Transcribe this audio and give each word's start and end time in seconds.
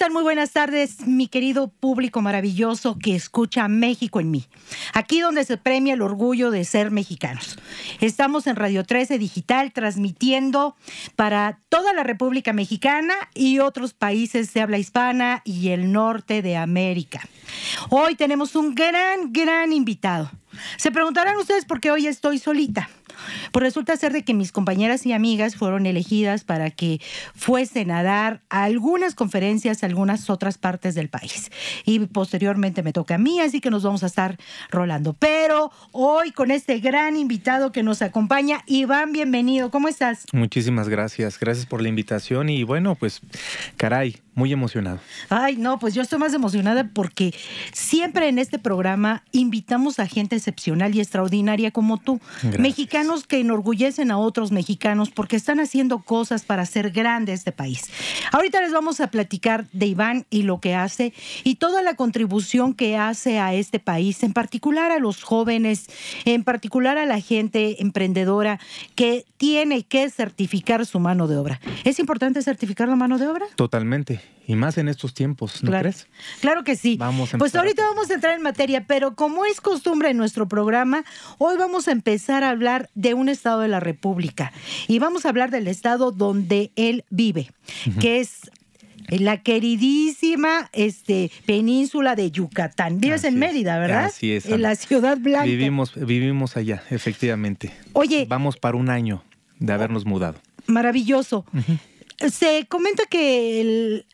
Están? 0.00 0.14
Muy 0.14 0.22
buenas 0.22 0.52
tardes, 0.52 1.06
mi 1.06 1.28
querido 1.28 1.68
público 1.68 2.22
maravilloso 2.22 2.96
que 2.98 3.14
escucha 3.14 3.68
México 3.68 4.18
en 4.18 4.30
mí. 4.30 4.46
Aquí 4.94 5.20
donde 5.20 5.44
se 5.44 5.58
premia 5.58 5.92
el 5.92 6.00
orgullo 6.00 6.50
de 6.50 6.64
ser 6.64 6.90
mexicanos. 6.90 7.58
Estamos 8.00 8.46
en 8.46 8.56
Radio 8.56 8.84
13 8.84 9.18
Digital 9.18 9.72
transmitiendo 9.74 10.74
para 11.16 11.58
toda 11.68 11.92
la 11.92 12.02
República 12.02 12.54
Mexicana 12.54 13.12
y 13.34 13.58
otros 13.58 13.92
países 13.92 14.54
de 14.54 14.62
habla 14.62 14.78
hispana 14.78 15.42
y 15.44 15.68
el 15.68 15.92
norte 15.92 16.40
de 16.40 16.56
América. 16.56 17.20
Hoy 17.90 18.14
tenemos 18.14 18.56
un 18.56 18.74
gran, 18.74 19.34
gran 19.34 19.70
invitado. 19.70 20.30
Se 20.78 20.90
preguntarán 20.90 21.36
ustedes 21.36 21.66
por 21.66 21.78
qué 21.78 21.90
hoy 21.90 22.06
estoy 22.06 22.38
solita. 22.38 22.88
Pues 23.52 23.62
resulta 23.62 23.96
ser 23.96 24.12
de 24.12 24.22
que 24.22 24.34
mis 24.34 24.52
compañeras 24.52 25.06
y 25.06 25.12
amigas 25.12 25.56
fueron 25.56 25.86
elegidas 25.86 26.44
para 26.44 26.70
que 26.70 27.00
fuesen 27.34 27.90
a 27.90 28.02
dar 28.02 28.40
algunas 28.48 29.14
conferencias 29.14 29.82
a 29.82 29.86
algunas 29.86 30.30
otras 30.30 30.58
partes 30.58 30.94
del 30.94 31.08
país. 31.08 31.50
Y 31.84 32.00
posteriormente 32.00 32.82
me 32.82 32.92
toca 32.92 33.16
a 33.16 33.18
mí, 33.18 33.40
así 33.40 33.60
que 33.60 33.70
nos 33.70 33.82
vamos 33.82 34.02
a 34.02 34.06
estar 34.06 34.38
rolando. 34.70 35.14
Pero 35.14 35.70
hoy 35.92 36.32
con 36.32 36.50
este 36.50 36.78
gran 36.78 37.16
invitado 37.16 37.72
que 37.72 37.82
nos 37.82 38.02
acompaña, 38.02 38.62
Iván, 38.66 39.12
bienvenido. 39.12 39.70
¿Cómo 39.70 39.88
estás? 39.88 40.26
Muchísimas 40.32 40.88
gracias. 40.88 41.38
Gracias 41.38 41.66
por 41.66 41.82
la 41.82 41.88
invitación 41.88 42.48
y 42.48 42.62
bueno, 42.62 42.94
pues 42.94 43.20
caray, 43.76 44.20
muy 44.34 44.52
emocionado. 44.52 45.00
Ay, 45.28 45.56
no, 45.56 45.78
pues 45.78 45.94
yo 45.94 46.02
estoy 46.02 46.18
más 46.18 46.32
emocionada 46.34 46.88
porque 46.92 47.34
siempre 47.72 48.28
en 48.28 48.38
este 48.38 48.58
programa 48.58 49.22
invitamos 49.32 49.98
a 49.98 50.06
gente 50.06 50.36
excepcional 50.36 50.94
y 50.94 51.00
extraordinaria 51.00 51.70
como 51.70 51.98
tú. 51.98 52.20
Mexicanos 52.58 53.09
que 53.26 53.40
enorgullecen 53.40 54.10
a 54.10 54.18
otros 54.18 54.52
mexicanos 54.52 55.10
porque 55.10 55.36
están 55.36 55.60
haciendo 55.60 56.00
cosas 56.00 56.44
para 56.44 56.62
hacer 56.62 56.90
grande 56.90 57.32
este 57.32 57.52
país. 57.52 57.90
Ahorita 58.32 58.60
les 58.60 58.72
vamos 58.72 59.00
a 59.00 59.08
platicar 59.08 59.66
de 59.72 59.86
Iván 59.86 60.26
y 60.30 60.42
lo 60.42 60.60
que 60.60 60.74
hace 60.74 61.12
y 61.42 61.56
toda 61.56 61.82
la 61.82 61.94
contribución 61.94 62.74
que 62.74 62.96
hace 62.96 63.38
a 63.38 63.52
este 63.54 63.80
país, 63.80 64.22
en 64.22 64.32
particular 64.32 64.92
a 64.92 64.98
los 64.98 65.22
jóvenes, 65.22 65.86
en 66.24 66.44
particular 66.44 66.98
a 66.98 67.06
la 67.06 67.20
gente 67.20 67.82
emprendedora 67.82 68.60
que 68.94 69.24
tiene 69.36 69.82
que 69.82 70.08
certificar 70.10 70.86
su 70.86 71.00
mano 71.00 71.26
de 71.26 71.36
obra. 71.36 71.60
¿Es 71.84 71.98
importante 71.98 72.42
certificar 72.42 72.88
la 72.88 72.96
mano 72.96 73.18
de 73.18 73.26
obra? 73.26 73.46
Totalmente. 73.56 74.20
Y 74.46 74.56
más 74.56 74.78
en 74.78 74.88
estos 74.88 75.14
tiempos, 75.14 75.62
¿no 75.62 75.70
crees? 75.70 76.08
Claro 76.40 76.64
que 76.64 76.74
sí. 76.74 76.96
Vamos 76.96 77.30
pues 77.38 77.54
ahorita 77.54 77.84
vamos 77.84 78.10
a 78.10 78.14
entrar 78.14 78.34
en 78.34 78.42
materia, 78.42 78.84
pero 78.86 79.14
como 79.14 79.44
es 79.44 79.60
costumbre 79.60 80.10
en 80.10 80.16
nuestro 80.16 80.48
programa, 80.48 81.04
hoy 81.38 81.56
vamos 81.56 81.86
a 81.86 81.92
empezar 81.92 82.42
a 82.42 82.50
hablar 82.50 82.89
de 82.94 83.14
un 83.14 83.28
estado 83.28 83.60
de 83.60 83.68
la 83.68 83.80
República. 83.80 84.52
Y 84.88 84.98
vamos 84.98 85.24
a 85.24 85.30
hablar 85.30 85.50
del 85.50 85.68
estado 85.68 86.12
donde 86.12 86.72
él 86.76 87.04
vive, 87.10 87.50
que 88.00 88.20
es 88.20 88.50
la 89.08 89.42
queridísima 89.42 90.70
este, 90.72 91.30
península 91.46 92.14
de 92.14 92.30
Yucatán. 92.30 93.00
Vives 93.00 93.24
en 93.24 93.38
Mérida, 93.38 93.78
¿verdad? 93.78 94.06
Así 94.06 94.32
es. 94.32 94.46
En 94.46 94.62
la 94.62 94.74
ciudad 94.76 95.18
blanca. 95.18 95.44
Vivimos, 95.44 95.94
vivimos 95.94 96.56
allá, 96.56 96.82
efectivamente. 96.90 97.72
Oye. 97.92 98.26
Vamos 98.28 98.56
para 98.56 98.76
un 98.76 98.88
año 98.88 99.24
de 99.58 99.72
habernos 99.72 100.04
mudado. 100.04 100.38
Maravilloso. 100.66 101.44
Se 102.30 102.66
comenta 102.68 103.04
que 103.06 103.60
el, 103.60 104.06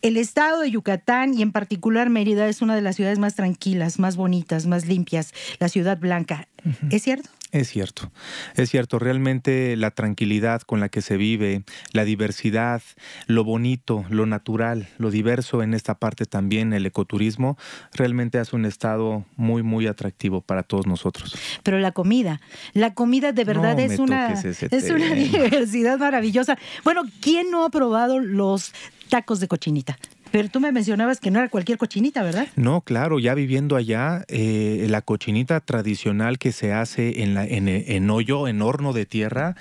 el 0.00 0.16
estado 0.16 0.60
de 0.60 0.70
Yucatán 0.70 1.34
y 1.38 1.42
en 1.42 1.52
particular 1.52 2.10
Mérida 2.10 2.48
es 2.48 2.62
una 2.62 2.74
de 2.74 2.82
las 2.82 2.96
ciudades 2.96 3.18
más 3.18 3.34
tranquilas, 3.34 3.98
más 3.98 4.16
bonitas, 4.16 4.66
más 4.66 4.86
limpias, 4.86 5.32
la 5.60 5.68
ciudad 5.68 5.98
blanca. 5.98 6.48
¿Es 6.90 7.02
cierto? 7.02 7.28
Es 7.52 7.68
cierto, 7.68 8.10
es 8.56 8.70
cierto, 8.70 8.98
realmente 8.98 9.76
la 9.76 9.90
tranquilidad 9.90 10.62
con 10.62 10.80
la 10.80 10.88
que 10.88 11.02
se 11.02 11.18
vive, 11.18 11.64
la 11.92 12.04
diversidad, 12.04 12.80
lo 13.26 13.44
bonito, 13.44 14.06
lo 14.08 14.24
natural, 14.24 14.88
lo 14.96 15.10
diverso 15.10 15.62
en 15.62 15.74
esta 15.74 15.94
parte 15.96 16.24
también, 16.24 16.72
el 16.72 16.86
ecoturismo, 16.86 17.58
realmente 17.92 18.38
hace 18.38 18.56
un 18.56 18.64
estado 18.64 19.26
muy, 19.36 19.62
muy 19.62 19.86
atractivo 19.86 20.40
para 20.40 20.62
todos 20.62 20.86
nosotros. 20.86 21.36
Pero 21.62 21.78
la 21.78 21.92
comida, 21.92 22.40
la 22.72 22.94
comida 22.94 23.32
de 23.32 23.44
verdad 23.44 23.78
es, 23.78 23.98
una, 23.98 24.32
es 24.32 24.90
una 24.90 25.14
diversidad 25.14 25.98
maravillosa. 25.98 26.56
Bueno, 26.84 27.02
¿quién 27.20 27.50
no 27.50 27.66
ha 27.66 27.70
probado 27.70 28.18
los 28.18 28.72
tacos 29.10 29.40
de 29.40 29.48
cochinita? 29.48 29.98
Pero 30.32 30.48
tú 30.48 30.60
me 30.60 30.72
mencionabas 30.72 31.20
que 31.20 31.30
no 31.30 31.38
era 31.38 31.50
cualquier 31.50 31.76
cochinita, 31.76 32.22
¿verdad? 32.22 32.48
No, 32.56 32.80
claro, 32.80 33.18
ya 33.18 33.34
viviendo 33.34 33.76
allá, 33.76 34.24
eh, 34.28 34.86
la 34.88 35.02
cochinita 35.02 35.60
tradicional 35.60 36.38
que 36.38 36.52
se 36.52 36.72
hace 36.72 37.22
en, 37.22 37.34
la, 37.34 37.44
en, 37.44 38.08
hoyo, 38.08 38.48
en 38.48 38.62
horno 38.62 38.94
de 38.94 39.04
tierra, 39.04 39.56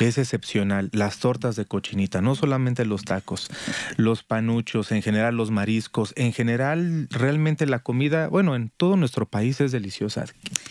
es 0.00 0.18
excepcional. 0.18 0.90
Las 0.92 1.20
tortas 1.20 1.54
de 1.54 1.64
cochinita, 1.64 2.20
no 2.20 2.34
solamente 2.34 2.84
los 2.84 3.04
tacos, 3.04 3.48
los 3.96 4.24
panuchos, 4.24 4.90
en 4.90 5.00
general 5.00 5.36
los 5.36 5.52
mariscos, 5.52 6.12
en 6.16 6.32
general 6.32 7.06
realmente 7.10 7.64
la 7.64 7.78
comida, 7.78 8.26
bueno, 8.26 8.56
en 8.56 8.72
todo 8.76 8.96
nuestro 8.96 9.26
país 9.26 9.60
es 9.60 9.70
deliciosa. 9.70 10.24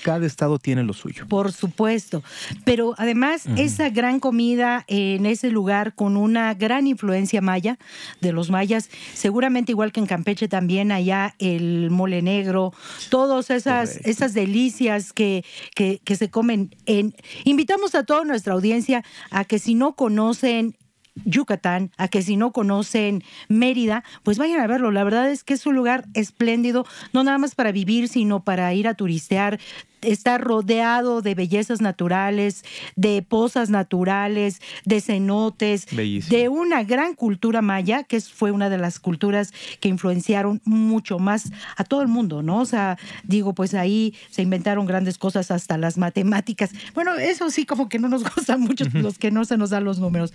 Cada 0.03 0.25
estado 0.25 0.59
tiene 0.59 0.83
lo 0.83 0.91
suyo. 0.91 1.27
Por 1.29 1.53
supuesto, 1.53 2.23
pero 2.65 2.94
además 2.97 3.45
esa 3.55 3.89
gran 3.89 4.19
comida 4.19 4.83
en 4.88 5.25
ese 5.25 5.49
lugar 5.49 5.95
con 5.95 6.17
una 6.17 6.53
gran 6.55 6.88
influencia 6.88 7.39
maya 7.39 7.77
de 8.19 8.33
los 8.33 8.49
mayas, 8.49 8.89
seguramente 9.13 9.44
igual 9.67 9.91
que 9.91 10.00
en 10.00 10.06
Campeche 10.06 10.47
también 10.47 10.91
allá 10.91 11.35
el 11.39 11.89
mole 11.91 12.22
negro, 12.22 12.73
todas 13.09 13.50
esas, 13.50 13.97
esas 14.06 14.33
delicias 14.33 15.13
que, 15.13 15.44
que, 15.75 16.00
que 16.03 16.16
se 16.16 16.29
comen. 16.29 16.75
En, 16.85 17.16
invitamos 17.44 17.95
a 17.95 18.03
toda 18.03 18.23
nuestra 18.23 18.53
audiencia 18.53 19.03
a 19.31 19.45
que 19.45 19.59
si 19.59 19.75
no 19.75 19.95
conocen 19.95 20.75
Yucatán, 21.23 21.91
a 21.97 22.07
que 22.09 22.22
si 22.22 22.35
no 22.35 22.51
conocen 22.51 23.23
Mérida, 23.47 24.03
pues 24.23 24.38
vayan 24.38 24.59
a 24.59 24.67
verlo. 24.67 24.91
La 24.91 25.03
verdad 25.03 25.29
es 25.29 25.44
que 25.44 25.53
es 25.53 25.66
un 25.66 25.75
lugar 25.75 26.06
espléndido, 26.13 26.85
no 27.13 27.23
nada 27.23 27.38
más 27.38 27.56
para 27.56 27.72
vivir, 27.72 28.09
sino 28.09 28.44
para 28.44 28.73
ir 28.73 28.88
a 28.88 28.95
turistear 28.95 29.59
está 30.05 30.38
rodeado 30.38 31.21
de 31.21 31.35
bellezas 31.35 31.81
naturales, 31.81 32.63
de 32.95 33.21
pozas 33.21 33.69
naturales, 33.69 34.61
de 34.85 35.01
cenotes, 35.01 35.88
de 35.88 36.49
una 36.49 36.83
gran 36.83 37.16
cultura 37.16 37.61
maya, 37.61 38.03
que 38.03 38.21
fue 38.21 38.51
una 38.51 38.69
de 38.69 38.77
las 38.77 39.00
culturas 39.00 39.53
que 39.80 39.89
influenciaron 39.89 40.62
mucho 40.65 41.19
más 41.19 41.51
a 41.77 41.83
todo 41.83 42.01
el 42.01 42.07
mundo, 42.07 42.41
¿no? 42.41 42.59
O 42.59 42.65
sea, 42.65 42.97
digo, 43.24 43.53
pues 43.53 43.74
ahí 43.74 44.13
se 44.30 44.41
inventaron 44.41 44.85
grandes 44.85 45.18
cosas 45.18 45.51
hasta 45.51 45.77
las 45.77 45.97
matemáticas. 45.97 46.71
Bueno, 46.94 47.15
eso 47.15 47.50
sí 47.50 47.65
como 47.65 47.89
que 47.89 48.00
no 48.00 48.09
nos 48.09 48.24
gusta 48.35 48.57
mucho 48.57 48.85
los 48.94 49.18
que 49.18 49.31
no 49.31 49.45
se 49.45 49.57
nos 49.57 49.69
dan 49.69 49.83
los 49.83 50.00
números. 50.00 50.33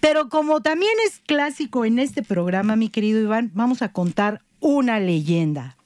Pero 0.00 0.28
como 0.28 0.60
también 0.60 0.92
es 1.06 1.20
clásico 1.26 1.84
en 1.84 1.98
este 1.98 2.22
programa, 2.22 2.76
mi 2.76 2.88
querido 2.88 3.20
Iván, 3.20 3.50
vamos 3.54 3.82
a 3.82 3.92
contar 3.92 4.42
una 4.60 4.98
leyenda 4.98 5.77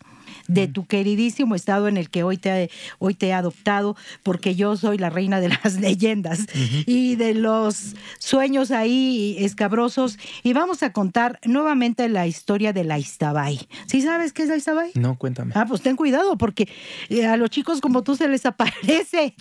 de 0.53 0.69
tu 0.69 0.87
queridísimo 0.87 1.55
estado 1.55 1.89
en 1.89 1.97
el 1.97 2.11
que 2.11 2.23
hoy 2.23 2.37
te, 2.37 2.71
hoy 2.99 3.15
te 3.15 3.29
he 3.29 3.33
adoptado, 3.33 3.97
porque 4.23 4.55
yo 4.55 4.77
soy 4.77 4.99
la 4.99 5.11
reina 5.11 5.41
de 5.41 5.49
las 5.49 5.75
leyendas 5.81 6.47
y 6.87 7.17
de 7.17 7.35
los 7.35 7.95
sueños 8.19 8.71
ahí 8.71 9.37
escabrosos. 9.39 10.19
Y 10.43 10.53
vamos 10.53 10.83
a 10.83 10.93
contar 10.93 11.39
nuevamente 11.45 12.09
la 12.09 12.27
historia 12.27 12.73
de 12.73 12.85
la 12.85 12.99
Istabay. 12.99 13.61
¿Sí 13.87 14.03
sabes 14.03 14.33
qué 14.33 14.43
es 14.43 14.49
la 14.49 14.57
Istabay? 14.57 14.93
No, 14.95 15.17
cuéntame. 15.17 15.53
Ah, 15.55 15.67
pues 15.67 15.83
ten 15.83 15.97
cuidado, 15.97 16.37
porque 16.37 16.69
eh, 17.09 17.27
a 17.27 17.37
los 17.37 17.51
chicos 17.51 17.81
como 17.81 18.03
tú 18.03 18.17
se 18.17 18.29
les 18.29 18.47
aparece. 18.47 19.35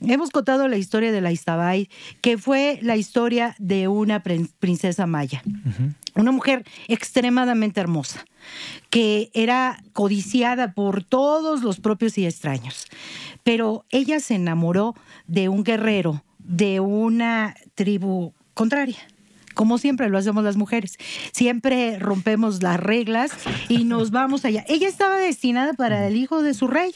Hemos 0.00 0.30
contado 0.30 0.68
la 0.68 0.76
historia 0.76 1.12
de 1.12 1.20
la 1.20 1.32
Istabay, 1.32 1.88
que 2.20 2.38
fue 2.38 2.78
la 2.82 2.96
historia 2.96 3.54
de 3.58 3.88
una 3.88 4.22
princesa 4.22 5.06
maya. 5.06 5.42
Una 6.14 6.32
mujer 6.32 6.64
extremadamente 6.88 7.80
hermosa, 7.80 8.24
que 8.90 9.30
era 9.34 9.82
codiciada 9.92 10.72
por 10.72 11.02
todos 11.04 11.62
los 11.62 11.80
propios 11.80 12.18
y 12.18 12.26
extraños. 12.26 12.86
Pero 13.42 13.84
ella 13.90 14.20
se 14.20 14.34
enamoró 14.34 14.94
de 15.26 15.48
un 15.48 15.64
guerrero 15.64 16.24
de 16.38 16.80
una 16.80 17.54
tribu 17.74 18.32
contraria 18.54 18.98
como 19.54 19.78
siempre 19.78 20.08
lo 20.08 20.18
hacemos 20.18 20.44
las 20.44 20.56
mujeres. 20.56 20.98
Siempre 21.32 21.98
rompemos 21.98 22.62
las 22.62 22.78
reglas 22.78 23.32
y 23.68 23.84
nos 23.84 24.10
vamos 24.10 24.44
allá. 24.44 24.64
Ella 24.68 24.88
estaba 24.88 25.16
destinada 25.16 25.72
para 25.72 26.06
el 26.06 26.16
hijo 26.16 26.42
de 26.42 26.54
su 26.54 26.66
rey. 26.66 26.94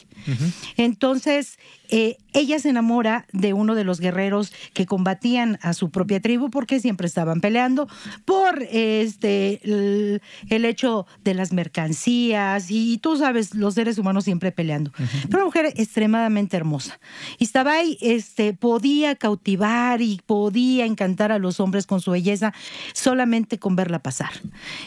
Entonces, 0.77 1.57
eh, 1.91 2.17
ella 2.33 2.59
se 2.59 2.69
enamora 2.69 3.25
de 3.33 3.53
uno 3.53 3.73
de 3.73 3.83
los 3.83 3.99
guerreros 3.99 4.53
que 4.73 4.85
combatían 4.85 5.57
a 5.63 5.73
su 5.73 5.89
propia 5.89 6.19
tribu 6.19 6.51
porque 6.51 6.79
siempre 6.79 7.07
estaban 7.07 7.41
peleando 7.41 7.87
por 8.25 8.61
este 8.61 9.59
el, 9.63 10.65
hecho 10.65 11.07
de 11.23 11.33
las 11.33 11.51
mercancías 11.51 12.69
y, 12.69 12.99
tú 12.99 13.17
sabes, 13.17 13.55
los 13.55 13.73
seres 13.73 13.97
humanos 13.97 14.25
siempre 14.25 14.51
peleando. 14.51 14.91
Pero 15.23 15.37
una 15.37 15.45
mujer 15.45 15.73
extremadamente 15.75 16.57
hermosa. 16.57 16.99
Y 17.39 17.45
estaba 17.45 17.73
ahí, 17.73 17.97
este, 18.01 18.53
podía 18.53 19.15
cautivar 19.15 20.01
y 20.01 20.21
podía 20.25 20.85
encantar 20.85 21.31
a 21.31 21.39
los 21.39 21.59
hombres 21.59 21.87
con 21.87 22.01
su 22.01 22.11
belleza 22.11 22.48
solamente 22.93 23.59
con 23.59 23.75
verla 23.75 24.01
pasar. 24.01 24.31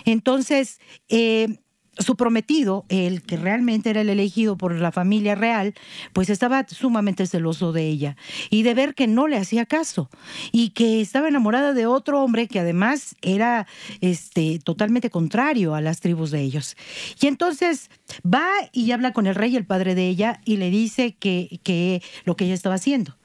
Entonces, 0.05 0.81
eh, 1.09 1.62
su 1.99 2.17
prometido, 2.17 2.85
el 2.89 3.23
que 3.23 3.37
realmente 3.37 3.91
era 3.91 4.00
el 4.00 4.09
elegido 4.09 4.56
por 4.56 4.75
la 4.75 4.93
familia 4.93 5.35
real, 5.35 5.75
pues 6.12 6.31
estaba 6.31 6.67
sumamente 6.69 7.27
celoso 7.27 7.73
de 7.73 7.87
ella 7.87 8.17
y 8.50 8.62
de 8.62 8.75
ver 8.75 8.94
que 8.94 9.06
no 9.06 9.29
le 9.29 9.37
hacía 9.37 9.67
caso 9.67 10.09
y 10.53 10.71
que 10.71 11.00
estaba 11.00 11.29
enamorada 11.29 11.75
de 11.75 11.87
otro 11.87 12.23
hombre 12.23 12.49
que 12.49 12.61
además 12.61 13.15
era 13.21 13.67
este 14.00 14.59
totalmente 14.59 15.11
contrario 15.11 15.75
a 15.75 15.81
las 15.81 16.00
tribus 16.00 16.31
de 16.31 16.41
ellos. 16.41 16.77
Y 17.21 17.27
entonces 17.27 17.91
va 18.25 18.47
y 18.73 18.91
habla 18.93 19.12
con 19.12 19.27
el 19.27 19.35
rey, 19.35 19.55
el 19.56 19.67
padre 19.67 19.94
de 19.94 20.09
ella, 20.09 20.41
y 20.44 20.56
le 20.56 20.71
dice 20.71 21.15
que, 21.15 21.61
que 21.62 22.03
lo 22.25 22.37
que 22.37 22.47
ella 22.47 22.55
estaba 22.55 22.77
haciendo. 22.77 23.17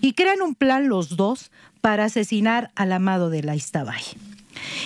Y 0.00 0.12
crean 0.12 0.42
un 0.42 0.54
plan 0.54 0.88
los 0.88 1.16
dos 1.16 1.50
para 1.80 2.04
asesinar 2.04 2.70
al 2.74 2.92
amado 2.92 3.30
de 3.30 3.42
la 3.42 3.56
Istabay. 3.56 4.02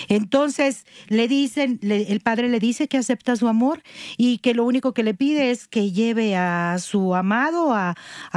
Entonces 0.09 0.85
le 1.07 1.27
dicen, 1.27 1.79
el 1.81 2.19
padre 2.19 2.49
le 2.49 2.59
dice 2.59 2.87
que 2.87 2.97
acepta 2.97 3.35
su 3.35 3.47
amor 3.47 3.81
y 4.17 4.39
que 4.39 4.53
lo 4.53 4.65
único 4.65 4.93
que 4.93 5.03
le 5.03 5.13
pide 5.13 5.51
es 5.51 5.67
que 5.67 5.91
lleve 5.91 6.35
a 6.35 6.77
su 6.79 7.15
amado 7.15 7.73
a, 7.73 7.95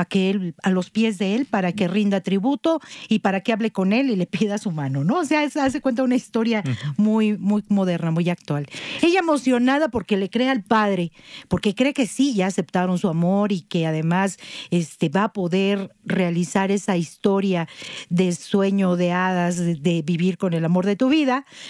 que 0.08 0.30
él, 0.30 0.54
a 0.62 0.70
los 0.70 0.90
pies 0.90 1.18
de 1.18 1.34
él 1.34 1.46
para 1.46 1.72
que 1.72 1.88
rinda 1.88 2.20
tributo 2.20 2.80
y 3.08 3.20
para 3.20 3.40
que 3.40 3.52
hable 3.52 3.70
con 3.70 3.92
él 3.92 4.10
y 4.10 4.16
le 4.16 4.26
pida 4.26 4.58
su 4.58 4.70
mano, 4.70 5.04
¿no? 5.04 5.18
O 5.18 5.24
sea, 5.24 5.42
hace 5.42 5.80
cuenta 5.80 6.02
una 6.02 6.16
historia 6.16 6.62
muy, 6.96 7.36
muy 7.36 7.64
moderna, 7.68 8.10
muy 8.10 8.28
actual. 8.30 8.66
Ella 9.02 9.20
emocionada 9.20 9.88
porque 9.88 10.16
le 10.16 10.30
cree 10.30 10.48
al 10.48 10.62
padre, 10.62 11.12
porque 11.48 11.74
cree 11.74 11.92
que 11.92 12.06
sí, 12.06 12.34
ya 12.34 12.46
aceptaron 12.46 12.98
su 12.98 13.08
amor 13.08 13.52
y 13.52 13.62
que 13.62 13.86
además 13.86 14.38
este, 14.70 15.08
va 15.08 15.24
a 15.24 15.32
poder 15.32 15.94
realizar 16.04 16.70
esa 16.70 16.96
historia 16.96 17.68
de 18.08 18.32
sueño 18.32 18.96
de 18.96 19.12
hadas, 19.12 19.56
de 19.56 20.02
vivir 20.02 20.38
con 20.38 20.54
el 20.54 20.64
amor 20.64 20.86
de 20.86 20.96
tu 20.96 21.08
vida 21.08 21.27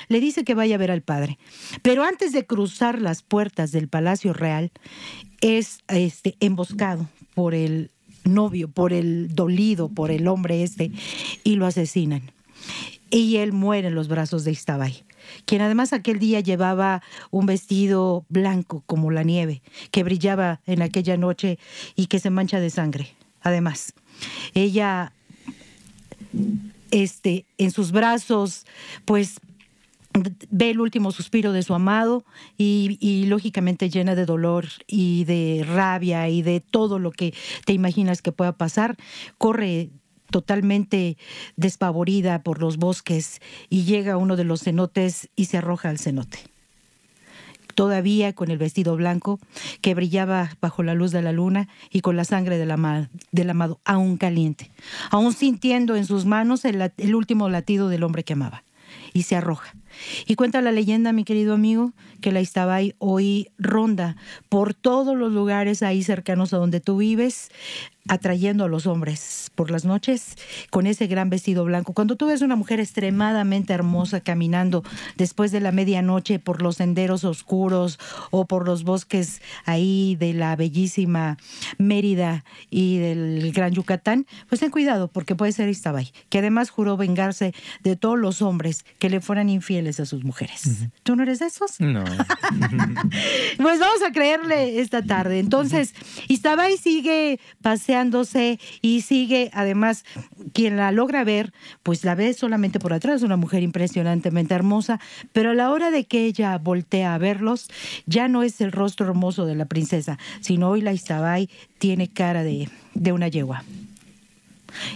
le 0.08 0.20
dice 0.20 0.44
que 0.44 0.54
vaya 0.54 0.76
a 0.76 0.78
ver 0.78 0.90
al 0.90 1.02
padre. 1.02 1.38
Pero 1.82 2.04
antes 2.04 2.32
de 2.32 2.46
cruzar 2.46 3.00
las 3.00 3.22
puertas 3.22 3.72
del 3.72 3.88
Palacio 3.88 4.32
Real, 4.32 4.70
es 5.40 5.80
este, 5.88 6.36
emboscado 6.40 7.08
por 7.34 7.54
el 7.54 7.90
novio, 8.24 8.68
por 8.68 8.92
el 8.92 9.34
dolido, 9.34 9.88
por 9.88 10.10
el 10.10 10.28
hombre 10.28 10.62
este, 10.62 10.92
y 11.44 11.56
lo 11.56 11.66
asesinan. 11.66 12.22
Y 13.10 13.36
él 13.36 13.52
muere 13.52 13.88
en 13.88 13.94
los 13.94 14.08
brazos 14.08 14.44
de 14.44 14.52
Istabay, 14.52 15.04
quien 15.46 15.62
además 15.62 15.92
aquel 15.92 16.18
día 16.18 16.40
llevaba 16.40 17.02
un 17.30 17.46
vestido 17.46 18.26
blanco 18.28 18.82
como 18.86 19.10
la 19.10 19.22
nieve, 19.22 19.62
que 19.90 20.02
brillaba 20.02 20.60
en 20.66 20.82
aquella 20.82 21.16
noche 21.16 21.58
y 21.96 22.06
que 22.06 22.18
se 22.18 22.30
mancha 22.30 22.60
de 22.60 22.70
sangre. 22.70 23.14
Además, 23.40 23.94
ella 24.52 25.12
este, 26.90 27.46
en 27.56 27.70
sus 27.70 27.92
brazos, 27.92 28.66
pues 29.04 29.40
ve 30.50 30.70
el 30.70 30.80
último 30.80 31.12
suspiro 31.12 31.52
de 31.52 31.62
su 31.62 31.74
amado 31.74 32.24
y, 32.56 33.24
lógicamente 33.26 33.90
llena 33.90 34.14
de 34.14 34.26
dolor 34.26 34.66
y 34.86 35.24
de 35.24 35.64
rabia 35.66 36.28
y 36.28 36.42
de 36.42 36.60
todo 36.60 36.98
lo 36.98 37.10
que 37.10 37.34
te 37.64 37.72
imaginas 37.72 38.22
que 38.22 38.32
pueda 38.32 38.52
pasar, 38.52 38.96
corre 39.36 39.90
totalmente 40.30 41.16
despavorida 41.56 42.42
por 42.42 42.60
los 42.60 42.76
bosques 42.76 43.40
y 43.68 43.84
llega 43.84 44.14
a 44.14 44.16
uno 44.16 44.36
de 44.36 44.44
los 44.44 44.62
cenotes 44.62 45.28
y 45.36 45.46
se 45.46 45.58
arroja 45.58 45.88
al 45.88 45.98
cenote. 45.98 46.38
Todavía 47.74 48.32
con 48.32 48.50
el 48.50 48.58
vestido 48.58 48.96
blanco 48.96 49.38
que 49.80 49.94
brillaba 49.94 50.50
bajo 50.60 50.82
la 50.82 50.94
luz 50.94 51.12
de 51.12 51.22
la 51.22 51.32
luna 51.32 51.68
y 51.90 52.00
con 52.00 52.16
la 52.16 52.24
sangre 52.24 52.58
del, 52.58 52.70
amado, 52.72 53.80
aún 53.84 54.16
caliente, 54.16 54.70
aún 55.10 55.32
sintiendo 55.32 55.94
en 55.94 56.04
sus 56.04 56.24
manos 56.24 56.64
el 56.64 57.14
último 57.14 57.48
latido 57.48 57.88
del 57.88 58.02
hombre 58.02 58.24
que 58.24 58.32
amaba 58.32 58.64
y 59.12 59.22
se 59.22 59.36
arroja. 59.36 59.74
Y 60.26 60.34
cuenta 60.34 60.60
la 60.62 60.72
leyenda, 60.72 61.12
mi 61.12 61.24
querido 61.24 61.54
amigo, 61.54 61.92
que 62.20 62.32
la 62.32 62.40
Istabay 62.40 62.94
hoy 62.98 63.50
ronda 63.58 64.16
por 64.48 64.74
todos 64.74 65.16
los 65.16 65.32
lugares 65.32 65.82
ahí 65.82 66.02
cercanos 66.02 66.52
a 66.52 66.58
donde 66.58 66.80
tú 66.80 66.98
vives, 66.98 67.50
atrayendo 68.08 68.64
a 68.64 68.68
los 68.68 68.86
hombres 68.86 69.50
por 69.54 69.70
las 69.70 69.84
noches 69.84 70.36
con 70.70 70.86
ese 70.86 71.06
gran 71.06 71.30
vestido 71.30 71.64
blanco. 71.64 71.92
Cuando 71.92 72.16
tú 72.16 72.26
ves 72.26 72.42
una 72.42 72.56
mujer 72.56 72.80
extremadamente 72.80 73.72
hermosa 73.72 74.20
caminando 74.20 74.82
después 75.16 75.52
de 75.52 75.60
la 75.60 75.72
medianoche 75.72 76.38
por 76.38 76.62
los 76.62 76.76
senderos 76.76 77.24
oscuros 77.24 77.98
o 78.30 78.46
por 78.46 78.66
los 78.66 78.82
bosques 78.84 79.42
ahí 79.66 80.16
de 80.18 80.32
la 80.32 80.56
bellísima 80.56 81.36
Mérida 81.76 82.44
y 82.70 82.98
del 82.98 83.52
Gran 83.52 83.72
Yucatán, 83.72 84.26
pues 84.48 84.60
ten 84.60 84.70
cuidado 84.70 85.08
porque 85.08 85.36
puede 85.36 85.52
ser 85.52 85.68
Istabay, 85.68 86.12
que 86.30 86.38
además 86.38 86.70
juró 86.70 86.96
vengarse 86.96 87.54
de 87.82 87.96
todos 87.96 88.18
los 88.18 88.42
hombres 88.42 88.84
que 88.98 89.10
le 89.10 89.20
fueran 89.20 89.50
infieles 89.50 89.77
a 89.86 90.06
sus 90.06 90.24
mujeres. 90.24 90.88
¿Tú 91.02 91.16
no 91.16 91.22
eres 91.22 91.38
de 91.38 91.46
esos? 91.46 91.80
No. 91.80 92.04
pues 93.58 93.80
vamos 93.80 94.02
a 94.06 94.12
creerle 94.12 94.80
esta 94.80 95.02
tarde. 95.02 95.38
Entonces, 95.38 95.94
Istabay 96.28 96.76
sigue 96.76 97.40
paseando 97.62 98.18
y 98.82 99.02
sigue, 99.02 99.50
además, 99.52 100.04
quien 100.52 100.76
la 100.76 100.92
logra 100.92 101.24
ver, 101.24 101.52
pues 101.82 102.04
la 102.04 102.14
ve 102.14 102.32
solamente 102.34 102.80
por 102.80 102.92
atrás, 102.92 103.22
una 103.22 103.36
mujer 103.36 103.62
impresionantemente 103.62 104.54
hermosa, 104.54 105.00
pero 105.32 105.50
a 105.50 105.54
la 105.54 105.70
hora 105.70 105.90
de 105.90 106.04
que 106.04 106.24
ella 106.24 106.56
voltea 106.58 107.14
a 107.14 107.18
verlos, 107.18 107.68
ya 108.06 108.28
no 108.28 108.42
es 108.42 108.60
el 108.60 108.72
rostro 108.72 109.06
hermoso 109.06 109.46
de 109.46 109.54
la 109.54 109.66
princesa, 109.66 110.18
sino 110.40 110.70
hoy 110.70 110.80
la 110.80 110.92
Isabay 110.92 111.48
tiene 111.78 112.08
cara 112.08 112.42
de, 112.42 112.68
de 112.94 113.12
una 113.12 113.28
yegua. 113.28 113.62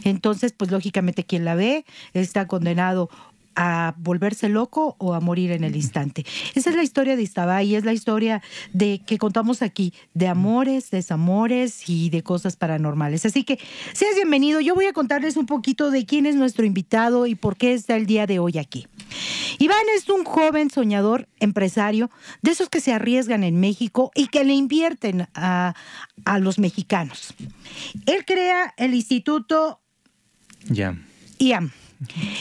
Entonces, 0.05 0.53
pues 0.53 0.71
lógicamente 0.71 1.25
quien 1.25 1.45
la 1.45 1.55
ve 1.55 1.85
está 2.13 2.47
condenado 2.47 3.09
a 3.55 3.95
volverse 3.99 4.49
loco 4.49 4.97
o 4.99 5.15
a 5.15 5.21
morir 5.21 5.53
en 5.53 5.65
el 5.65 5.77
instante. 5.77 6.25
Esa 6.55 6.71
es 6.71 6.77
la 6.77 6.83
historia 6.83 7.17
de 7.17 7.23
y 7.65 7.75
es 7.75 7.85
la 7.85 7.93
historia 7.93 8.43
de 8.73 9.01
que 9.05 9.19
contamos 9.19 9.63
aquí, 9.63 9.95
de 10.15 10.29
amores, 10.29 10.91
desamores 10.91 11.89
y 11.89 12.11
de 12.11 12.23
cosas 12.23 12.57
paranormales. 12.57 13.25
Así 13.25 13.45
que 13.45 13.59
seas 13.93 14.15
bienvenido. 14.15 14.61
Yo 14.61 14.75
voy 14.75 14.87
a 14.87 14.93
contarles 14.93 15.37
un 15.37 15.47
poquito 15.47 15.91
de 15.91 16.05
quién 16.05 16.27
es 16.27 16.37
nuestro 16.37 16.65
invitado 16.65 17.27
y 17.27 17.35
por 17.35 17.57
qué 17.57 17.73
está 17.73 17.97
el 17.97 18.07
día 18.07 18.27
de 18.27 18.39
hoy 18.39 18.59
aquí. 18.59 18.87
Iván 19.59 19.85
es 19.97 20.09
un 20.09 20.25
joven 20.25 20.71
soñador, 20.71 21.29
empresario, 21.41 22.11
de 22.43 22.51
esos 22.51 22.69
que 22.69 22.81
se 22.81 22.93
arriesgan 22.93 23.45
en 23.45 23.61
México 23.61 24.11
y 24.15 24.29
que 24.29 24.45
le 24.45 24.55
invierten 24.55 25.29
a, 25.35 25.75
a 26.25 26.39
los 26.39 26.59
mexicanos. 26.59 27.35
Él 28.07 28.25
crea 28.25 28.75
el 28.77 28.95
instituto. 28.95 29.81
IAM 31.39 31.71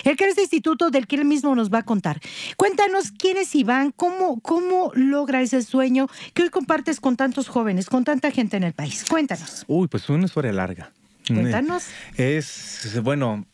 él 0.04 0.16
crea 0.16 0.30
este 0.30 0.42
instituto 0.42 0.90
del 0.90 1.08
que 1.08 1.16
él 1.16 1.26
mismo 1.26 1.56
nos 1.56 1.72
va 1.72 1.80
a 1.80 1.84
contar. 1.84 2.20
Cuéntanos 2.58 3.12
quién 3.12 3.38
es 3.38 3.54
Iván, 3.56 3.92
cómo, 3.96 4.40
cómo 4.42 4.92
logra 4.96 5.42
ese 5.42 5.62
sueño 5.62 6.08
que 6.34 6.44
hoy 6.44 6.50
compartes 6.50 7.00
con 7.00 7.18
tantos 7.18 7.48
jóvenes, 7.48 7.88
con 7.88 8.04
tanta 8.04 8.32
gente 8.32 8.58
en 8.58 8.64
el 8.64 8.74
país. 8.74 9.06
Cuéntanos. 9.10 9.66
Uy, 9.68 9.88
pues 9.88 10.10
una 10.10 10.26
historia 10.26 10.52
larga. 10.52 10.92
Cuéntanos. 11.28 11.84
Es, 12.18 13.00
bueno, 13.04 13.46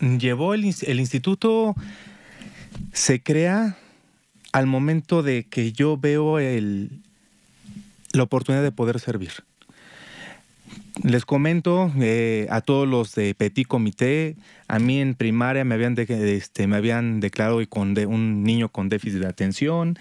llevó 0.00 0.54
el, 0.54 0.64
el 0.82 1.00
instituto, 1.00 1.74
se 2.92 3.22
crea 3.22 3.76
al 4.52 4.66
momento 4.66 5.22
de 5.22 5.44
que 5.44 5.72
yo 5.72 5.96
veo 5.96 6.38
el, 6.38 6.90
la 8.12 8.22
oportunidad 8.22 8.62
de 8.62 8.72
poder 8.72 9.00
servir. 9.00 9.32
Les 11.02 11.24
comento 11.24 11.90
eh, 11.98 12.46
a 12.50 12.60
todos 12.60 12.86
los 12.86 13.14
de 13.14 13.34
Petit 13.34 13.66
Comité, 13.66 14.36
a 14.72 14.78
mí 14.78 15.02
en 15.02 15.14
primaria 15.14 15.66
me 15.66 15.74
habían, 15.74 15.94
este, 15.98 16.66
me 16.66 16.76
habían 16.76 17.20
declarado 17.20 17.60
con 17.68 17.94
un 18.08 18.42
niño 18.42 18.70
con 18.70 18.88
déficit 18.88 19.20
de 19.20 19.26
atención, 19.26 19.98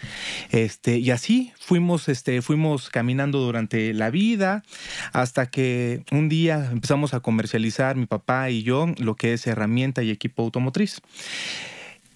este, 0.50 0.98
y 0.98 1.12
así 1.12 1.52
fuimos, 1.60 2.08
este, 2.08 2.42
fuimos 2.42 2.90
caminando 2.90 3.40
durante 3.40 3.94
la 3.94 4.10
vida 4.10 4.64
hasta 5.12 5.48
que 5.48 6.06
un 6.14 6.30
día 6.30 6.70
empezamos 6.72 7.14
a 7.14 7.20
comercializar 7.20 7.98
mi 7.98 8.06
papá 8.06 8.50
y 8.50 8.64
yo 8.64 8.88
lo 8.98 9.16
que 9.16 9.34
es 9.34 9.46
herramienta 9.46 10.04
y 10.04 10.10
equipo 10.10 10.44
automotriz. 10.44 11.02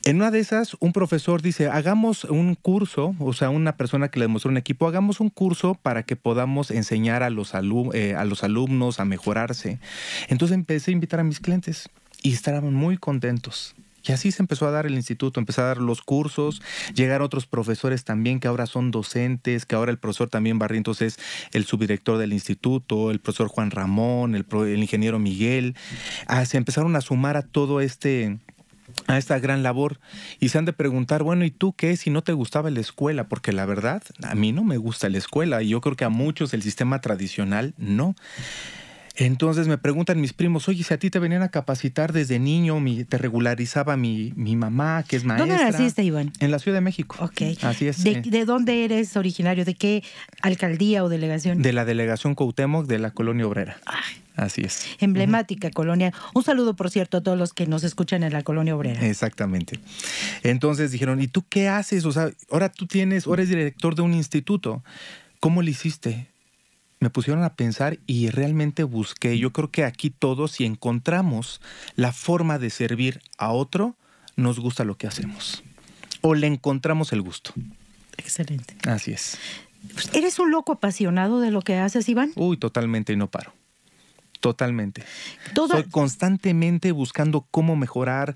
En 0.06 0.18
una 0.18 0.32
de 0.32 0.40
esas, 0.40 0.78
un 0.80 0.94
profesor 0.94 1.42
dice, 1.42 1.68
hagamos 1.68 2.24
un 2.24 2.56
curso, 2.56 3.16
o 3.20 3.34
sea, 3.34 3.50
una 3.50 3.76
persona 3.76 4.08
que 4.08 4.20
le 4.20 4.26
demostró 4.26 4.50
un 4.50 4.58
equipo, 4.58 4.88
hagamos 4.88 5.20
un 5.20 5.30
curso 5.30 5.76
para 5.76 6.04
que 6.04 6.16
podamos 6.16 6.72
enseñar 6.72 7.22
a 7.22 7.30
los, 7.30 7.52
eh, 7.94 8.16
a 8.16 8.24
los 8.24 8.46
alumnos 8.46 9.02
a 9.02 9.06
mejorarse. 9.06 9.80
Entonces 10.30 10.56
empecé 10.56 10.92
a 10.92 10.94
invitar 10.94 11.20
a 11.20 11.24
mis 11.24 11.42
clientes 11.42 11.90
y 12.26 12.34
estaban 12.34 12.74
muy 12.74 12.98
contentos. 12.98 13.76
Y 14.04 14.12
así 14.12 14.32
se 14.32 14.42
empezó 14.42 14.68
a 14.68 14.72
dar 14.72 14.88
el 14.88 14.96
instituto, 14.96 15.40
empezó 15.40 15.62
a 15.62 15.66
dar 15.66 15.78
los 15.78 16.02
cursos, 16.02 16.62
llegar 16.96 17.22
otros 17.22 17.46
profesores 17.46 18.04
también 18.04 18.40
que 18.40 18.48
ahora 18.48 18.66
son 18.66 18.90
docentes, 18.90 19.66
que 19.66 19.76
ahora 19.76 19.92
el 19.92 20.00
profesor 20.00 20.30
también 20.30 20.58
Barrientos 20.58 21.04
es 21.04 21.20
el 21.54 21.66
subdirector 21.66 22.18
del 22.18 22.34
instituto, 22.34 23.12
el 23.12 23.20
profesor 23.20 23.48
Juan 23.48 23.70
Ramón, 23.70 24.34
el 24.36 24.80
ingeniero 24.80 25.20
Miguel. 25.20 25.76
Ah, 26.26 26.46
se 26.46 26.58
empezaron 26.58 26.96
a 26.96 27.02
sumar 27.02 27.38
a 27.38 27.44
todo 27.44 27.80
este 27.80 28.40
a 29.08 29.18
esta 29.18 29.38
gran 29.40 29.62
labor 29.62 30.00
y 30.40 30.50
se 30.50 30.58
han 30.58 30.66
de 30.66 30.74
preguntar, 30.74 31.22
bueno, 31.22 31.46
¿y 31.46 31.52
tú 31.52 31.74
qué 31.74 31.96
si 31.96 32.10
no 32.10 32.24
te 32.24 32.34
gustaba 32.34 32.72
la 32.72 32.80
escuela? 32.80 33.28
Porque 33.28 33.52
la 33.52 33.66
verdad, 33.66 34.02
a 34.24 34.34
mí 34.34 34.52
no 34.52 34.64
me 34.64 34.78
gusta 34.78 35.10
la 35.10 35.18
escuela 35.20 35.62
y 35.62 35.70
yo 35.70 35.82
creo 35.82 35.96
que 35.96 36.06
a 36.06 36.10
muchos 36.10 36.54
el 36.56 36.64
sistema 36.64 37.02
tradicional 37.02 37.76
no. 37.78 38.16
Entonces 39.18 39.68
me 39.68 39.78
preguntan 39.78 40.20
mis 40.20 40.34
primos, 40.34 40.68
oye, 40.68 40.84
si 40.84 40.94
a 40.94 40.98
ti 40.98 41.10
te 41.10 41.20
venían 41.20 41.42
a 41.42 41.50
capacitar 41.50 42.12
desde 42.14 42.38
niño, 42.40 42.80
mi- 42.80 43.04
te 43.06 43.18
regularizaba 43.18 43.96
mi, 43.98 44.34
mi 44.36 44.56
mamá, 44.56 45.04
que 45.08 45.16
es 45.16 45.24
maestra. 45.24 45.48
¿Dónde 45.58 45.72
naciste, 45.72 46.04
Iván? 46.04 46.34
En 46.40 46.52
la 46.52 46.60
Ciudad 46.60 46.78
de 46.78 46.82
México. 46.82 47.16
Ok. 47.20 47.42
Así 47.64 47.88
es. 47.88 48.04
¿De, 48.04 48.12
eh, 48.12 48.22
de 48.26 48.46
dónde 48.46 48.84
eres 48.84 49.16
originario? 49.16 49.64
¿De 49.66 49.74
qué 49.74 50.04
alcaldía 50.42 51.04
o 51.04 51.10
delegación? 51.10 51.62
de 51.62 51.74
la 51.74 51.86
delegación 51.86 52.36
Cuauhtémoc 52.36 52.88
de 52.88 53.00
la 53.00 53.12
colonia 53.12 53.48
obrera. 53.48 53.78
Así 54.36 54.62
es. 54.64 54.86
Emblemática 55.00 55.72
colonia. 55.72 56.12
Un 56.34 56.44
saludo, 56.44 56.76
por 56.76 56.90
cierto, 56.92 57.18
a 57.18 57.22
todos 57.24 57.38
los 57.38 57.54
que 57.54 57.68
nos 57.68 57.86
escuchan 57.86 58.22
en 58.24 58.34
la 58.34 58.44
colonia 58.44 58.76
obrera. 58.76 59.06
Exactamente. 59.08 59.80
Entonces 60.44 60.92
dijeron, 60.92 61.22
¿y 61.22 61.28
tú 61.28 61.46
qué 61.48 61.70
haces? 61.70 62.04
O 62.06 62.12
sea, 62.12 62.32
ahora 62.52 62.70
tú 62.70 62.86
tienes, 62.86 63.28
ahora 63.28 63.44
eres 63.44 63.50
director 63.50 63.96
de 63.96 64.02
un 64.02 64.14
instituto. 64.14 64.84
¿Cómo 65.40 65.62
lo 65.62 65.70
hiciste? 65.70 66.28
Me 67.00 67.10
pusieron 67.10 67.44
a 67.44 67.56
pensar 67.56 68.00
y 68.08 68.30
realmente 68.30 68.84
busqué. 68.84 69.38
Yo 69.38 69.52
creo 69.52 69.70
que 69.70 69.84
aquí 69.84 70.10
todos, 70.10 70.52
si 70.52 70.66
encontramos 70.66 71.62
la 71.96 72.14
forma 72.14 72.58
de 72.58 72.70
servir 72.70 73.22
a 73.38 73.52
otro, 73.52 73.96
nos 74.36 74.60
gusta 74.60 74.84
lo 74.84 74.98
que 74.98 75.08
hacemos. 75.08 75.64
O 76.22 76.34
le 76.34 76.48
encontramos 76.48 77.14
el 77.14 77.22
gusto. 77.22 77.54
Excelente. 78.18 78.76
Así 78.88 79.12
es. 79.12 79.38
Pues, 79.94 80.14
¿Eres 80.14 80.40
un 80.40 80.52
loco 80.52 80.74
apasionado 80.74 81.40
de 81.40 81.52
lo 81.52 81.62
que 81.62 81.76
haces, 81.76 82.10
Iván? 82.10 82.32
Uy, 82.36 82.58
totalmente 82.58 83.14
y 83.14 83.18
no 83.18 83.30
paro. 83.30 83.54
Totalmente. 84.50 85.04
Toda- 85.56 85.76
Soy 85.78 85.84
constantemente 85.90 86.92
buscando 86.92 87.48
cómo 87.50 87.76
mejorar. 87.76 88.36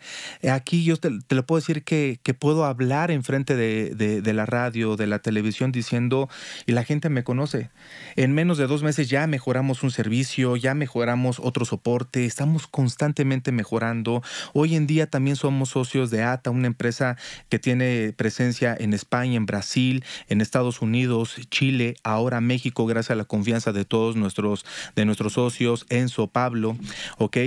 Aquí 0.52 0.84
yo 0.84 0.98
te, 0.98 1.12
te 1.28 1.36
lo 1.36 1.46
puedo 1.46 1.60
decir 1.62 1.84
que, 1.84 2.20
que 2.24 2.34
puedo 2.34 2.66
hablar 2.66 3.12
enfrente 3.12 3.56
de, 3.56 3.94
de, 3.94 4.22
de 4.24 4.34
la 4.34 4.48
radio, 4.48 4.96
de 4.96 5.06
la 5.06 5.20
televisión, 5.20 5.72
diciendo, 5.72 6.28
y 6.66 6.72
la 6.72 6.84
gente 6.84 7.10
me 7.10 7.24
conoce. 7.24 7.70
En 8.16 8.34
menos 8.34 8.58
de 8.58 8.66
dos 8.66 8.82
meses 8.82 9.08
ya 9.08 9.28
mejoramos 9.28 9.84
un 9.84 9.92
servicio, 9.92 10.56
ya 10.56 10.74
mejoramos 10.74 11.40
otro 11.40 11.64
soporte, 11.64 12.26
estamos 12.26 12.66
constantemente 12.66 13.52
mejorando. 13.52 14.24
Hoy 14.54 14.76
en 14.76 14.88
día 14.88 15.08
también 15.12 15.36
somos 15.36 15.70
socios 15.70 16.10
de 16.10 16.24
ATA, 16.24 16.50
una 16.50 16.66
empresa 16.66 17.18
que 17.50 17.60
tiene 17.60 18.14
presencia 18.18 18.76
en 18.80 18.96
España, 18.96 19.36
en 19.38 19.46
Brasil, 19.46 20.04
en 20.28 20.42
Estados 20.42 20.82
Unidos, 20.82 21.36
Chile, 21.52 21.96
ahora 22.04 22.42
México, 22.42 22.88
gracias 22.88 23.12
a 23.12 23.16
la 23.16 23.26
confianza 23.26 23.72
de 23.74 23.86
todos 23.86 24.16
nuestros, 24.16 24.66
de 24.96 25.06
nuestros 25.06 25.34
socios, 25.34 25.86
Enzo, 26.00 26.28
Pablo, 26.28 26.78
¿ok? 27.18 27.38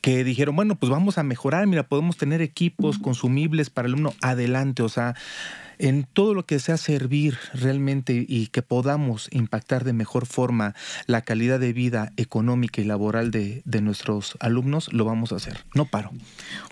Que 0.00 0.24
dijeron, 0.24 0.56
bueno, 0.56 0.76
pues 0.76 0.90
vamos 0.90 1.18
a 1.18 1.22
mejorar, 1.22 1.66
mira, 1.66 1.84
podemos 1.84 2.16
tener 2.16 2.40
equipos 2.40 2.98
consumibles 2.98 3.70
para 3.70 3.86
el 3.86 3.94
alumno, 3.94 4.14
adelante, 4.22 4.82
o 4.82 4.88
sea, 4.88 5.14
en 5.80 6.04
todo 6.04 6.34
lo 6.34 6.44
que 6.44 6.58
sea 6.58 6.76
servir 6.76 7.38
realmente 7.54 8.24
y 8.28 8.48
que 8.48 8.62
podamos 8.62 9.28
impactar 9.32 9.84
de 9.84 9.92
mejor 9.92 10.26
forma 10.26 10.74
la 11.06 11.22
calidad 11.22 11.58
de 11.58 11.72
vida 11.72 12.12
económica 12.16 12.80
y 12.80 12.84
laboral 12.84 13.30
de, 13.30 13.62
de 13.64 13.80
nuestros 13.80 14.36
alumnos, 14.40 14.92
lo 14.92 15.04
vamos 15.04 15.32
a 15.32 15.36
hacer. 15.36 15.64
No 15.74 15.86
paro. 15.86 16.10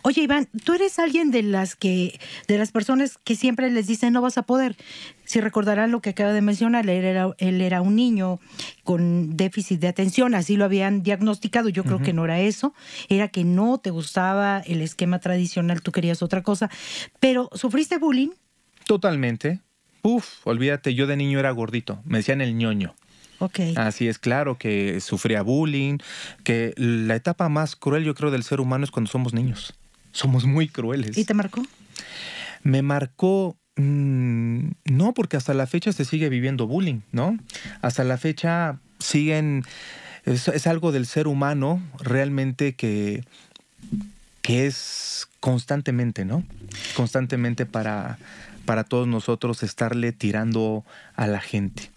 Oye, 0.03 0.23
Iván, 0.23 0.49
tú 0.65 0.75
eres 0.75 0.99
alguien 0.99 1.31
de 1.31 1.43
las 1.43 1.75
que, 1.75 2.21
de 2.47 2.59
las 2.59 2.71
personas 2.71 3.19
que 3.25 3.35
siempre 3.35 3.71
les 3.71 3.87
dicen 3.87 4.13
no 4.13 4.21
vas 4.21 4.39
a 4.39 4.43
poder. 4.43 4.77
Si 5.25 5.41
recordarán 5.41 5.91
lo 5.91 6.01
que 6.01 6.11
acaba 6.11 6.33
de 6.33 6.41
mencionar, 6.41 6.89
él 6.89 7.05
era, 7.05 7.35
él 7.39 7.61
era 7.61 7.83
un 7.83 7.97
niño 7.97 8.41
con 8.83 9.37
déficit 9.37 9.81
de 9.81 9.89
atención, 9.89 10.35
así 10.35 10.57
lo 10.57 10.65
habían 10.65 11.03
diagnosticado. 11.03 11.69
Yo 11.69 11.85
creo 11.85 12.01
que 12.01 12.15
no 12.15 12.25
era 12.25 12.41
eso, 12.41 12.73
era 13.11 13.29
que 13.29 13.45
no 13.45 13.77
te 13.77 13.91
gustaba 13.91 14.61
el 14.61 14.81
esquema 14.81 15.19
tradicional, 15.19 15.83
tú 15.83 15.93
querías 15.93 16.23
otra 16.23 16.43
cosa. 16.43 16.71
Pero, 17.21 17.51
¿sufriste 17.53 17.99
bullying? 17.99 18.31
Totalmente. 18.89 19.61
Uf, 20.01 20.47
olvídate, 20.47 20.95
yo 20.95 21.07
de 21.07 21.15
niño 21.15 21.39
era 21.39 21.51
gordito, 21.51 22.01
me 22.07 22.19
decían 22.19 22.41
el 22.41 22.57
ñoño. 22.57 22.95
Ok. 23.39 23.61
Así 23.77 24.09
es, 24.09 24.19
claro 24.19 24.57
que 24.57 24.99
sufría 25.01 25.43
bullying, 25.43 25.99
que 26.43 26.73
la 26.79 27.15
etapa 27.15 27.51
más 27.51 27.77
cruel 27.77 28.03
yo 28.03 28.15
creo 28.15 28.31
del 28.31 28.45
ser 28.45 28.61
humano 28.61 28.85
es 28.85 28.91
cuando 28.91 29.11
somos 29.11 29.35
niños. 29.35 29.75
Somos 30.13 30.47
muy 30.47 30.69
crueles. 30.69 31.19
¿Y 31.19 31.27
te 31.27 31.35
marcó? 31.35 31.63
Me 32.63 32.81
marcó, 32.81 33.59
mm, 33.77 34.71
no, 34.87 35.13
porque 35.13 35.37
hasta 35.37 35.53
la 35.53 35.67
fecha 35.67 35.93
se 35.93 36.07
sigue 36.07 36.31
viviendo 36.31 36.67
bullying, 36.67 37.01
¿no? 37.13 37.39
Hasta 37.83 38.05
la 38.05 38.17
fecha 38.17 38.81
siguen, 38.99 39.65
es, 40.25 40.49
es 40.49 40.67
algo 40.67 40.93
del 40.93 41.05
ser 41.05 41.29
humano 41.29 41.83
realmente 42.01 42.75
que, 42.75 43.23
que 44.41 44.65
es 44.67 45.29
constantemente, 45.41 46.25
¿no? 46.25 46.43
Constantemente 46.97 47.67
para, 47.67 48.19
para 48.69 48.85
todos 48.85 49.09
nosotros 49.09 49.63
estarle 49.63 50.13
tirando 50.13 50.85
a 51.15 51.27
la 51.27 51.41
gente. 51.41 51.91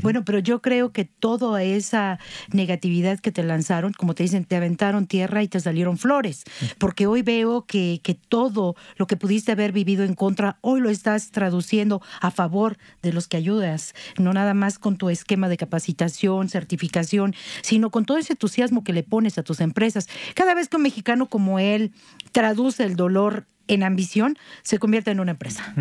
Bueno, 0.00 0.24
pero 0.24 0.38
yo 0.38 0.62
creo 0.62 0.90
que 0.90 1.04
toda 1.04 1.62
esa 1.62 2.18
negatividad 2.52 3.20
que 3.20 3.32
te 3.32 3.42
lanzaron, 3.42 3.92
como 3.92 4.14
te 4.14 4.22
dicen, 4.22 4.46
te 4.46 4.56
aventaron 4.56 5.06
tierra 5.06 5.42
y 5.42 5.48
te 5.48 5.60
salieron 5.60 5.98
flores, 5.98 6.44
porque 6.78 7.06
hoy 7.06 7.20
veo 7.20 7.66
que, 7.66 8.00
que 8.02 8.14
todo 8.14 8.76
lo 8.96 9.06
que 9.06 9.18
pudiste 9.18 9.52
haber 9.52 9.72
vivido 9.72 10.04
en 10.04 10.14
contra, 10.14 10.56
hoy 10.62 10.80
lo 10.80 10.88
estás 10.88 11.32
traduciendo 11.32 12.00
a 12.22 12.30
favor 12.30 12.78
de 13.02 13.12
los 13.12 13.28
que 13.28 13.36
ayudas, 13.36 13.94
no 14.16 14.32
nada 14.32 14.54
más 14.54 14.78
con 14.78 14.96
tu 14.96 15.10
esquema 15.10 15.50
de 15.50 15.58
capacitación, 15.58 16.48
certificación, 16.48 17.34
sino 17.60 17.90
con 17.90 18.06
todo 18.06 18.16
ese 18.16 18.32
entusiasmo 18.32 18.84
que 18.84 18.94
le 18.94 19.02
pones 19.02 19.36
a 19.36 19.42
tus 19.42 19.60
empresas. 19.60 20.08
Cada 20.34 20.54
vez 20.54 20.70
que 20.70 20.76
un 20.76 20.82
mexicano 20.82 21.26
como 21.26 21.58
él 21.58 21.92
traduce 22.32 22.84
el 22.84 22.96
dolor 22.96 23.46
en 23.68 23.82
ambición, 23.82 24.36
se 24.62 24.78
convierte 24.78 25.10
en 25.10 25.20
una 25.20 25.32
empresa. 25.32 25.74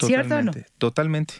¿Cierto 0.00 0.34
o 0.36 0.42
no? 0.42 0.50
Totalmente, 0.52 0.66
Totalmente. 0.78 1.34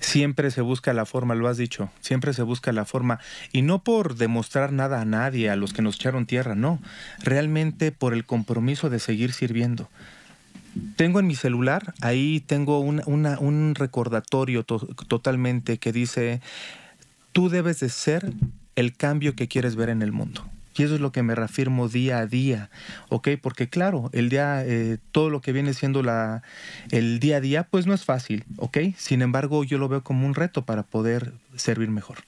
Siempre 0.00 0.50
se 0.50 0.60
busca 0.60 0.92
la 0.92 1.06
forma, 1.06 1.34
lo 1.34 1.46
has 1.48 1.56
dicho, 1.56 1.90
siempre 2.00 2.32
se 2.34 2.42
busca 2.42 2.72
la 2.72 2.84
forma. 2.84 3.20
Y 3.52 3.62
no 3.62 3.82
por 3.82 4.16
demostrar 4.16 4.72
nada 4.72 5.00
a 5.00 5.04
nadie, 5.04 5.48
a 5.50 5.56
los 5.56 5.72
que 5.72 5.82
nos 5.82 5.94
echaron 5.96 6.26
tierra, 6.26 6.54
no. 6.54 6.80
Realmente 7.22 7.92
por 7.92 8.12
el 8.12 8.24
compromiso 8.24 8.90
de 8.90 8.98
seguir 8.98 9.32
sirviendo. 9.32 9.88
Tengo 10.96 11.20
en 11.20 11.26
mi 11.26 11.36
celular, 11.36 11.94
ahí 12.02 12.40
tengo 12.46 12.80
un, 12.80 13.02
una- 13.06 13.38
un 13.38 13.74
recordatorio 13.74 14.62
to- 14.64 14.86
totalmente 15.08 15.78
que 15.78 15.92
dice, 15.92 16.40
tú 17.32 17.48
debes 17.48 17.80
de 17.80 17.88
ser 17.88 18.32
el 18.74 18.94
cambio 18.94 19.34
que 19.36 19.48
quieres 19.48 19.74
ver 19.76 19.88
en 19.88 20.02
el 20.02 20.12
mundo. 20.12 20.46
Y 20.76 20.82
eso 20.82 20.94
es 20.94 21.00
lo 21.00 21.12
que 21.12 21.22
me 21.22 21.34
reafirmo 21.34 21.88
día 21.88 22.18
a 22.18 22.26
día, 22.26 22.70
¿ok? 23.08 23.28
Porque 23.40 23.68
claro, 23.68 24.10
el 24.12 24.28
día, 24.28 24.64
eh, 24.64 24.98
todo 25.12 25.30
lo 25.30 25.40
que 25.40 25.52
viene 25.52 25.74
siendo 25.74 26.02
la, 26.02 26.42
el 26.90 27.18
día 27.18 27.38
a 27.38 27.40
día, 27.40 27.64
pues 27.64 27.86
no 27.86 27.94
es 27.94 28.04
fácil, 28.04 28.44
¿ok? 28.58 28.78
Sin 28.96 29.22
embargo, 29.22 29.64
yo 29.64 29.78
lo 29.78 29.88
veo 29.88 30.02
como 30.02 30.26
un 30.26 30.34
reto 30.34 30.64
para 30.64 30.82
poder 30.82 31.32
servir 31.56 31.88
mejor. 31.88 32.18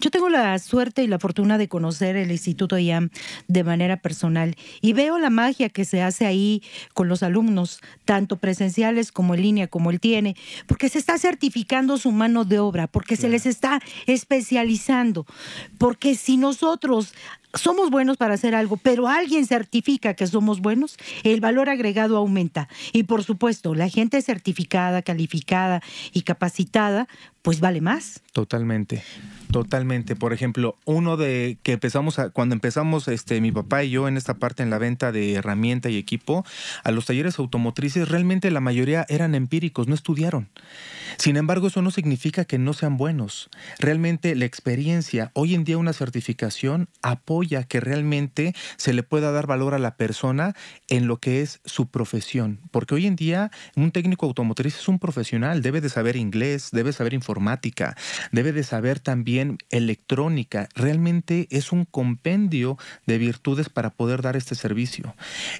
Yo 0.00 0.10
tengo 0.10 0.28
la 0.28 0.58
suerte 0.58 1.02
y 1.02 1.06
la 1.06 1.18
fortuna 1.18 1.58
de 1.58 1.68
conocer 1.68 2.16
el 2.16 2.30
Instituto 2.30 2.78
IAM 2.78 3.10
de 3.48 3.64
manera 3.64 3.96
personal 3.96 4.54
y 4.80 4.92
veo 4.92 5.18
la 5.18 5.30
magia 5.30 5.68
que 5.68 5.84
se 5.84 6.02
hace 6.02 6.26
ahí 6.26 6.62
con 6.92 7.08
los 7.08 7.22
alumnos, 7.22 7.80
tanto 8.04 8.36
presenciales 8.36 9.12
como 9.12 9.34
en 9.34 9.42
línea, 9.42 9.68
como 9.68 9.90
él 9.90 10.00
tiene, 10.00 10.36
porque 10.66 10.88
se 10.88 10.98
está 10.98 11.18
certificando 11.18 11.96
su 11.96 12.12
mano 12.12 12.44
de 12.44 12.58
obra, 12.58 12.86
porque 12.86 13.16
se 13.16 13.28
les 13.28 13.46
está 13.46 13.80
especializando, 14.06 15.26
porque 15.78 16.14
si 16.14 16.36
nosotros 16.36 17.14
somos 17.56 17.90
buenos 17.90 18.16
para 18.16 18.34
hacer 18.34 18.54
algo, 18.54 18.76
pero 18.76 19.08
alguien 19.08 19.46
certifica 19.46 20.14
que 20.14 20.26
somos 20.26 20.60
buenos, 20.60 20.96
el 21.24 21.40
valor 21.40 21.68
agregado 21.68 22.16
aumenta. 22.16 22.68
Y 22.92 23.04
por 23.04 23.24
supuesto, 23.24 23.74
la 23.74 23.88
gente 23.88 24.20
certificada, 24.22 25.02
calificada 25.02 25.82
y 26.12 26.22
capacitada, 26.22 27.08
pues 27.42 27.60
vale 27.60 27.80
más. 27.80 28.22
Totalmente, 28.32 29.04
totalmente. 29.52 30.16
Por 30.16 30.32
ejemplo, 30.32 30.76
uno 30.84 31.16
de 31.16 31.58
que 31.62 31.72
empezamos 31.72 32.18
a, 32.18 32.30
cuando 32.30 32.54
empezamos, 32.54 33.06
este, 33.08 33.40
mi 33.40 33.52
papá 33.52 33.84
y 33.84 33.90
yo 33.90 34.08
en 34.08 34.16
esta 34.16 34.34
parte 34.34 34.62
en 34.62 34.70
la 34.70 34.78
venta 34.78 35.12
de 35.12 35.34
herramienta 35.34 35.88
y 35.88 35.96
equipo, 35.96 36.44
a 36.82 36.90
los 36.90 37.06
talleres 37.06 37.38
automotrices, 37.38 38.08
realmente 38.08 38.50
la 38.50 38.60
mayoría 38.60 39.06
eran 39.08 39.34
empíricos, 39.34 39.86
no 39.86 39.94
estudiaron. 39.94 40.48
Sin 41.18 41.36
embargo, 41.36 41.68
eso 41.68 41.82
no 41.82 41.90
significa 41.90 42.44
que 42.44 42.58
no 42.58 42.72
sean 42.72 42.96
buenos. 42.96 43.48
Realmente 43.78 44.34
la 44.34 44.44
experiencia, 44.44 45.30
hoy 45.34 45.54
en 45.54 45.64
día 45.64 45.78
una 45.78 45.92
certificación 45.92 46.88
apoya 47.02 47.64
que 47.64 47.80
realmente 47.80 48.54
se 48.76 48.92
le 48.92 49.02
pueda 49.02 49.32
dar 49.32 49.46
valor 49.46 49.74
a 49.74 49.78
la 49.78 49.96
persona 49.96 50.54
en 50.88 51.06
lo 51.06 51.18
que 51.18 51.42
es 51.42 51.60
su 51.64 51.88
profesión. 51.88 52.60
Porque 52.70 52.94
hoy 52.94 53.06
en 53.06 53.16
día 53.16 53.50
un 53.74 53.90
técnico 53.90 54.26
automotriz 54.26 54.76
es 54.76 54.88
un 54.88 54.98
profesional, 54.98 55.62
debe 55.62 55.80
de 55.80 55.88
saber 55.88 56.16
inglés, 56.16 56.70
debe 56.72 56.92
saber 56.92 57.14
informática, 57.14 57.96
debe 58.32 58.52
de 58.52 58.62
saber 58.62 59.00
también 59.00 59.58
electrónica. 59.70 60.68
Realmente 60.74 61.48
es 61.50 61.72
un 61.72 61.84
compendio 61.84 62.78
de 63.06 63.18
virtudes 63.18 63.68
para 63.68 63.90
poder 63.90 64.22
dar 64.22 64.36
este 64.36 64.54
servicio. 64.54 65.14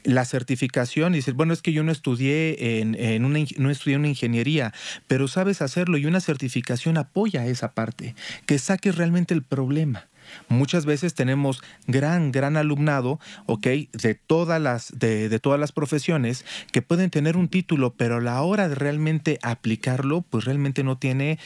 La 0.05 0.25
certificación, 0.25 1.13
dices, 1.13 1.35
bueno, 1.35 1.53
es 1.53 1.63
que 1.63 1.73
yo 1.73 1.83
no 1.83 1.93
estudié 1.93 2.81
en, 2.81 3.25
una, 3.25 3.41
no 3.59 3.71
estudié 3.71 3.97
una 3.97 4.09
ingeniería, 4.09 4.73
pero 5.07 5.29
sabes 5.29 5.46
hacerlo 5.63 5.99
y 5.99 6.07
una 6.07 6.21
certificación 6.21 6.97
apoya 6.99 7.47
esa 7.47 7.73
parte, 7.73 8.15
que 8.47 8.59
saques 8.59 8.97
realmente 8.97 9.35
el 9.35 9.43
problema. 9.43 10.09
Muchas 10.49 10.87
veces 10.87 11.15
tenemos 11.15 11.63
gran, 11.87 12.33
gran 12.33 12.57
alumnado, 12.57 13.21
¿ok? 13.47 13.67
De 13.93 14.15
todas 14.15 14.61
las, 14.61 14.93
de, 14.99 15.29
de, 15.29 15.39
todas 15.39 15.61
las 15.61 15.73
profesiones 15.73 16.45
que 16.73 16.83
pueden 16.83 17.11
tener 17.11 17.37
un 17.37 17.49
título, 17.49 17.95
pero 17.95 18.17
a 18.17 18.21
la 18.21 18.43
hora 18.43 18.69
de 18.69 18.75
realmente 18.75 19.39
aplicarlo, 19.43 20.23
pues 20.23 20.45
realmente 20.45 20.83
no 20.83 20.99
tiene 20.99 21.39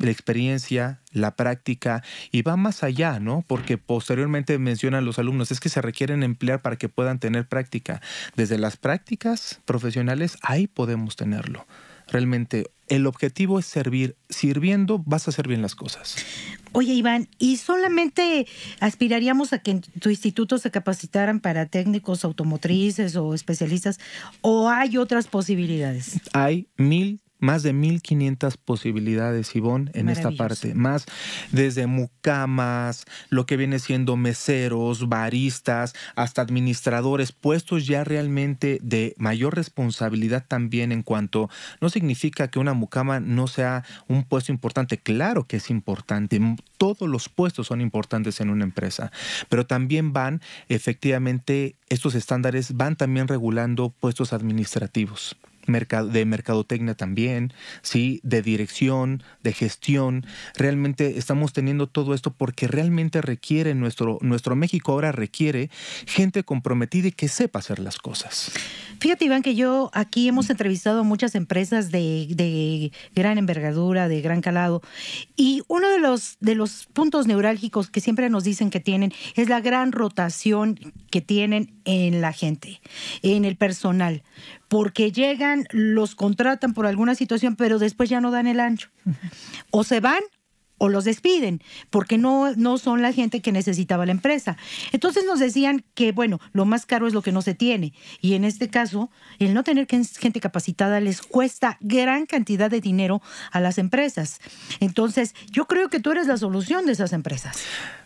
la 0.00 0.10
experiencia, 0.10 0.98
la 1.12 1.36
práctica 1.36 2.02
y 2.32 2.42
va 2.42 2.56
más 2.56 2.82
allá, 2.82 3.20
¿no? 3.20 3.44
Porque 3.46 3.78
posteriormente 3.78 4.58
mencionan 4.58 5.04
los 5.04 5.18
alumnos, 5.18 5.52
es 5.52 5.60
que 5.60 5.68
se 5.68 5.82
requieren 5.82 6.22
emplear 6.22 6.60
para 6.60 6.76
que 6.76 6.88
puedan 6.88 7.18
tener 7.18 7.46
práctica. 7.46 8.00
Desde 8.34 8.58
las 8.58 8.76
prácticas 8.76 9.60
profesionales, 9.64 10.38
ahí 10.42 10.66
podemos 10.66 11.16
tenerlo. 11.16 11.66
Realmente 12.10 12.70
el 12.88 13.06
objetivo 13.06 13.58
es 13.58 13.66
servir. 13.66 14.16
Sirviendo 14.28 15.02
vas 15.06 15.26
a 15.26 15.30
hacer 15.30 15.48
bien 15.48 15.62
las 15.62 15.74
cosas. 15.74 16.16
Oye, 16.72 16.92
Iván, 16.92 17.28
¿y 17.38 17.56
solamente 17.56 18.46
aspiraríamos 18.78 19.52
a 19.52 19.58
que 19.58 19.72
en 19.72 19.80
tu 19.80 20.10
instituto 20.10 20.58
se 20.58 20.70
capacitaran 20.70 21.40
para 21.40 21.66
técnicos 21.66 22.24
automotrices 22.24 23.16
o 23.16 23.34
especialistas 23.34 23.98
o 24.40 24.68
hay 24.68 24.96
otras 24.96 25.26
posibilidades? 25.26 26.20
Hay 26.32 26.68
mil 26.76 27.20
más 27.40 27.62
de 27.62 27.72
1500 27.72 28.56
posibilidades, 28.56 29.54
Ivonne, 29.56 29.90
en 29.94 30.08
esta 30.08 30.30
parte. 30.30 30.74
Más 30.74 31.06
desde 31.50 31.86
mucamas, 31.86 33.04
lo 33.28 33.46
que 33.46 33.56
viene 33.56 33.78
siendo 33.78 34.16
meseros, 34.16 35.08
baristas, 35.08 35.94
hasta 36.14 36.42
administradores, 36.42 37.32
puestos 37.32 37.86
ya 37.86 38.04
realmente 38.04 38.78
de 38.82 39.14
mayor 39.18 39.56
responsabilidad 39.56 40.44
también 40.46 40.92
en 40.92 41.02
cuanto 41.02 41.50
no 41.80 41.88
significa 41.88 42.48
que 42.48 42.58
una 42.58 42.74
mucama 42.74 43.20
no 43.20 43.46
sea 43.46 43.84
un 44.08 44.24
puesto 44.24 44.52
importante. 44.52 44.98
Claro 44.98 45.44
que 45.44 45.56
es 45.56 45.70
importante. 45.70 46.40
Todos 46.76 47.08
los 47.08 47.28
puestos 47.28 47.66
son 47.66 47.80
importantes 47.80 48.40
en 48.40 48.50
una 48.50 48.64
empresa, 48.64 49.10
pero 49.48 49.66
también 49.66 50.12
van 50.12 50.40
efectivamente 50.68 51.76
estos 51.88 52.14
estándares 52.14 52.76
van 52.76 52.96
también 52.96 53.28
regulando 53.28 53.90
puestos 53.90 54.32
administrativos 54.32 55.36
de 55.72 56.24
mercadotecnia 56.24 56.94
también, 56.94 57.52
¿sí? 57.82 58.20
de 58.22 58.42
dirección, 58.42 59.22
de 59.42 59.52
gestión. 59.52 60.26
Realmente 60.56 61.18
estamos 61.18 61.52
teniendo 61.52 61.86
todo 61.86 62.14
esto 62.14 62.32
porque 62.32 62.68
realmente 62.68 63.20
requiere 63.20 63.74
nuestro, 63.74 64.18
nuestro 64.20 64.56
México 64.56 64.92
ahora 64.92 65.12
requiere 65.12 65.70
gente 66.06 66.44
comprometida 66.44 67.08
y 67.08 67.12
que 67.12 67.28
sepa 67.28 67.58
hacer 67.60 67.78
las 67.78 67.98
cosas. 67.98 68.52
Fíjate, 69.00 69.24
Iván, 69.24 69.42
que 69.42 69.54
yo 69.54 69.90
aquí 69.94 70.28
hemos 70.28 70.50
entrevistado 70.50 71.00
a 71.00 71.04
muchas 71.04 71.34
empresas 71.34 71.90
de, 71.90 72.26
de 72.30 72.92
gran 73.14 73.38
envergadura, 73.38 74.08
de 74.08 74.20
gran 74.20 74.42
calado, 74.42 74.82
y 75.36 75.62
uno 75.68 75.88
de 75.88 75.98
los, 75.98 76.36
de 76.40 76.54
los 76.54 76.86
puntos 76.92 77.26
neurálgicos 77.26 77.88
que 77.88 78.00
siempre 78.00 78.28
nos 78.28 78.44
dicen 78.44 78.70
que 78.70 78.80
tienen 78.80 79.12
es 79.36 79.48
la 79.48 79.60
gran 79.60 79.92
rotación 79.92 80.78
que 81.10 81.20
tienen 81.20 81.72
en 81.84 82.20
la 82.20 82.32
gente, 82.32 82.80
en 83.22 83.44
el 83.44 83.56
personal 83.56 84.22
porque 84.70 85.10
llegan, 85.10 85.66
los 85.72 86.14
contratan 86.14 86.74
por 86.74 86.86
alguna 86.86 87.16
situación, 87.16 87.56
pero 87.56 87.80
después 87.80 88.08
ya 88.08 88.20
no 88.20 88.30
dan 88.30 88.46
el 88.46 88.60
ancho. 88.60 88.88
O 89.72 89.82
se 89.82 89.98
van 89.98 90.20
o 90.78 90.88
los 90.88 91.04
despiden, 91.04 91.60
porque 91.90 92.18
no, 92.18 92.54
no 92.54 92.78
son 92.78 93.02
la 93.02 93.12
gente 93.12 93.42
que 93.42 93.50
necesitaba 93.50 94.06
la 94.06 94.12
empresa. 94.12 94.56
Entonces 94.92 95.24
nos 95.26 95.40
decían 95.40 95.84
que, 95.94 96.12
bueno, 96.12 96.38
lo 96.52 96.66
más 96.66 96.86
caro 96.86 97.08
es 97.08 97.14
lo 97.14 97.20
que 97.20 97.32
no 97.32 97.42
se 97.42 97.52
tiene. 97.52 97.94
Y 98.20 98.34
en 98.34 98.44
este 98.44 98.70
caso, 98.70 99.10
el 99.40 99.54
no 99.54 99.64
tener 99.64 99.88
gente 99.88 100.40
capacitada 100.40 101.00
les 101.00 101.20
cuesta 101.20 101.76
gran 101.80 102.24
cantidad 102.24 102.70
de 102.70 102.80
dinero 102.80 103.20
a 103.50 103.58
las 103.58 103.76
empresas. 103.76 104.40
Entonces, 104.78 105.34
yo 105.50 105.66
creo 105.66 105.90
que 105.90 105.98
tú 105.98 106.12
eres 106.12 106.28
la 106.28 106.36
solución 106.36 106.86
de 106.86 106.92
esas 106.92 107.12
empresas. 107.12 107.58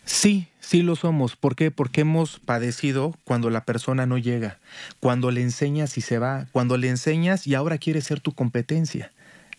Sí, 0.06 0.48
sí 0.64 0.82
lo 0.82 0.96
somos. 0.96 1.36
¿Por 1.36 1.56
qué? 1.56 1.70
Porque 1.70 2.00
hemos 2.00 2.40
padecido 2.40 3.14
cuando 3.24 3.50
la 3.50 3.64
persona 3.64 4.06
no 4.06 4.18
llega, 4.18 4.58
cuando 5.00 5.30
le 5.30 5.42
enseñas 5.42 5.98
y 5.98 6.00
se 6.00 6.18
va, 6.18 6.46
cuando 6.52 6.76
le 6.76 6.88
enseñas 6.88 7.46
y 7.46 7.54
ahora 7.54 7.78
quiere 7.78 8.00
ser 8.00 8.20
tu 8.20 8.32
competencia. 8.32 9.12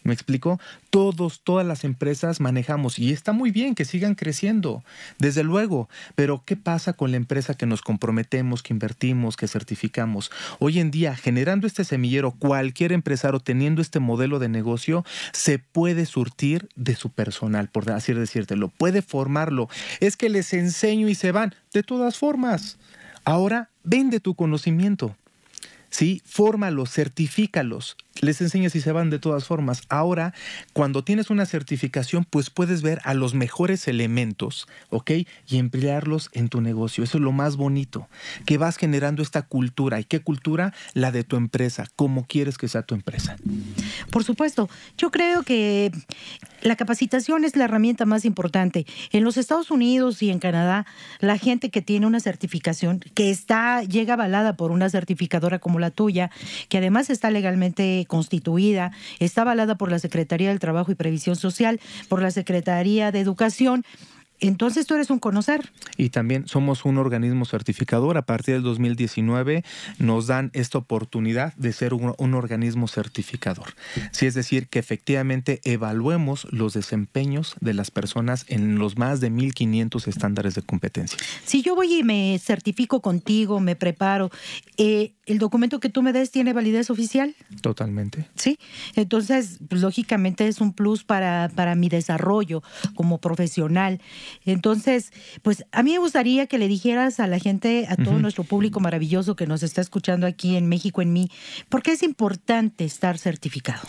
¿Me 0.06 0.14
explico? 0.14 0.60
Todos, 0.92 1.42
todas 1.44 1.66
las 1.66 1.84
empresas 1.84 2.40
manejamos 2.40 3.00
y 3.00 3.12
está 3.12 3.32
muy 3.32 3.50
bien 3.50 3.74
que 3.74 3.86
sigan 3.86 4.14
creciendo, 4.14 4.84
desde 5.18 5.44
luego, 5.44 5.90
pero 6.14 6.44
¿qué 6.46 6.56
pasa 6.56 6.94
con 6.94 7.10
la 7.10 7.18
empresa 7.18 7.56
que 7.56 7.66
nos 7.66 7.82
comprometemos, 7.82 8.62
que 8.62 8.72
invertimos, 8.72 9.36
que 9.36 9.48
certificamos? 9.48 10.30
Hoy 10.60 10.80
en 10.80 10.92
día, 10.92 11.16
generando 11.16 11.66
este 11.66 11.84
semillero, 11.84 12.30
cualquier 12.38 12.92
empresario 12.92 13.40
teniendo 13.40 13.82
este 13.82 14.00
modelo 14.00 14.38
de 14.38 14.48
negocio 14.48 15.04
se 15.34 15.58
puede 15.58 16.06
surtir 16.06 16.70
de 16.76 16.96
su 16.96 17.10
personal, 17.10 17.70
por 17.70 17.90
así 17.90 18.14
decírtelo, 18.14 18.68
puede 18.68 19.02
formarlo. 19.02 19.70
Es 20.02 20.18
que 20.18 20.30
les 20.30 20.54
enseño 20.54 21.10
y 21.10 21.16
se 21.16 21.32
van, 21.32 21.56
de 21.74 21.82
todas 21.82 22.20
formas. 22.20 22.78
Ahora 23.24 23.72
vende 23.84 24.20
tu 24.20 24.36
conocimiento. 24.36 25.16
¿sí? 25.90 26.22
Fórmalos, 26.26 26.92
certifícalos, 26.92 27.96
les 28.22 28.42
enseñas 28.42 28.76
y 28.76 28.82
se 28.82 28.92
van 28.92 29.10
de 29.10 29.20
todas 29.20 29.46
formas. 29.46 29.82
Ahora, 29.90 30.34
cuando 30.74 31.04
tienes 31.04 31.30
una 31.30 31.46
certificación, 31.46 32.26
pues 32.30 32.50
puedes 32.50 32.82
ver 32.82 33.00
a 33.04 33.14
los 33.14 33.34
mejores 33.34 33.88
elementos, 33.88 34.68
¿ok? 34.90 35.12
Y 35.48 35.58
emplearlos 35.58 36.30
en 36.34 36.50
tu 36.50 36.62
negocio. 36.62 37.04
Eso 37.04 37.18
es 37.18 37.24
lo 37.24 37.32
más 37.32 37.58
bonito, 37.58 38.08
que 38.46 38.58
vas 38.58 38.78
generando 38.78 39.22
esta 39.22 39.44
cultura. 39.44 40.00
¿Y 40.00 40.06
qué 40.06 40.22
cultura? 40.22 40.74
La 40.94 41.12
de 41.12 41.24
tu 41.24 41.36
empresa. 41.36 41.88
¿Cómo 41.96 42.26
quieres 42.26 42.58
que 42.58 42.68
sea 42.68 42.84
tu 42.84 42.96
empresa? 42.96 43.36
Por 44.12 44.24
supuesto. 44.24 44.70
Yo 44.98 45.12
creo 45.12 45.44
que 45.44 45.92
la 46.62 46.76
capacitación 46.76 47.44
es 47.44 47.56
la 47.56 47.66
herramienta 47.66 48.06
más 48.06 48.26
importante. 48.26 48.86
En 49.12 49.24
los 49.24 49.38
Estados 49.38 49.72
Unidos 49.72 50.22
y 50.24 50.30
en 50.30 50.40
Canadá, 50.40 50.86
la 51.20 51.38
gente 51.38 51.70
que 51.70 51.82
tiene 51.82 52.08
una 52.08 52.20
certificación, 52.20 53.02
que 53.14 53.30
está, 53.30 53.84
llega 53.84 54.14
avalada 54.14 54.56
por 54.56 54.72
una 54.72 54.90
certificadora 54.90 55.60
como 55.60 55.80
la 55.80 55.92
tuya, 55.92 56.32
que 56.70 56.78
además 56.78 57.10
está 57.10 57.30
legalmente 57.30 58.05
constituida, 58.06 58.92
está 59.20 59.42
avalada 59.42 59.76
por 59.76 59.92
la 59.92 60.00
Secretaría 60.00 60.50
del 60.50 60.60
Trabajo 60.60 60.92
y 60.92 60.96
Previsión 60.96 61.36
Social, 61.36 61.80
por 62.10 62.22
la 62.22 62.32
Secretaría 62.32 63.12
de 63.12 63.20
Educación, 63.20 63.84
entonces 64.40 64.86
tú 64.86 64.96
eres 64.96 65.10
un 65.10 65.20
conocer. 65.20 65.72
Y 65.98 66.10
también 66.10 66.48
somos 66.48 66.86
un 66.86 66.98
organismo 66.98 67.46
certificador. 67.46 68.18
A 68.18 68.26
partir 68.26 68.56
del 68.56 68.64
2019 68.64 69.64
nos 69.98 70.28
dan 70.28 70.52
esta 70.54 70.78
oportunidad 70.78 71.54
de 71.56 71.72
ser 71.74 71.94
un, 71.94 72.34
organismo 72.36 72.88
certificador. 72.88 73.74
Sí, 74.12 74.26
es 74.26 74.34
decir, 74.34 74.68
que 74.68 74.80
efectivamente 74.80 75.62
evaluemos 75.64 76.48
los 76.52 76.74
desempeños 76.74 77.56
de 77.62 77.74
las 77.74 77.92
personas 77.92 78.46
en 78.50 78.78
los 78.78 78.98
más 78.98 79.22
de 79.22 79.32
1.500 79.32 80.08
estándares 80.08 80.56
de 80.56 80.62
competencia. 80.62 81.18
Si 81.46 81.62
yo 81.62 81.76
voy 81.76 82.00
y 82.00 82.04
me 82.04 82.38
certifico 82.40 83.02
contigo, 83.02 83.60
me 83.60 83.76
preparo, 83.76 84.32
eh, 84.78 85.15
¿el 85.26 85.40
documento 85.40 85.80
que 85.80 85.90
tú 85.90 86.02
me 86.02 86.14
des 86.14 86.32
tiene 86.32 86.54
validez 86.54 86.90
oficial? 86.90 87.36
Totalmente. 87.62 88.28
Sí, 88.36 88.60
entonces, 88.96 89.60
pues, 89.68 89.82
lógicamente 89.82 90.48
es 90.48 90.62
un 90.62 90.74
plus 90.74 91.04
para, 91.04 91.52
para 91.56 91.76
mi 91.76 91.90
desarrollo 91.90 92.64
como 92.96 93.20
profesional. 93.20 94.02
Entonces, 94.46 95.12
pues 95.42 95.66
a 95.72 95.84
mí 95.84 95.94
me 95.94 96.00
gustaría 96.00 96.48
que 96.48 96.58
le 96.58 96.68
dijeras 96.68 97.20
a 97.20 97.28
la 97.28 97.40
gente, 97.40 97.88
a 97.90 97.96
todo 97.96 98.20
nuestro 98.20 98.44
público 98.44 98.80
maravilloso 98.80 99.36
que 99.36 99.48
nos 99.48 99.64
está 99.64 99.82
escuchando 99.82 100.28
aquí 100.28 100.56
en 100.56 100.68
México 100.68 101.02
en 101.02 101.14
mí, 101.14 101.30
¿por 101.70 101.82
qué 101.82 101.92
es 101.92 102.04
importante 102.04 102.86
estar 102.86 103.18
certificado? 103.18 103.82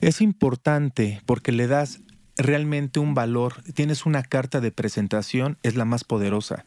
Es 0.00 0.20
importante 0.20 1.20
porque 1.26 1.52
le 1.52 1.66
das 1.66 2.00
realmente 2.42 3.00
un 3.00 3.14
valor, 3.14 3.62
tienes 3.74 4.06
una 4.06 4.22
carta 4.22 4.60
de 4.60 4.72
presentación, 4.72 5.58
es 5.62 5.76
la 5.76 5.84
más 5.84 6.04
poderosa, 6.04 6.64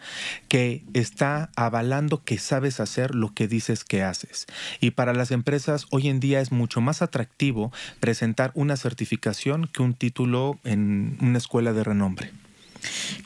que 0.48 0.84
está 0.94 1.50
avalando 1.56 2.24
que 2.24 2.38
sabes 2.38 2.80
hacer 2.80 3.16
lo 3.16 3.34
que 3.34 3.48
dices 3.48 3.84
que 3.84 4.04
haces. 4.04 4.46
Y 4.80 4.92
para 4.92 5.14
las 5.14 5.32
empresas 5.32 5.88
hoy 5.92 6.08
en 6.10 6.20
día 6.20 6.42
es 6.42 6.52
mucho 6.52 6.82
más 6.82 7.02
atractivo 7.02 7.72
presentar 8.00 8.52
una 8.56 8.78
certificación 8.78 9.68
que 9.68 9.82
un 9.82 9.94
título 9.94 10.60
en 10.64 11.18
una 11.22 11.38
escuela 11.38 11.74
de 11.74 11.84
renombre. 11.84 12.32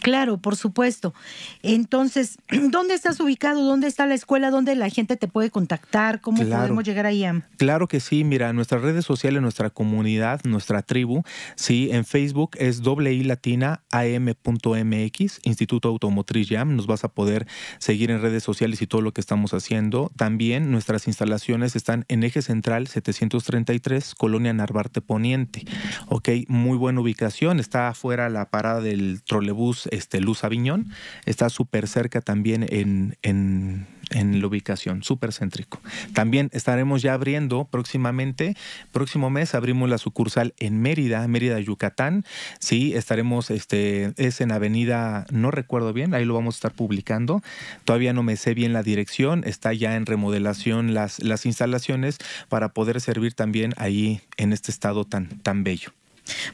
Claro, 0.02 0.38
por 0.38 0.56
supuesto. 0.56 1.14
Entonces, 1.64 2.38
¿dónde 2.72 2.94
estás 2.94 3.20
ubicado? 3.20 3.64
¿Dónde 3.64 3.88
está 3.88 4.06
la 4.06 4.14
escuela? 4.14 4.50
¿Dónde 4.52 4.76
la 4.76 4.90
gente 4.90 5.18
te 5.18 5.28
puede 5.28 5.52
contactar? 5.52 6.22
¿Cómo 6.22 6.44
Claro. 6.44 6.62
podemos 6.64 6.84
llegar 6.84 7.06
ahí? 7.06 7.18
Claro 7.58 7.88
que 7.88 8.00
sí, 8.00 8.24
mira, 8.24 8.54
nuestras 8.54 8.84
redes 8.84 9.04
sociales, 9.06 9.42
nuestra 9.42 9.72
comunidad, 9.72 10.42
nuestra 10.44 10.84
tribu, 10.84 11.24
sí, 11.56 11.90
en 11.92 12.06
Facebook 12.06 12.52
es 12.60 12.82
doble 12.84 13.12
I 13.14 13.24
latina 13.24 13.82
am.mx, 13.92 15.40
Instituto 15.44 15.90
Automotriz 15.90 16.48
Jam, 16.50 16.76
nos 16.76 16.86
vas 16.88 17.04
a 17.04 17.10
poder 17.10 17.48
seguir 17.80 18.12
en 18.12 18.22
redes 18.22 18.44
sociales 18.44 18.82
y 18.82 18.88
todo 18.88 19.02
lo 19.02 19.14
que 19.14 19.22
estamos 19.22 19.54
haciendo. 19.54 20.12
También 20.16 20.72
nuestras 20.72 21.08
instalaciones 21.08 21.76
están 21.76 22.06
en 22.08 22.24
Eje 22.24 22.42
Central 22.42 22.88
733, 22.88 24.16
Colonia 24.16 24.54
Narvarte 24.54 25.02
Poniente. 25.02 25.66
Ok, 26.08 26.30
muy 26.48 26.78
buena 26.78 27.02
ubicación, 27.02 27.60
está 27.60 27.90
afuera 27.90 28.30
la 28.30 28.50
parada 28.50 28.82
del 28.82 29.22
trolebús 29.48 29.88
este, 29.92 30.20
Luz 30.20 30.44
Aviñón, 30.44 30.92
está 31.26 31.50
súper 31.50 31.88
cerca 31.88 32.20
también 32.20 32.66
en, 32.68 33.16
en, 33.22 33.88
en 34.10 34.42
la 34.42 34.48
ubicación, 34.48 35.04
súper 35.04 35.32
céntrico. 35.32 35.80
También 36.14 36.50
estaremos 36.52 37.02
ya 37.02 37.14
abriendo 37.14 37.64
próximamente, 37.64 38.58
próximo 38.92 39.30
mes 39.30 39.56
abrimos 39.56 39.90
la 39.90 40.00
sucursal 40.00 40.54
en 40.60 40.82
Mérida, 40.82 41.26
Mérida, 41.30 41.62
Yucatán. 41.62 42.26
Sí, 42.60 42.94
estaremos, 42.94 43.50
este, 43.50 44.12
es 44.18 44.42
en 44.42 44.52
Avenida, 44.52 45.26
no 45.32 45.50
recuerdo 45.50 45.94
bien, 45.94 46.14
ahí 46.14 46.26
lo 46.26 46.34
vamos 46.34 46.56
a 46.56 46.58
estar 46.58 46.74
publicando. 46.74 47.42
Todavía 47.86 48.12
no 48.12 48.24
me 48.24 48.36
sé 48.36 48.54
bien 48.54 48.74
la 48.74 48.84
dirección, 48.84 49.44
está 49.46 49.72
ya 49.72 49.96
en 49.96 50.06
remodelación 50.06 50.94
las, 50.94 51.24
las 51.24 51.46
instalaciones 51.46 52.18
para 52.50 52.74
poder 52.74 53.00
servir 53.00 53.34
también 53.34 53.74
ahí 53.78 54.20
en 54.36 54.52
este 54.52 54.72
estado 54.72 55.06
tan, 55.06 55.30
tan 55.40 55.64
bello. 55.64 55.94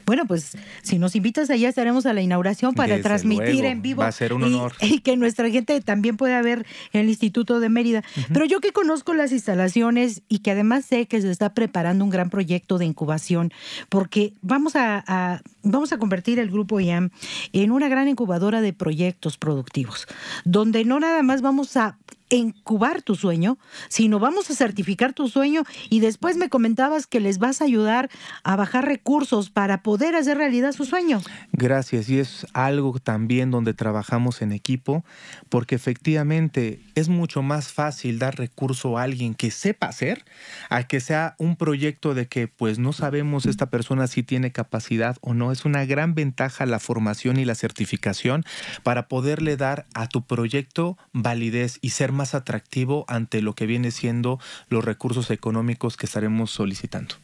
Bueno, 0.06 0.24
pues 0.26 0.56
si 0.82 0.98
nos 0.98 1.14
invitas 1.16 1.50
allá 1.50 1.68
estaremos 1.68 2.06
a 2.06 2.12
la 2.12 2.22
inauguración 2.22 2.74
para 2.74 2.94
Desde 2.94 3.02
transmitir 3.02 3.54
luego, 3.54 3.68
en 3.68 3.82
vivo. 3.82 4.00
va 4.02 4.08
a 4.08 4.12
ser 4.12 4.32
un 4.32 4.42
y- 4.42 4.44
honor. 4.54 4.72
Y, 4.80 5.00
que 5.00 5.16
nuestra 5.16 5.50
gente 5.50 5.80
también 5.80 6.16
pueda 6.16 6.40
ver 6.42 6.66
el 6.92 7.08
Instituto 7.08 7.60
de 7.60 7.68
Mérida. 7.68 8.02
Pero 8.32 8.44
yo 8.44 8.60
que 8.60 8.72
conozco 8.72 9.14
las 9.14 9.32
instalaciones 9.32 10.22
y 10.28 10.38
que 10.40 10.50
además 10.52 10.84
sé 10.84 11.06
que 11.06 11.20
se 11.20 11.30
está 11.30 11.54
preparando 11.54 12.04
un 12.04 12.10
gran 12.10 12.30
proyecto 12.30 12.78
de 12.78 12.84
incubación, 12.86 13.52
porque 13.88 14.32
vamos 14.42 14.76
a, 14.76 15.02
a- 15.06 15.42
vamos 15.62 15.92
a 15.92 15.98
convertir 15.98 16.38
el 16.38 16.50
Grupo 16.50 16.80
IAM 16.80 17.10
en 17.52 17.70
una 17.70 17.88
gran 17.88 18.08
incubadora 18.08 18.60
de 18.60 18.72
proyectos 18.72 19.36
productivos, 19.38 20.06
donde 20.44 20.84
no 20.84 21.00
nada 21.00 21.22
más 21.22 21.42
vamos 21.42 21.76
a 21.76 21.98
incubar 22.30 23.02
tu 23.02 23.14
sueño, 23.14 23.58
sino 23.88 24.18
vamos 24.18 24.50
a 24.50 24.54
certificar 24.54 25.12
tu 25.12 25.28
sueño 25.28 25.62
y 25.90 26.00
después 26.00 26.36
me 26.36 26.48
comentabas 26.48 27.06
que 27.06 27.20
les 27.20 27.38
vas 27.38 27.60
a 27.60 27.64
ayudar 27.64 28.10
a 28.42 28.56
bajar 28.56 28.86
recursos 28.86 29.50
para 29.50 29.82
poder 29.82 30.14
hacer 30.16 30.38
realidad 30.38 30.72
su 30.72 30.84
sueño. 30.84 31.20
Gracias, 31.52 32.08
y 32.08 32.18
es 32.18 32.46
algo 32.52 32.98
también 32.98 33.50
donde 33.50 33.74
trabajamos 33.74 34.42
en 34.42 34.52
equipo, 34.52 35.04
porque 35.48 35.74
efectivamente 35.74 36.80
es 36.94 37.08
mucho 37.08 37.42
más 37.42 37.72
fácil 37.72 38.18
dar 38.18 38.36
recurso 38.36 38.98
a 38.98 39.02
alguien 39.02 39.34
que 39.34 39.50
sepa 39.50 39.86
hacer, 39.86 40.24
a 40.70 40.84
que 40.84 41.00
sea 41.00 41.34
un 41.38 41.56
proyecto 41.56 42.14
de 42.14 42.26
que 42.26 42.48
pues 42.48 42.78
no 42.78 42.92
sabemos 42.92 43.46
esta 43.46 43.70
persona 43.70 44.06
si 44.06 44.22
tiene 44.22 44.52
capacidad 44.52 45.16
o 45.20 45.34
no. 45.34 45.52
Es 45.52 45.64
una 45.64 45.84
gran 45.84 46.14
ventaja 46.14 46.66
la 46.66 46.78
formación 46.78 47.38
y 47.38 47.44
la 47.44 47.54
certificación 47.54 48.44
para 48.82 49.08
poderle 49.08 49.56
dar 49.56 49.86
a 49.94 50.08
tu 50.08 50.24
proyecto 50.26 50.96
validez 51.12 51.78
y 51.80 51.90
ser 51.90 52.12
más 52.14 52.34
atractivo 52.34 53.04
ante 53.08 53.42
lo 53.42 53.54
que 53.54 53.66
viene 53.66 53.90
siendo 53.90 54.38
los 54.68 54.84
recursos 54.84 55.30
económicos 55.30 55.96
que 55.96 56.06
estaremos 56.06 56.50
solicitando. 56.50 57.16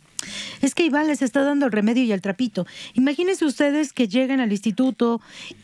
Es 0.61 0.74
que 0.74 0.85
Iván 0.85 1.07
les 1.07 1.22
está 1.22 1.42
dando 1.42 1.66
el 1.66 1.72
remedio 1.72 2.05
y 2.05 2.12
el 2.12 2.20
trapito. 2.20 2.66
Imagínense 2.94 3.44
ustedes 3.44 3.92
que 3.92 4.09
llegan 4.09 4.40
al 4.40 4.53
instituto 4.53 5.20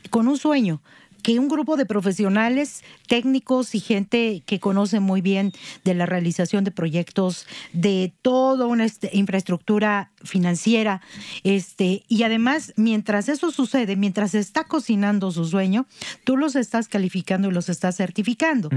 con 0.09 0.29
un 0.29 0.39
sueño, 0.39 0.81
que 1.23 1.41
un 1.41 1.49
grupo 1.49 1.77
de 1.77 1.87
profesionales, 1.87 2.85
técnicos 3.09 3.75
y 3.75 3.81
gente 3.81 4.45
que 4.47 4.61
conoce 4.61 5.01
muy 5.01 5.21
bien 5.21 5.53
de 5.85 5.95
la 5.95 6.07
realización 6.07 6.63
de 6.63 6.71
proyectos, 6.71 7.47
de 7.73 8.15
toda 8.23 8.67
una 8.67 8.87
infraestructura 9.13 10.13
financiera, 10.27 11.01
este, 11.45 12.05
y 12.09 12.23
además, 12.23 12.73
mientras 12.77 13.29
eso 13.29 13.51
sucede, 13.51 13.97
mientras 13.97 14.33
se 14.33 14.39
está 14.39 14.65
cocinando 14.65 15.31
su 15.31 15.45
sueño, 15.45 15.87
tú 16.25 16.37
los 16.37 16.57
estás 16.57 16.89
calificando 16.89 17.49
y 17.49 17.53
los 17.53 17.69
estás 17.69 17.97
certificando. 17.97 18.69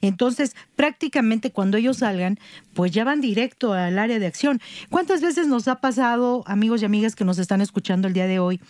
Entonces, 0.00 0.54
prácticamente 0.74 1.50
cuando 1.50 1.76
ellos 1.76 1.98
salgan, 1.98 2.38
pues 2.74 2.92
ya 2.92 3.04
van 3.04 3.20
directo 3.20 3.72
al 3.72 3.98
área 3.98 4.18
de 4.18 4.26
acción. 4.26 4.60
¿Cuántas 4.90 5.20
veces 5.20 5.46
nos 5.46 5.68
ha 5.68 5.76
pasado, 5.76 6.44
amigos 6.46 6.82
y 6.82 6.84
amigas 6.84 7.14
que 7.14 7.24
nos 7.24 7.38
están 7.38 7.60
escuchando 7.60 8.08
el 8.08 8.14
día 8.14 8.26
de 8.26 8.38
hoy, 8.38 8.60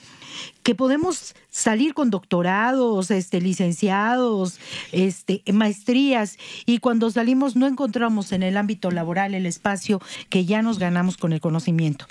que 0.63 0.75
podemos 0.75 1.35
salir 1.51 1.95
con 1.95 2.11
doctorados, 2.11 3.11
este, 3.11 3.41
licenciados, 3.41 4.61
este, 4.93 5.43
maestrías, 5.53 6.37
y 6.67 6.79
cuando 6.79 7.11
salimos 7.11 7.57
no 7.57 7.67
encontramos 7.67 8.33
en 8.33 8.43
el 8.43 8.57
ámbito 8.57 8.91
laboral 8.91 9.35
el 9.35 9.47
espacio 9.47 10.01
que 10.29 10.45
ya 10.45 10.63
nos 10.63 10.79
ganamos 10.79 11.17
con 11.17 11.33
el 11.33 11.41
conocimiento? 11.41 12.07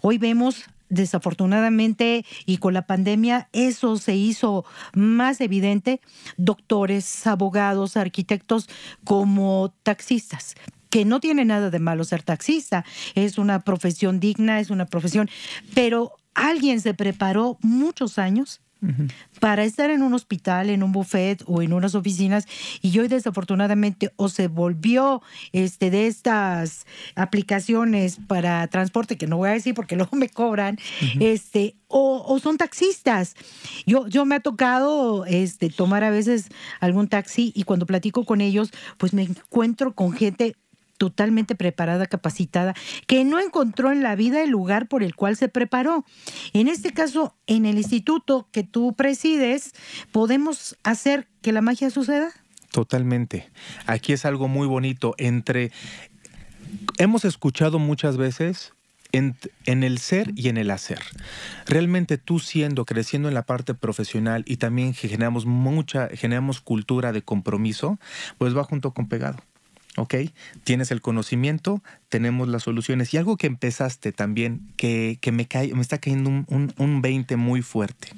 Hoy 0.00 0.18
vemos 0.18 0.64
desafortunadamente 0.88 2.24
y 2.46 2.58
con 2.58 2.74
la 2.74 2.86
pandemia 2.86 3.48
eso 3.52 3.96
se 3.98 4.16
hizo 4.16 4.64
más 4.94 5.40
evidente, 5.40 6.00
doctores, 6.36 7.26
abogados, 7.26 7.96
arquitectos 7.96 8.68
como 9.04 9.74
taxistas 9.82 10.54
que 10.90 11.04
no 11.04 11.20
tiene 11.20 11.44
nada 11.44 11.68
de 11.68 11.78
malo 11.80 12.04
ser 12.04 12.22
taxista, 12.22 12.84
es 13.14 13.36
una 13.36 13.60
profesión 13.60 14.20
digna, 14.20 14.58
es 14.58 14.70
una 14.70 14.86
profesión, 14.86 15.28
pero 15.74 16.16
alguien 16.34 16.80
se 16.80 16.94
preparó 16.94 17.58
muchos 17.60 18.18
años 18.18 18.62
para 19.40 19.64
estar 19.64 19.90
en 19.90 20.02
un 20.02 20.14
hospital, 20.14 20.70
en 20.70 20.82
un 20.82 20.92
buffet 20.92 21.42
o 21.46 21.62
en 21.62 21.72
unas 21.72 21.94
oficinas. 21.94 22.46
Y 22.82 22.98
hoy 22.98 23.08
desafortunadamente 23.08 24.12
o 24.16 24.28
se 24.28 24.48
volvió 24.48 25.22
este 25.52 25.90
de 25.90 26.06
estas 26.06 26.86
aplicaciones 27.14 28.18
para 28.26 28.66
transporte 28.68 29.16
que 29.16 29.26
no 29.26 29.36
voy 29.38 29.50
a 29.50 29.52
decir 29.52 29.74
porque 29.74 29.96
luego 29.96 30.16
me 30.16 30.28
cobran, 30.28 30.78
este 31.20 31.76
o, 31.88 32.24
o 32.26 32.38
son 32.38 32.56
taxistas. 32.56 33.34
Yo 33.86 34.06
yo 34.08 34.24
me 34.24 34.36
ha 34.36 34.40
tocado 34.40 35.24
este 35.26 35.70
tomar 35.70 36.04
a 36.04 36.10
veces 36.10 36.48
algún 36.80 37.08
taxi 37.08 37.52
y 37.54 37.64
cuando 37.64 37.86
platico 37.86 38.24
con 38.24 38.40
ellos, 38.40 38.70
pues 38.96 39.12
me 39.12 39.22
encuentro 39.22 39.94
con 39.94 40.12
gente 40.12 40.56
totalmente 40.98 41.54
preparada, 41.54 42.06
capacitada, 42.06 42.74
que 43.06 43.24
no 43.24 43.40
encontró 43.40 43.92
en 43.92 44.02
la 44.02 44.16
vida 44.16 44.42
el 44.42 44.50
lugar 44.50 44.88
por 44.88 45.02
el 45.02 45.14
cual 45.14 45.36
se 45.36 45.48
preparó. 45.48 46.04
En 46.52 46.68
este 46.68 46.92
caso, 46.92 47.34
en 47.46 47.64
el 47.64 47.78
instituto 47.78 48.48
que 48.52 48.64
tú 48.64 48.94
presides, 48.94 49.72
¿podemos 50.12 50.76
hacer 50.82 51.28
que 51.40 51.52
la 51.52 51.62
magia 51.62 51.88
suceda? 51.90 52.30
Totalmente. 52.72 53.50
Aquí 53.86 54.12
es 54.12 54.24
algo 54.24 54.48
muy 54.48 54.66
bonito 54.66 55.14
entre... 55.16 55.72
Hemos 56.98 57.24
escuchado 57.24 57.78
muchas 57.78 58.18
veces 58.18 58.74
en, 59.12 59.36
en, 59.64 59.84
el 59.84 59.98
ser 59.98 60.32
y 60.34 60.48
en 60.48 60.58
el 60.58 60.70
hacer. 60.70 61.00
Realmente 61.66 62.18
tú 62.18 62.40
siendo, 62.40 62.84
creciendo 62.84 63.28
en 63.28 63.34
la 63.34 63.46
parte 63.46 63.72
profesional 63.72 64.44
y 64.46 64.58
también 64.58 64.92
generamos 64.92 65.46
mucha, 65.46 66.08
generamos 66.08 66.60
cultura 66.60 67.12
de 67.12 67.22
compromiso, 67.22 67.98
pues 68.36 68.54
va 68.54 68.64
junto 68.64 68.92
con 68.92 69.08
pegado. 69.08 69.38
¿Ok? 69.96 70.14
Tienes 70.64 70.90
el 70.90 71.00
conocimiento, 71.00 71.82
tenemos 72.08 72.48
las 72.48 72.64
soluciones. 72.64 73.12
Y 73.14 73.16
algo 73.16 73.36
que 73.36 73.46
empezaste 73.46 74.12
también, 74.12 74.72
que, 74.76 75.18
que 75.20 75.32
me, 75.32 75.46
cae, 75.46 75.72
me 75.74 75.82
está 75.82 75.98
cayendo 75.98 76.30
un, 76.30 76.46
un, 76.48 76.74
un 76.78 77.02
20 77.02 77.36
muy 77.36 77.62
fuerte. 77.62 78.08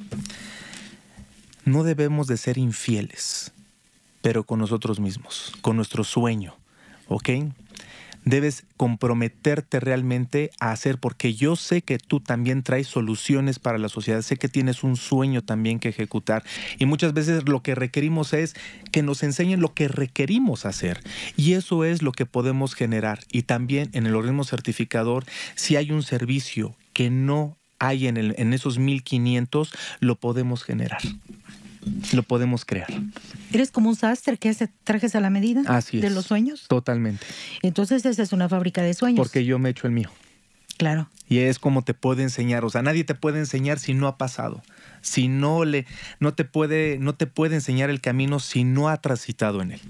No 1.65 1.83
debemos 1.85 2.27
de 2.27 2.37
ser 2.37 2.59
infieles, 2.59 3.53
pero 4.23 4.45
con 4.45 4.59
nosotros 4.59 5.01
mismos, 5.01 5.53
con 5.61 5.77
nuestro 5.77 6.05
sueño, 6.05 6.57
¿ok? 7.09 7.31
Debes 8.25 8.65
comprometerte 8.77 9.81
realmente 9.81 10.51
a 10.61 10.73
hacer, 10.73 10.99
porque 10.99 11.35
yo 11.35 11.57
sé 11.57 11.83
que 11.83 11.99
tú 11.99 12.21
también 12.21 12.63
traes 12.63 12.87
soluciones 12.87 13.59
para 13.59 13.79
la 13.79 13.89
sociedad, 13.89 14.23
sé 14.23 14.37
que 14.37 14.49
tienes 14.49 14.83
un 14.83 14.97
sueño 14.97 15.43
también 15.43 15.79
que 15.79 15.89
ejecutar 15.89 16.45
y 16.79 16.87
muchas 16.87 17.13
veces 17.15 17.49
lo 17.49 17.63
que 17.63 17.75
requerimos 17.75 18.33
es 18.33 18.55
que 18.93 19.03
nos 19.03 19.23
enseñen 19.23 19.61
lo 19.61 19.75
que 19.75 19.89
requerimos 19.89 20.67
hacer 20.67 21.01
y 21.37 21.55
eso 21.55 21.85
es 21.85 22.03
lo 22.03 22.13
que 22.13 22.27
podemos 22.27 22.75
generar. 22.75 23.21
Y 23.31 23.43
también 23.43 23.91
en 23.93 24.07
el 24.07 24.15
organismo 24.15 24.45
certificador, 24.45 25.25
si 25.55 25.77
hay 25.77 25.91
un 25.91 26.03
servicio 26.03 26.75
que 26.93 27.11
no 27.11 27.57
hay 27.79 28.07
en, 28.07 28.17
el, 28.17 28.35
en 28.39 28.53
esos 28.53 28.79
1500, 28.79 29.73
lo 30.01 30.17
podemos 30.17 30.63
generar 30.63 31.01
lo 32.13 32.23
podemos 32.23 32.65
crear. 32.65 32.89
¿Eres 33.53 33.71
como 33.71 33.89
un 33.89 33.97
sastre 33.97 34.37
que 34.37 34.49
hace 34.49 34.69
trajes 34.85 35.15
a 35.15 35.21
la 35.21 35.31
medida 35.31 35.63
Así 35.67 35.99
de 36.01 36.09
es. 36.09 36.13
los 36.13 36.27
sueños? 36.27 36.67
Totalmente. 36.69 37.25
Entonces 37.63 38.05
esa 38.05 38.23
es 38.23 38.33
una 38.33 38.49
fábrica 38.49 38.83
de 38.83 38.95
sueños. 38.95 39.19
Porque 39.19 39.45
yo 39.45 39.59
me 39.59 39.71
echo 39.71 39.87
el 39.87 39.93
mío. 39.93 40.11
Claro. 40.77 41.09
Y 41.29 41.39
es 41.39 41.59
como 41.59 41.83
te 41.83 41.93
puede 41.95 42.23
enseñar, 42.23 42.65
o 42.65 42.71
sea, 42.71 42.83
nadie 42.83 43.05
te 43.05 43.15
puede 43.15 43.39
enseñar 43.39 43.79
si 43.79 43.95
no 43.95 44.09
ha 44.09 44.17
pasado. 44.17 44.63
Si 45.03 45.29
no 45.29 45.65
le 45.65 45.87
no 46.19 46.35
te 46.35 46.45
puede 46.45 46.99
no 46.99 47.15
te 47.15 47.27
puede 47.27 47.55
enseñar 47.57 47.91
el 47.91 48.01
camino 48.01 48.41
si 48.41 48.65
no 48.65 48.89
ha 48.89 48.97
transitado 48.97 49.63
en 49.63 49.73
él. 49.73 49.81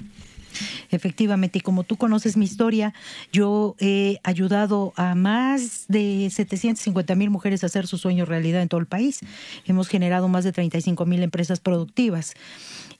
Efectivamente, 0.90 1.58
y 1.58 1.62
como 1.62 1.84
tú 1.84 1.96
conoces 1.96 2.36
mi 2.36 2.44
historia, 2.44 2.94
yo 3.32 3.76
he 3.78 4.18
ayudado 4.22 4.92
a 4.96 5.14
más 5.14 5.84
de 5.88 6.28
750 6.30 7.14
mil 7.14 7.30
mujeres 7.30 7.62
a 7.62 7.66
hacer 7.66 7.86
su 7.86 7.98
sueño 7.98 8.24
realidad 8.24 8.62
en 8.62 8.68
todo 8.68 8.80
el 8.80 8.86
país. 8.86 9.20
Hemos 9.66 9.88
generado 9.88 10.28
más 10.28 10.44
de 10.44 10.52
35 10.52 11.06
mil 11.06 11.22
empresas 11.22 11.60
productivas. 11.60 12.34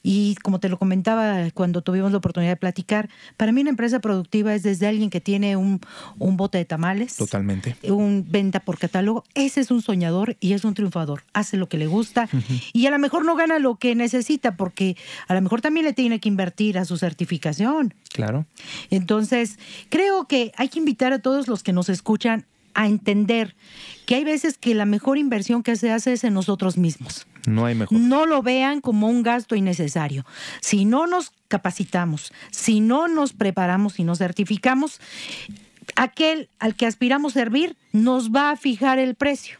Y 0.02 0.34
como 0.36 0.60
te 0.60 0.68
lo 0.68 0.78
comentaba 0.78 1.50
cuando 1.52 1.82
tuvimos 1.82 2.10
la 2.12 2.18
oportunidad 2.18 2.52
de 2.52 2.56
platicar, 2.56 3.10
para 3.36 3.52
mí 3.52 3.60
una 3.60 3.70
empresa 3.70 4.00
productiva 4.00 4.54
es 4.54 4.62
desde 4.62 4.86
alguien 4.86 5.10
que 5.10 5.20
tiene 5.20 5.56
un, 5.56 5.80
un 6.18 6.36
bote 6.36 6.58
de 6.58 6.64
tamales, 6.64 7.16
Totalmente. 7.16 7.76
un 7.82 8.26
venta 8.28 8.60
por 8.60 8.78
catálogo. 8.78 9.24
Ese 9.34 9.60
es 9.60 9.70
un 9.70 9.82
soñador 9.82 10.36
y 10.40 10.54
es 10.54 10.64
un 10.64 10.74
triunfador. 10.74 11.22
Hace 11.34 11.56
lo 11.56 11.68
que 11.68 11.76
le 11.76 11.86
gusta 11.86 12.28
y 12.72 12.86
a 12.86 12.90
lo 12.90 12.98
mejor 12.98 13.24
no 13.24 13.36
gana 13.36 13.58
lo 13.58 13.76
que 13.76 13.94
necesita 13.94 14.56
porque 14.56 14.96
a 15.28 15.34
lo 15.34 15.40
mejor 15.42 15.60
también 15.60 15.84
le 15.84 15.92
tiene 15.92 16.18
que 16.18 16.28
invertir 16.28 16.78
a 16.78 16.84
su 16.84 16.96
certificación. 16.96 17.94
Claro. 18.12 18.46
Entonces, 18.90 19.58
creo 19.88 20.26
que 20.26 20.52
hay 20.56 20.68
que 20.68 20.78
invitar 20.78 21.12
a 21.12 21.18
todos 21.18 21.48
los 21.48 21.62
que 21.62 21.72
nos 21.72 21.88
escuchan 21.88 22.46
a 22.74 22.86
entender 22.86 23.54
que 24.06 24.14
hay 24.14 24.24
veces 24.24 24.56
que 24.56 24.74
la 24.74 24.86
mejor 24.86 25.18
inversión 25.18 25.62
que 25.62 25.76
se 25.76 25.90
hace 25.90 26.12
es 26.12 26.24
en 26.24 26.34
nosotros 26.34 26.76
mismos. 26.78 27.26
No 27.46 27.64
hay 27.66 27.74
mejor. 27.74 27.98
No 27.98 28.26
lo 28.26 28.42
vean 28.42 28.80
como 28.80 29.08
un 29.08 29.22
gasto 29.22 29.54
innecesario. 29.56 30.24
Si 30.60 30.84
no 30.84 31.06
nos 31.06 31.32
capacitamos, 31.48 32.32
si 32.50 32.80
no 32.80 33.08
nos 33.08 33.32
preparamos 33.32 33.98
y 33.98 34.04
nos 34.04 34.18
certificamos, 34.18 35.00
aquel 35.96 36.48
al 36.58 36.74
que 36.74 36.86
aspiramos 36.86 37.32
servir 37.32 37.76
nos 37.92 38.30
va 38.30 38.50
a 38.50 38.56
fijar 38.56 38.98
el 38.98 39.14
precio. 39.14 39.56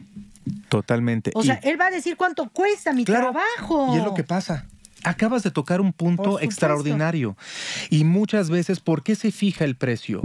Totalmente. 0.69 1.31
O 1.35 1.43
Y- 1.43 1.47
sea, 1.47 1.55
él 1.63 1.79
va 1.79 1.87
a 1.87 1.91
decir 1.91 2.17
cuánto 2.17 2.49
cuesta 2.49 2.93
mi 2.93 3.05
Claro, 3.05 3.31
trabajo. 3.31 3.93
Y 3.95 3.99
es 3.99 4.03
lo 4.03 4.13
que 4.13 4.23
pasa. 4.23 4.65
Acabas 5.03 5.43
de 5.43 5.51
tocar 5.51 5.81
un 5.81 5.93
punto 5.93 6.39
extraordinario. 6.39 7.35
Y 7.89 8.03
muchas 8.03 8.49
veces, 8.49 8.79
¿por 8.79 9.01
qué 9.03 9.15
se 9.15 9.31
fija 9.31 9.65
el 9.65 9.75
precio? 9.75 10.21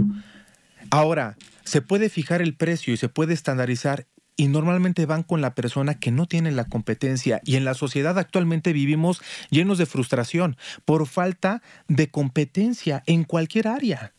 Ahora, 0.91 1.35
se 1.63 1.81
puede 1.81 2.09
fijar 2.09 2.41
el 2.41 2.53
precio 2.55 2.93
y 2.93 2.97
se 2.97 3.09
puede 3.09 3.33
estandarizar 3.33 4.05
y 4.37 4.47
normalmente 4.47 5.05
van 5.05 5.23
con 5.23 5.41
la 5.41 5.55
persona 5.55 5.95
que 5.95 6.11
no 6.11 6.27
tiene 6.27 6.51
la 6.51 6.65
competencia. 6.65 7.41
Y 7.43 7.55
en 7.55 7.65
la 7.65 7.73
sociedad 7.73 8.17
actualmente 8.17 8.71
vivimos 8.71 9.21
llenos 9.49 9.77
de 9.79 9.85
frustración 9.87 10.55
por 10.85 11.07
falta 11.07 11.61
de 11.87 12.09
competencia 12.09 13.03
en 13.07 13.23
cualquier 13.23 13.67
área 13.67 14.13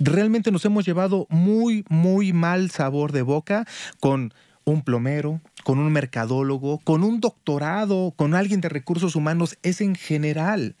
realmente 0.00 0.50
nos 0.50 0.64
hemos 0.64 0.84
llevado 0.84 1.26
muy, 1.30 1.84
muy 1.88 2.32
mal 2.32 2.70
sabor 2.70 3.12
de 3.12 3.22
boca 3.22 3.66
con 4.00 4.34
un 4.64 4.82
plomero, 4.82 5.40
con 5.64 5.78
un 5.78 5.90
mercadólogo, 5.92 6.78
con 6.84 7.02
un 7.02 7.20
doctorado, 7.20 8.12
con 8.16 8.34
alguien 8.34 8.60
de 8.60 8.68
recursos 8.68 9.16
humanos, 9.16 9.58
es 9.62 9.80
en 9.80 9.96
general. 9.96 10.76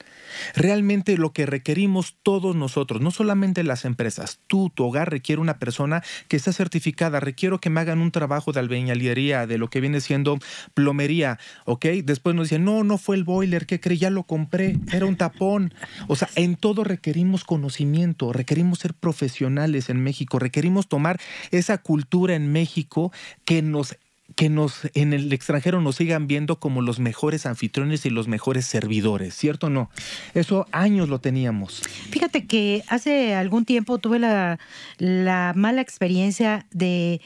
Realmente 0.54 1.16
lo 1.16 1.32
que 1.32 1.46
requerimos 1.46 2.16
todos 2.22 2.54
nosotros, 2.54 3.00
no 3.00 3.10
solamente 3.10 3.64
las 3.64 3.84
empresas, 3.84 4.38
tú, 4.46 4.70
tu 4.72 4.84
hogar 4.84 5.10
requiere 5.10 5.40
una 5.40 5.58
persona 5.58 6.02
que 6.28 6.36
está 6.36 6.52
certificada, 6.52 7.18
requiero 7.18 7.58
que 7.58 7.70
me 7.70 7.80
hagan 7.80 8.00
un 8.00 8.12
trabajo 8.12 8.52
de 8.52 8.60
albañilería, 8.60 9.46
de 9.46 9.58
lo 9.58 9.68
que 9.68 9.80
viene 9.80 10.00
siendo 10.00 10.38
plomería, 10.74 11.38
¿ok? 11.64 11.86
Después 12.04 12.36
nos 12.36 12.48
dicen, 12.48 12.64
no, 12.64 12.84
no 12.84 12.98
fue 12.98 13.16
el 13.16 13.24
boiler, 13.24 13.66
¿qué 13.66 13.80
creí? 13.80 13.98
Ya 13.98 14.10
lo 14.10 14.24
compré, 14.24 14.78
era 14.92 15.06
un 15.06 15.16
tapón. 15.16 15.72
O 16.08 16.16
sea, 16.16 16.28
en 16.36 16.56
todo 16.56 16.84
requerimos 16.84 17.44
conocimiento, 17.44 18.32
requerimos 18.32 18.80
ser 18.80 18.94
profesionales 18.94 19.88
en 19.88 20.02
México, 20.02 20.38
requerimos 20.38 20.88
tomar 20.88 21.20
esa 21.50 21.78
cultura 21.78 22.34
en 22.34 22.52
México 22.52 23.12
que 23.44 23.62
nos 23.62 23.96
que 24.36 24.48
nos 24.48 24.88
en 24.94 25.12
el 25.12 25.32
extranjero 25.32 25.80
nos 25.80 25.96
sigan 25.96 26.26
viendo 26.26 26.58
como 26.58 26.82
los 26.82 26.98
mejores 26.98 27.46
anfitriones 27.46 28.06
y 28.06 28.10
los 28.10 28.26
mejores 28.26 28.66
servidores, 28.66 29.34
¿cierto 29.34 29.66
o 29.66 29.70
no? 29.70 29.90
Eso 30.34 30.66
años 30.72 31.08
lo 31.08 31.20
teníamos. 31.20 31.82
Fíjate 32.10 32.46
que 32.46 32.82
hace 32.88 33.34
algún 33.34 33.64
tiempo 33.64 33.98
tuve 33.98 34.18
la, 34.18 34.58
la 34.98 35.52
mala 35.54 35.80
experiencia 35.80 36.66
de 36.72 37.20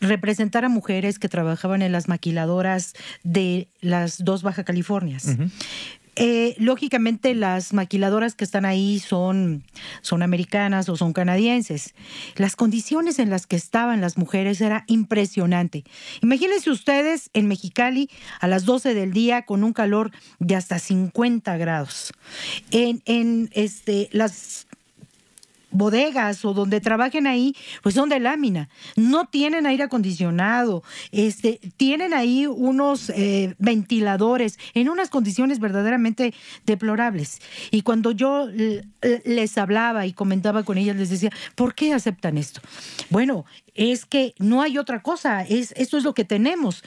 representar 0.00 0.64
a 0.64 0.68
mujeres 0.68 1.18
que 1.18 1.28
trabajaban 1.28 1.82
en 1.82 1.92
las 1.92 2.08
maquiladoras 2.08 2.94
de 3.22 3.68
las 3.80 4.24
dos 4.24 4.42
Baja 4.42 4.64
Californias. 4.64 5.36
Eh, 6.18 6.54
lógicamente 6.58 7.34
las 7.34 7.74
maquiladoras 7.74 8.34
que 8.34 8.44
están 8.44 8.64
ahí 8.64 8.98
son, 8.98 9.64
son 10.00 10.22
americanas 10.22 10.88
o 10.88 10.96
son 10.96 11.12
canadienses. 11.12 11.94
Las 12.36 12.56
condiciones 12.56 13.18
en 13.18 13.28
las 13.28 13.46
que 13.46 13.56
estaban 13.56 14.00
las 14.00 14.16
mujeres 14.16 14.60
era 14.62 14.84
impresionante. 14.86 15.84
Imagínense 16.22 16.70
ustedes 16.70 17.28
en 17.34 17.48
Mexicali 17.48 18.08
a 18.40 18.48
las 18.48 18.64
12 18.64 18.94
del 18.94 19.12
día 19.12 19.42
con 19.42 19.62
un 19.62 19.74
calor 19.74 20.10
de 20.38 20.56
hasta 20.56 20.78
50 20.78 21.56
grados. 21.58 22.14
En, 22.70 23.02
en 23.04 23.50
este, 23.52 24.08
las 24.12 24.65
bodegas 25.76 26.44
o 26.44 26.54
donde 26.54 26.80
trabajen 26.80 27.26
ahí, 27.26 27.54
pues 27.82 27.94
son 27.94 28.08
de 28.08 28.20
lámina. 28.20 28.68
No 28.96 29.26
tienen 29.26 29.66
aire 29.66 29.84
acondicionado, 29.84 30.82
este, 31.12 31.60
tienen 31.76 32.14
ahí 32.14 32.46
unos 32.46 33.10
eh, 33.10 33.54
ventiladores 33.58 34.58
en 34.74 34.88
unas 34.88 35.10
condiciones 35.10 35.58
verdaderamente 35.58 36.34
deplorables. 36.64 37.40
Y 37.70 37.82
cuando 37.82 38.10
yo 38.12 38.48
les 39.24 39.58
hablaba 39.58 40.06
y 40.06 40.12
comentaba 40.12 40.62
con 40.62 40.78
ellas, 40.78 40.96
les 40.96 41.10
decía, 41.10 41.30
¿por 41.54 41.74
qué 41.74 41.92
aceptan 41.92 42.38
esto? 42.38 42.60
Bueno, 43.10 43.44
es 43.74 44.04
que 44.04 44.34
no 44.38 44.62
hay 44.62 44.78
otra 44.78 45.02
cosa, 45.02 45.42
es, 45.42 45.72
esto 45.76 45.98
es 45.98 46.04
lo 46.04 46.14
que 46.14 46.24
tenemos. 46.24 46.82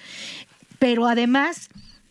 Pero 0.80 1.08
además, 1.08 1.70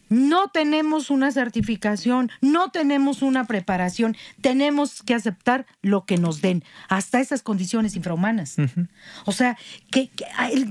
no 0.09 0.49
tenemos 0.49 1.11
una 1.11 1.31
certificación, 1.33 2.31
no 2.41 2.71
tenemos 2.71 3.23
una 3.23 3.45
preparación, 3.45 4.17
tenemos 4.41 5.03
que 5.03 5.15
aceptar 5.15 5.67
lo 5.83 6.05
que 6.05 6.17
nos 6.17 6.41
den, 6.41 6.65
hasta 6.89 7.21
esas 7.21 7.43
condiciones 7.43 7.97
infrahumanas. 7.97 8.57
O 9.27 9.33
sea, 9.33 9.57
que, 9.91 10.11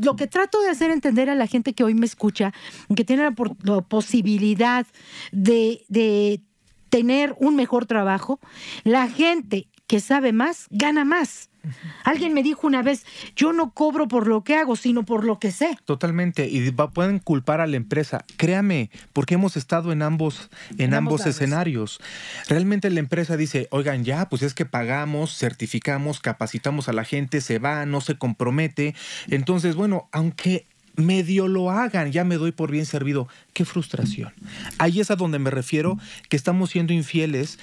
lo 0.02 0.16
que 0.16 0.28
trato 0.28 0.60
de 0.62 0.70
hacer 0.70 0.92
entender 0.92 1.30
a 1.30 1.36
la 1.36 1.48
gente 1.48 1.74
que 1.74 1.84
hoy 1.84 1.94
me 1.94 2.06
escucha, 2.06 2.54
que 2.96 3.04
tiene 3.04 3.24
la, 3.24 3.32
por- 3.32 3.56
la 3.66 3.82
posibilidad 3.82 4.86
de, 5.32 5.84
de 5.88 6.42
tener 6.90 7.36
un 7.40 7.56
mejor 7.56 7.86
trabajo, 7.86 8.40
la 8.84 9.08
gente 9.08 9.68
que 9.88 10.00
sabe 10.00 10.34
más, 10.34 10.68
gana 10.70 11.06
más. 11.06 11.50
Alguien 12.04 12.34
me 12.34 12.44
dijo 12.44 12.68
una 12.68 12.82
vez, 12.82 13.06
yo 13.36 13.54
no 13.54 13.72
cobro 13.72 14.08
por 14.08 14.28
lo 14.28 14.44
que 14.44 14.56
hago, 14.56 14.76
sino 14.76 15.04
por 15.04 15.24
lo 15.26 15.40
que 15.40 15.52
sé. 15.52 15.78
Totalmente. 15.86 16.48
Y 16.48 16.70
va- 16.72 16.92
pueden 16.92 17.20
culpar 17.20 17.62
a 17.62 17.68
la 17.68 17.78
empresa. 17.78 18.26
Créame, 18.38 18.90
porque 19.14 19.36
hemos 19.36 19.58
estado 19.58 19.92
en 19.92 20.02
ambos, 20.02 20.50
en, 20.72 20.82
En 20.88 20.94
ambos 20.94 21.26
escenarios. 21.26 22.00
Realmente 22.48 22.90
la 22.90 23.00
empresa 23.00 23.38
dice, 23.38 23.68
oigan, 23.72 24.04
ya, 24.04 24.30
pues 24.30 24.42
es 24.42 24.54
que 24.54 24.66
pagamos, 24.66 25.38
certificamos, 25.38 26.20
capacitamos 26.20 26.90
a 26.90 26.94
la 26.94 27.04
gente, 27.04 27.42
se 27.42 27.60
va, 27.60 27.86
no 27.86 28.02
se 28.02 28.18
compromete. 28.18 28.96
Entonces, 29.28 29.76
bueno, 29.76 30.08
aunque 30.12 30.66
medio 30.96 31.48
lo 31.48 31.70
hagan, 31.70 32.12
ya 32.12 32.24
me 32.24 32.38
doy 32.38 32.52
por 32.52 32.72
bien 32.72 32.86
servido. 32.88 33.28
Qué 33.54 33.66
frustración. 33.66 34.34
Ahí 34.80 35.00
es 35.00 35.12
a 35.12 35.16
donde 35.16 35.38
me 35.38 35.52
refiero 35.52 35.98
que 36.30 36.36
estamos 36.38 36.72
siendo 36.72 36.92
infieles 36.94 37.60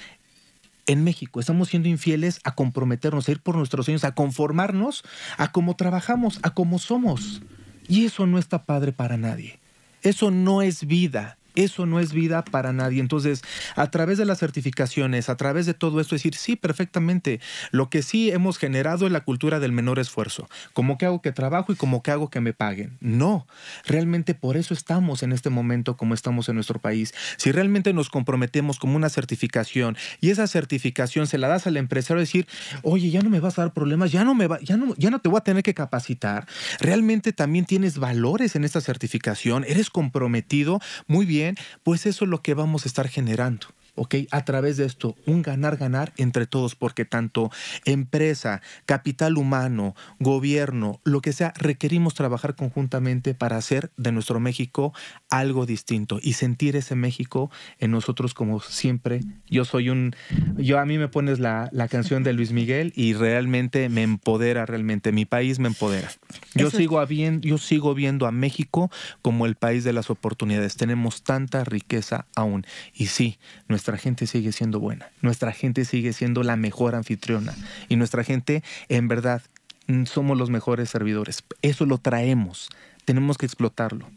en 0.85 1.03
México. 1.03 1.39
Estamos 1.39 1.69
siendo 1.69 1.89
infieles 1.89 2.39
a 2.43 2.55
comprometernos, 2.55 3.27
a 3.27 3.31
ir 3.31 3.41
por 3.41 3.55
nuestros 3.55 3.85
sueños, 3.85 4.03
a 4.03 4.15
conformarnos 4.15 5.03
a 5.37 5.51
cómo 5.51 5.75
trabajamos, 5.75 6.39
a 6.43 6.53
cómo 6.53 6.79
somos. 6.79 7.41
Y 7.87 8.05
eso 8.05 8.25
no 8.25 8.39
está 8.39 8.65
padre 8.65 8.91
para 8.91 9.17
nadie. 9.17 9.59
Eso 10.01 10.31
no 10.31 10.61
es 10.61 10.85
vida. 10.85 11.37
Eso 11.55 11.85
no 11.85 11.99
es 11.99 12.13
vida 12.13 12.43
para 12.43 12.73
nadie. 12.73 12.99
Entonces, 12.99 13.43
a 13.75 13.89
través 13.91 14.17
de 14.17 14.25
las 14.25 14.39
certificaciones, 14.39 15.29
a 15.29 15.37
través 15.37 15.65
de 15.65 15.73
todo 15.73 15.99
esto, 15.99 16.15
decir, 16.15 16.35
sí, 16.35 16.55
perfectamente. 16.55 17.39
Lo 17.71 17.89
que 17.89 18.01
sí 18.01 18.31
hemos 18.31 18.57
generado 18.57 19.05
es 19.05 19.11
la 19.11 19.21
cultura 19.21 19.59
del 19.59 19.71
menor 19.71 19.99
esfuerzo. 19.99 20.47
Como 20.73 20.97
que 20.97 21.05
hago 21.05 21.21
que 21.21 21.31
trabajo 21.31 21.71
y 21.71 21.75
como 21.75 22.03
que 22.03 22.11
hago 22.11 22.29
que 22.29 22.41
me 22.41 22.53
paguen. 22.53 22.97
No, 22.99 23.47
realmente 23.85 24.33
por 24.33 24.57
eso 24.57 24.73
estamos 24.73 25.23
en 25.23 25.31
este 25.31 25.49
momento 25.49 25.97
como 25.97 26.13
estamos 26.13 26.49
en 26.49 26.55
nuestro 26.55 26.79
país. 26.79 27.13
Si 27.37 27.51
realmente 27.51 27.93
nos 27.93 28.09
comprometemos 28.09 28.79
como 28.79 28.95
una 28.95 29.09
certificación 29.09 29.97
y 30.21 30.29
esa 30.29 30.47
certificación 30.47 31.27
se 31.27 31.37
la 31.37 31.47
das 31.47 31.67
al 31.67 31.77
empresario, 31.77 32.19
decir, 32.19 32.47
oye, 32.83 33.09
ya 33.09 33.21
no 33.21 33.29
me 33.29 33.39
vas 33.39 33.59
a 33.59 33.63
dar 33.63 33.73
problemas, 33.73 34.11
ya 34.11 34.23
no 34.23 34.35
me 34.35 34.47
va, 34.47 34.59
ya 34.61 34.77
no, 34.77 34.95
ya 34.97 35.09
no 35.09 35.19
te 35.19 35.29
voy 35.29 35.37
a 35.37 35.43
tener 35.43 35.63
que 35.63 35.73
capacitar. 35.73 36.47
Realmente 36.79 37.33
también 37.33 37.65
tienes 37.65 37.97
valores 37.97 38.55
en 38.55 38.63
esta 38.63 38.81
certificación, 38.81 39.65
eres 39.67 39.89
comprometido, 39.89 40.79
muy 41.07 41.25
bien, 41.25 41.44
pues 41.83 42.05
eso 42.05 42.25
es 42.25 42.31
lo 42.31 42.41
que 42.41 42.53
vamos 42.53 42.85
a 42.85 42.87
estar 42.87 43.07
generando. 43.07 43.67
¿Ok? 43.95 44.15
A 44.31 44.45
través 44.45 44.77
de 44.77 44.85
esto, 44.85 45.15
un 45.25 45.41
ganar-ganar 45.41 46.13
entre 46.17 46.45
todos, 46.45 46.75
porque 46.75 47.05
tanto 47.05 47.49
empresa, 47.85 48.61
capital 48.85 49.37
humano, 49.37 49.95
gobierno, 50.19 50.99
lo 51.03 51.21
que 51.21 51.33
sea, 51.33 51.53
requerimos 51.57 52.13
trabajar 52.13 52.55
conjuntamente 52.55 53.33
para 53.33 53.57
hacer 53.57 53.91
de 53.97 54.11
nuestro 54.11 54.39
México 54.39 54.93
algo 55.29 55.65
distinto 55.65 56.19
y 56.21 56.33
sentir 56.33 56.75
ese 56.75 56.95
México 56.95 57.49
en 57.79 57.91
nosotros 57.91 58.33
como 58.33 58.59
siempre. 58.59 59.21
Yo 59.47 59.63
soy 59.65 59.89
un, 59.89 60.15
yo 60.57 60.79
a 60.79 60.85
mí 60.85 60.97
me 60.97 61.07
pones 61.07 61.39
la, 61.39 61.69
la 61.71 61.87
canción 61.87 62.23
de 62.23 62.33
Luis 62.33 62.51
Miguel 62.51 62.91
y 62.95 63.13
realmente 63.13 63.87
me 63.89 64.03
empodera, 64.03 64.65
realmente, 64.65 65.11
mi 65.11 65.25
país 65.25 65.59
me 65.59 65.67
empodera. 65.67 66.11
Yo 66.55 66.67
Eso- 66.67 66.77
sigo, 66.77 66.99
a 66.99 67.05
bien- 67.05 67.41
yo 67.41 67.57
sigo 67.57 67.93
viendo 67.93 68.25
a 68.25 68.31
México 68.31 68.89
como 69.21 69.45
el 69.45 69.55
país 69.55 69.83
de 69.83 69.93
las 69.93 70.09
oportunidades. 70.09 70.75
Tenemos 70.75 71.23
tanta 71.23 71.63
riqueza 71.63 72.25
aún. 72.35 72.65
Y 72.93 73.07
sí, 73.07 73.37
nuestra 73.67 73.84
nuestra 73.85 73.97
gente 74.01 74.25
sigue 74.25 74.51
siendo 74.51 74.79
buena, 74.79 75.11
nuestra 75.21 75.51
gente 75.51 75.85
sigue 75.85 76.11
siendo 76.11 76.41
la 76.41 76.55
mejor 76.55 76.95
anfitriona 76.95 77.53
y 77.87 77.97
nuestra 77.97 78.23
gente, 78.23 78.63
en 78.89 79.07
verdad, 79.07 79.43
mm, 79.85 80.05
somos 80.05 80.39
los 80.39 80.49
mejores 80.49 80.89
servidores. 80.89 81.43
Eso 81.61 81.85
lo 81.85 81.99
traemos, 81.99 82.69
tenemos 83.05 83.37
que 83.37 83.45
explotarlo. 83.45 84.07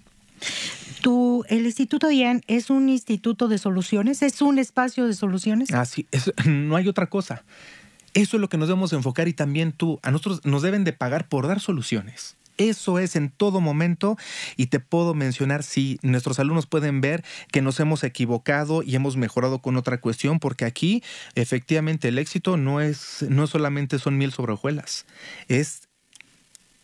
Tu, 1.03 1.45
el 1.51 1.67
Instituto 1.67 2.11
IAN 2.11 2.41
es 2.47 2.71
un 2.71 2.89
instituto 2.89 3.47
de 3.47 3.59
soluciones, 3.59 4.23
es 4.23 4.41
un 4.41 4.59
espacio 4.59 5.07
de 5.07 5.13
soluciones. 5.13 5.71
Así, 5.75 6.07
es, 6.13 6.33
no 6.47 6.75
hay 6.75 6.89
otra 6.89 7.11
cosa. 7.11 7.45
Eso 8.15 8.39
es 8.39 8.41
lo 8.41 8.49
que 8.49 8.57
nos 8.57 8.69
debemos 8.69 8.95
enfocar 8.95 9.29
y 9.29 9.35
también 9.35 9.73
tú, 9.73 10.01
a 10.03 10.11
nosotros 10.11 10.47
nos 10.47 10.63
deben 10.63 10.85
de 10.85 10.95
pagar 10.95 11.29
por 11.29 11.47
dar 11.47 11.61
soluciones. 11.61 12.38
Eso 12.59 12.99
es 12.99 13.17
en 13.17 13.31
todo 13.31 13.61
momento. 13.61 14.17
Y 14.57 14.67
te 14.67 14.81
puedo 14.81 15.15
mencionar 15.15 15.63
si 15.63 15.99
nuestros 16.03 16.39
alumnos 16.39 16.67
pueden 16.67 17.01
ver 17.01 17.25
que 17.51 17.63
nos 17.63 17.81
hemos 17.81 18.05
equivocado 18.05 18.83
y 18.83 18.95
hemos 18.95 19.17
mejorado 19.17 19.61
con 19.61 19.77
otra 19.77 20.01
cuestión 20.01 20.39
porque 20.39 20.65
aquí 20.65 21.03
efectivamente 21.35 22.09
el 22.09 22.19
éxito 22.19 22.57
no 22.57 22.81
es 22.81 23.25
no 23.29 23.47
solamente 23.47 23.99
son 23.99 24.19
mil 24.19 24.33
sobre 24.33 24.53
hojuelas, 24.53 25.07
es 25.49 25.88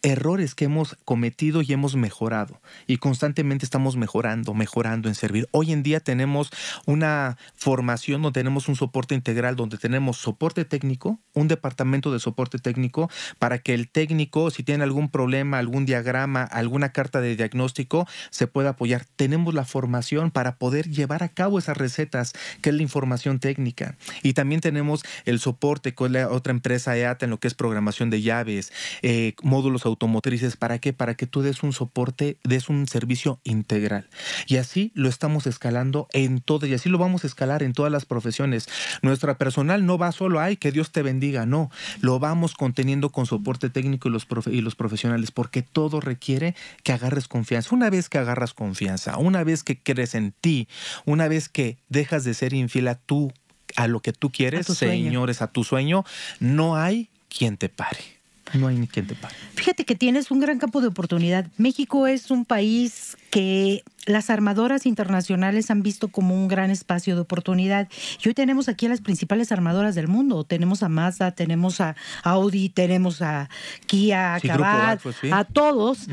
errores 0.04 0.54
que 0.54 0.66
hemos 0.66 0.96
cometido 1.04 1.62
y 1.62 1.72
hemos 1.72 1.96
mejorado. 1.96 2.60
Y 2.86 2.98
constantemente 2.98 3.64
estamos 3.64 3.96
mejorando, 3.96 4.52
mejorando 4.52 5.08
en 5.08 5.14
servir. 5.14 5.48
Hoy 5.50 5.72
en 5.72 5.82
día 5.82 5.98
tenemos 5.98 6.50
una 6.84 7.38
formación 7.56 8.20
donde 8.20 8.38
tenemos 8.38 8.68
un 8.68 8.76
soporte 8.76 9.14
integral, 9.14 9.56
donde 9.56 9.78
tenemos 9.78 10.18
soporte 10.18 10.66
técnico, 10.66 11.18
un 11.32 11.48
departamento 11.48 12.12
de 12.12 12.20
soporte 12.20 12.58
técnico, 12.58 13.10
para 13.38 13.58
que 13.58 13.72
el 13.72 13.88
técnico, 13.88 14.50
si 14.50 14.62
tiene 14.62 14.84
algún 14.84 15.08
problema, 15.08 15.58
algún 15.58 15.86
diagrama, 15.86 16.42
alguna 16.42 16.92
carta 16.92 17.22
de 17.22 17.34
diagnóstico, 17.34 18.06
se 18.28 18.46
pueda 18.46 18.70
apoyar. 18.70 19.06
Tenemos 19.16 19.54
la 19.54 19.64
formación 19.64 20.30
para 20.30 20.56
poder 20.58 20.90
llevar 20.90 21.22
a 21.22 21.30
cabo 21.30 21.58
esas 21.58 21.78
recetas, 21.78 22.34
que 22.60 22.68
es 22.68 22.76
la 22.76 22.82
información 22.82 23.40
técnica. 23.40 23.96
Y 24.22 24.34
también 24.34 24.60
tenemos 24.60 25.02
el 25.24 25.40
soporte 25.40 25.94
con 25.94 26.12
la 26.12 26.28
otra 26.28 26.50
empresa 26.50 26.94
EATA 26.94 27.24
en 27.24 27.30
lo 27.30 27.40
que 27.40 27.48
es 27.48 27.54
programación 27.54 28.10
de 28.10 28.20
llaves, 28.20 28.70
eh, 29.00 29.32
módulos 29.42 29.86
automotrices. 29.94 30.56
¿Para 30.56 30.78
qué? 30.78 30.92
Para 30.92 31.14
que 31.14 31.26
tú 31.26 31.42
des 31.42 31.62
un 31.62 31.72
soporte, 31.72 32.38
des 32.44 32.68
un 32.68 32.86
servicio 32.86 33.40
integral. 33.44 34.08
Y 34.46 34.56
así 34.56 34.92
lo 34.94 35.08
estamos 35.08 35.46
escalando 35.46 36.08
en 36.12 36.40
todo, 36.40 36.66
y 36.66 36.74
así 36.74 36.88
lo 36.88 36.98
vamos 36.98 37.24
a 37.24 37.26
escalar 37.26 37.62
en 37.62 37.72
todas 37.72 37.90
las 37.90 38.04
profesiones. 38.04 38.68
Nuestra 39.02 39.38
personal 39.38 39.86
no 39.86 39.98
va 39.98 40.12
solo, 40.12 40.40
ay, 40.40 40.56
que 40.56 40.72
Dios 40.72 40.92
te 40.92 41.02
bendiga, 41.02 41.46
no. 41.46 41.70
Lo 42.00 42.18
vamos 42.18 42.54
conteniendo 42.54 43.10
con 43.10 43.26
soporte 43.26 43.70
técnico 43.70 44.08
y 44.08 44.12
los, 44.12 44.26
y 44.46 44.60
los 44.60 44.74
profesionales, 44.74 45.30
porque 45.30 45.62
todo 45.62 46.00
requiere 46.00 46.54
que 46.82 46.92
agarres 46.92 47.28
confianza. 47.28 47.74
Una 47.74 47.90
vez 47.90 48.08
que 48.08 48.18
agarras 48.18 48.54
confianza, 48.54 49.16
una 49.18 49.44
vez 49.44 49.62
que 49.62 49.82
crees 49.82 50.14
en 50.14 50.32
ti, 50.32 50.68
una 51.04 51.28
vez 51.28 51.48
que 51.48 51.78
dejas 51.88 52.24
de 52.24 52.34
ser 52.34 52.52
infiel 52.52 52.88
a 52.88 52.96
tú, 52.96 53.32
a 53.76 53.88
lo 53.88 54.00
que 54.00 54.12
tú 54.12 54.30
quieres, 54.30 54.66
señores, 54.66 55.42
a 55.42 55.48
tu 55.48 55.64
sueño, 55.64 56.04
no 56.40 56.76
hay 56.76 57.10
quien 57.28 57.56
te 57.56 57.68
pare. 57.68 58.23
No 58.52 58.68
hay 58.68 58.76
ni 58.76 58.86
quien 58.86 59.06
te 59.06 59.14
pare. 59.14 59.34
Fíjate 59.54 59.84
que 59.84 59.94
tienes 59.94 60.30
un 60.30 60.38
gran 60.38 60.58
campo 60.58 60.80
de 60.80 60.88
oportunidad. 60.88 61.46
México 61.56 62.06
es 62.06 62.30
un 62.30 62.44
país 62.44 63.16
que 63.30 63.82
las 64.06 64.30
armadoras 64.30 64.86
internacionales 64.86 65.70
han 65.70 65.82
visto 65.82 66.08
como 66.08 66.34
un 66.34 66.46
gran 66.46 66.70
espacio 66.70 67.14
de 67.14 67.22
oportunidad. 67.22 67.88
Y 68.22 68.28
hoy 68.28 68.34
tenemos 68.34 68.68
aquí 68.68 68.86
a 68.86 68.90
las 68.90 69.00
principales 69.00 69.50
armadoras 69.50 69.94
del 69.94 70.08
mundo. 70.08 70.44
Tenemos 70.44 70.82
a 70.82 70.88
Mazda, 70.88 71.32
tenemos 71.32 71.80
a 71.80 71.96
Audi, 72.22 72.68
tenemos 72.68 73.22
a 73.22 73.48
Kia, 73.86 74.34
a 74.34 74.40
Sí, 74.40 74.48
Cabat, 74.48 75.00
a 75.32 75.44
todos. 75.44 76.06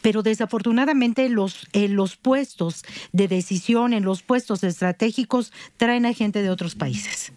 Pero 0.00 0.22
desafortunadamente 0.22 1.28
los, 1.28 1.66
eh, 1.72 1.88
los 1.88 2.16
puestos 2.16 2.84
de 3.12 3.26
decisión 3.26 3.92
en 3.92 4.04
los 4.04 4.22
puestos 4.22 4.62
estratégicos 4.62 5.52
traen 5.76 6.06
a 6.06 6.14
gente 6.14 6.40
de 6.40 6.50
otros 6.50 6.76
países 6.76 7.32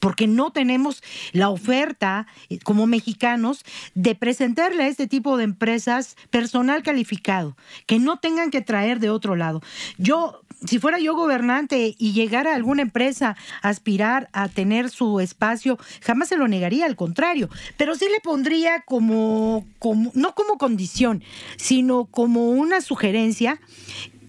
porque 0.00 0.26
no 0.26 0.50
tenemos 0.50 1.02
la 1.32 1.48
oferta 1.48 2.26
eh, 2.48 2.58
como 2.62 2.86
mexicanos 2.86 3.64
de 3.94 4.14
presentarle 4.14 4.84
a 4.84 4.88
este 4.88 5.06
tipo 5.06 5.36
de 5.36 5.44
empresas 5.44 6.16
personal 6.30 6.82
calificado, 6.82 7.56
que 7.86 7.98
no 7.98 8.18
tengan 8.18 8.50
que 8.50 8.60
traer 8.60 9.00
de 9.00 9.10
otro 9.10 9.36
lado. 9.36 9.62
Yo, 9.98 10.42
si 10.64 10.78
fuera 10.78 10.98
yo 10.98 11.14
gobernante 11.14 11.94
y 11.98 12.12
llegara 12.12 12.52
a 12.52 12.56
alguna 12.56 12.82
empresa 12.82 13.36
a 13.62 13.68
aspirar 13.68 14.28
a 14.32 14.48
tener 14.48 14.90
su 14.90 15.20
espacio, 15.20 15.78
jamás 16.02 16.28
se 16.28 16.36
lo 16.36 16.48
negaría, 16.48 16.86
al 16.86 16.96
contrario, 16.96 17.48
pero 17.76 17.94
sí 17.94 18.06
le 18.12 18.20
pondría 18.20 18.82
como, 18.82 19.66
como 19.78 20.10
no 20.14 20.34
como 20.34 20.58
condición, 20.58 21.22
sino 21.56 22.06
como 22.06 22.50
una 22.50 22.80
sugerencia 22.80 23.60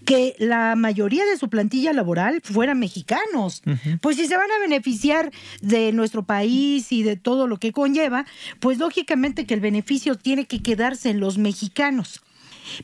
que 0.08 0.38
la 0.39 0.78
mayoría 0.78 1.26
de 1.26 1.36
su 1.36 1.50
plantilla 1.50 1.91
laboral 1.91 2.39
fueran 2.41 2.80
mexicanos. 2.80 3.62
Pues 4.00 4.15
si 4.15 4.26
se 4.26 4.38
van 4.38 4.50
a 4.50 4.60
beneficiar 4.62 5.32
de 5.62 5.91
nuestro 5.91 6.24
país 6.24 6.93
y 6.93 7.04
de 7.04 7.17
todo 7.17 7.46
lo 7.46 7.58
que 7.58 7.74
conlleva, 7.74 8.26
pues 8.62 8.78
lógicamente 8.78 9.46
que 9.46 9.54
el 9.54 9.60
beneficio 9.60 10.15
tiene 10.15 10.46
que 10.46 10.63
quedarse 10.63 11.10
en 11.10 11.20
los 11.20 11.38
mexicanos. 11.38 12.22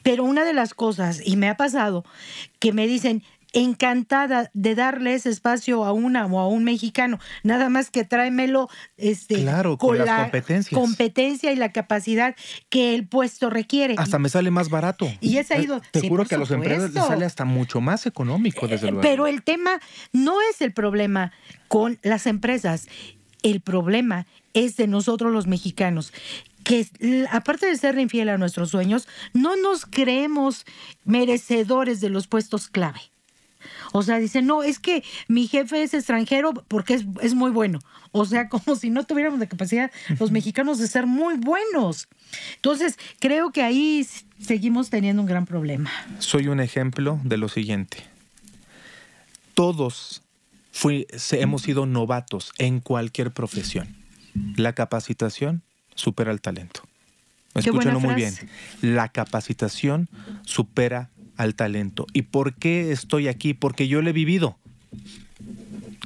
Pero 0.02 0.26
una 0.26 0.44
de 0.44 0.52
las 0.52 0.74
cosas, 0.74 1.22
y 1.26 1.38
me 1.38 1.48
ha 1.48 1.56
pasado, 1.56 2.04
que 2.60 2.74
me 2.74 2.88
dicen, 2.88 3.24
encantada 3.54 4.50
de 4.54 4.76
darle 4.76 5.14
ese 5.14 5.30
espacio 5.30 5.86
a 5.86 5.94
una 5.94 6.26
o 6.26 6.40
a 6.40 6.48
un 6.48 6.64
mexicano, 6.64 7.20
nada 7.44 7.70
más 7.70 7.90
que 7.92 8.04
tráemelo 8.04 8.68
este, 8.98 9.36
Claro, 9.36 9.78
con 9.78 9.98
la 10.00 10.32
competencia 10.74 11.52
y 11.52 11.56
la 11.56 11.72
capacidad 11.72 12.36
que 12.70 12.96
el 12.96 13.08
puesto 13.08 13.50
requiere. 13.50 13.96
Hasta 13.98 14.20
me 14.20 14.30
sale 14.30 14.50
más 14.52 14.70
barato. 14.70 15.08
Y 15.22 15.38
es 15.38 15.52
ahí 15.52 15.64
Eh, 15.66 15.68
donde- 15.68 15.88
Te 15.92 16.02
sí, 16.02 16.10
juro 16.10 16.26
que 16.26 16.36
a 16.36 16.40
los 16.40 16.52
empresarios 16.52 16.94
les 16.94 17.06
sale 17.06 17.26
hasta 17.26 17.46
mucho 17.46 17.80
más 17.80 18.06
económico, 18.06 18.68
desde 18.68 18.88
luego. 18.88 19.02
Pero 19.02 19.28
el 19.28 19.44
tema 19.44 19.80
no 20.12 20.42
es 20.50 20.62
el 20.62 20.74
problema 20.74 21.32
con 21.68 22.00
las 22.02 22.26
empresas. 22.28 22.88
El 23.44 23.62
problema 23.62 24.26
es 24.54 24.78
de 24.78 24.88
nosotros 24.88 25.32
los 25.32 25.48
mexicanos 25.48 26.12
que 26.64 26.88
aparte 27.30 27.66
de 27.66 27.76
ser 27.76 28.00
infiel 28.00 28.30
a 28.30 28.38
nuestros 28.38 28.70
sueños, 28.70 29.06
no 29.34 29.58
nos 29.58 29.86
creemos 29.86 30.66
merecedores 31.04 32.00
de 32.00 32.10
los 32.10 32.28
puestos 32.28 32.70
clave. 32.70 33.02
O 33.92 34.04
sea, 34.04 34.18
dicen, 34.20 34.46
no, 34.46 34.64
es 34.64 34.80
que 34.80 35.04
mi 35.28 35.48
jefe 35.48 35.84
es 35.84 35.94
extranjero 35.94 36.54
porque 36.68 36.94
es, 36.96 37.06
es 37.22 37.34
muy 37.34 37.52
bueno. 37.52 37.80
O 38.12 38.26
sea, 38.26 38.50
como 38.50 38.76
si 38.76 38.90
no 38.90 39.04
tuviéramos 39.06 39.40
la 39.40 39.48
capacidad 39.48 39.92
los 40.20 40.32
mexicanos 40.32 40.78
de 40.80 40.88
ser 40.88 41.06
muy 41.08 41.36
buenos. 41.36 42.08
Entonces, 42.56 42.98
creo 43.20 43.52
que 43.52 43.62
ahí 43.64 44.08
seguimos 44.40 44.90
teniendo 44.90 45.22
un 45.22 45.28
gran 45.28 45.46
problema. 45.46 45.90
Soy 46.20 46.48
un 46.48 46.60
ejemplo 46.60 47.20
de 47.24 47.38
lo 47.38 47.50
siguiente. 47.50 48.04
Todos 49.54 50.22
fui- 50.72 51.08
hemos 51.32 51.62
sido 51.62 51.86
novatos 51.86 52.52
en 52.58 52.80
cualquier 52.80 53.32
profesión. 53.32 53.96
La 54.56 54.74
capacitación 54.74 55.62
supera 55.96 56.32
el 56.32 56.42
talento. 56.42 56.82
Escúchenlo 57.54 58.00
muy 58.00 58.16
bien. 58.16 58.34
La 58.82 59.10
capacitación 59.10 60.10
supera 60.44 61.12
al 61.38 61.56
talento. 61.56 62.08
¿Y 62.14 62.24
por 62.24 62.54
qué 62.54 62.92
estoy 62.92 63.28
aquí? 63.28 63.54
Porque 63.54 63.88
yo 63.88 64.02
lo 64.02 64.10
he 64.10 64.14
vivido. 64.14 64.58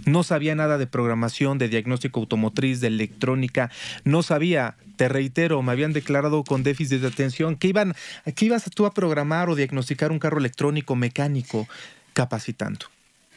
No 0.06 0.24
sabía 0.24 0.56
nada 0.56 0.78
de 0.78 0.88
programación, 0.88 1.58
de 1.58 1.68
diagnóstico 1.68 2.22
automotriz, 2.22 2.80
de 2.80 2.88
electrónica. 2.88 3.70
No 4.06 4.24
sabía, 4.24 4.76
te 4.96 5.10
reitero, 5.10 5.62
me 5.62 5.74
habían 5.74 5.92
declarado 5.92 6.44
con 6.44 6.63
déficit 6.63 7.02
de 7.02 7.08
atención 7.08 7.58
que 7.58 7.68
iban, 7.68 7.94
que 8.36 8.46
ibas 8.46 8.70
tú 8.74 8.86
a 8.86 8.94
programar 8.94 9.50
o 9.50 9.56
diagnosticar 9.56 10.12
un 10.12 10.20
carro 10.20 10.40
electrónico, 10.40 10.96
mecánico, 10.96 11.68
capacitando. 12.13 12.86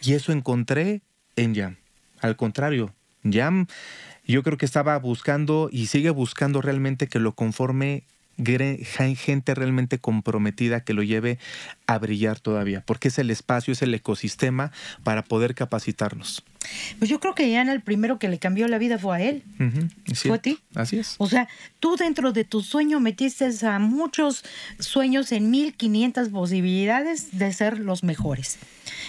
Y 0.02 0.12
eso 0.12 0.32
encontré 0.32 1.02
en 1.36 1.54
Jam. 1.54 1.76
Al 2.20 2.36
contrario, 2.36 2.94
Jam 3.24 3.66
yo 4.26 4.42
creo 4.44 4.56
que 4.56 4.66
estaba 4.66 4.96
buscando 4.98 5.68
y 5.72 5.86
sigue 5.86 6.10
buscando 6.10 6.62
realmente 6.62 7.08
que 7.08 7.18
lo 7.18 7.32
conforme 7.32 8.04
gente 9.16 9.54
realmente 9.54 9.98
comprometida 9.98 10.84
que 10.84 10.94
lo 10.94 11.02
lleve 11.02 11.38
a 11.86 11.98
brillar 11.98 12.40
todavía, 12.40 12.82
porque 12.86 13.08
es 13.08 13.18
el 13.18 13.30
espacio, 13.30 13.72
es 13.72 13.82
el 13.82 13.94
ecosistema 13.94 14.72
para 15.04 15.24
poder 15.24 15.54
capacitarnos. 15.54 16.44
Pues 16.98 17.10
yo 17.10 17.20
creo 17.20 17.34
que 17.34 17.50
Ian 17.50 17.68
el 17.68 17.80
primero 17.80 18.18
que 18.18 18.28
le 18.28 18.38
cambió 18.38 18.68
la 18.68 18.78
vida 18.78 18.98
fue 18.98 19.16
a 19.16 19.20
él. 19.20 19.42
¿Fue 20.14 20.36
a 20.36 20.38
ti? 20.38 20.58
Así 20.74 20.98
es. 20.98 21.14
O 21.18 21.28
sea, 21.28 21.48
tú 21.80 21.96
dentro 21.96 22.32
de 22.32 22.44
tu 22.44 22.60
sueño 22.62 23.00
metiste 23.00 23.48
a 23.66 23.78
muchos 23.78 24.44
sueños 24.78 25.32
en 25.32 25.50
1500 25.50 26.28
posibilidades 26.28 27.38
de 27.38 27.52
ser 27.52 27.78
los 27.78 28.04
mejores. 28.04 28.58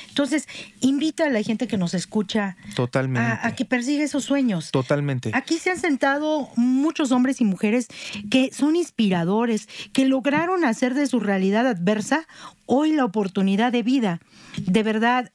Entonces, 0.10 0.48
invita 0.82 1.26
a 1.26 1.30
la 1.30 1.42
gente 1.42 1.68
que 1.68 1.78
nos 1.78 1.94
escucha 1.94 2.58
Totalmente. 2.76 3.22
a, 3.30 3.48
a 3.48 3.56
que 3.56 3.66
persiga 3.66 4.04
esos 4.04 4.24
sueños. 4.26 4.72
Totalmente. 4.72 5.32
Aquí 5.34 5.58
se 5.58 5.72
han 5.72 5.80
sentado 5.80 6.50
muchos 6.56 7.12
hombres 7.12 7.42
y 7.42 7.46
mujeres 7.46 7.88
que 8.30 8.52
son 8.54 8.76
inspiradores, 8.76 9.68
que 9.94 10.06
lograron 10.06 10.66
hacer 10.66 10.94
de 10.94 11.08
su 11.08 11.20
realidad 11.20 11.68
adversa 11.68 12.28
hoy 12.66 12.94
la 12.94 13.06
oportunidad 13.06 13.72
de 13.72 13.84
vida. 13.84 14.20
De 14.58 14.84
verdad, 14.84 15.32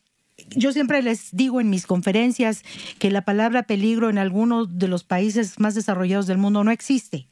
yo 0.51 0.73
siempre 0.73 1.03
les 1.03 1.31
digo 1.33 1.61
en 1.61 1.71
mis 1.71 1.87
conferencias 1.87 2.63
que 2.99 3.11
la 3.11 3.23
palabra 3.23 3.65
peligro 3.65 4.11
en 4.11 4.19
algunos 4.19 4.79
de 4.79 4.89
los 4.89 5.05
países 5.05 5.59
más 5.59 5.75
desarrollados 5.75 6.27
del 6.27 6.39
mundo 6.39 6.65
no 6.65 6.71
existe. 6.71 7.29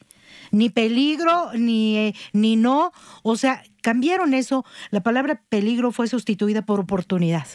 Ni 0.50 0.70
peligro, 0.70 1.52
ni, 1.54 1.96
eh, 1.96 2.14
ni 2.32 2.56
no. 2.56 2.92
O 3.22 3.36
sea, 3.36 3.62
cambiaron 3.82 4.34
eso. 4.34 4.64
La 4.90 5.02
palabra 5.02 5.42
peligro 5.48 5.92
fue 5.92 6.08
sustituida 6.08 6.62
por 6.62 6.80
oportunidad. 6.80 7.46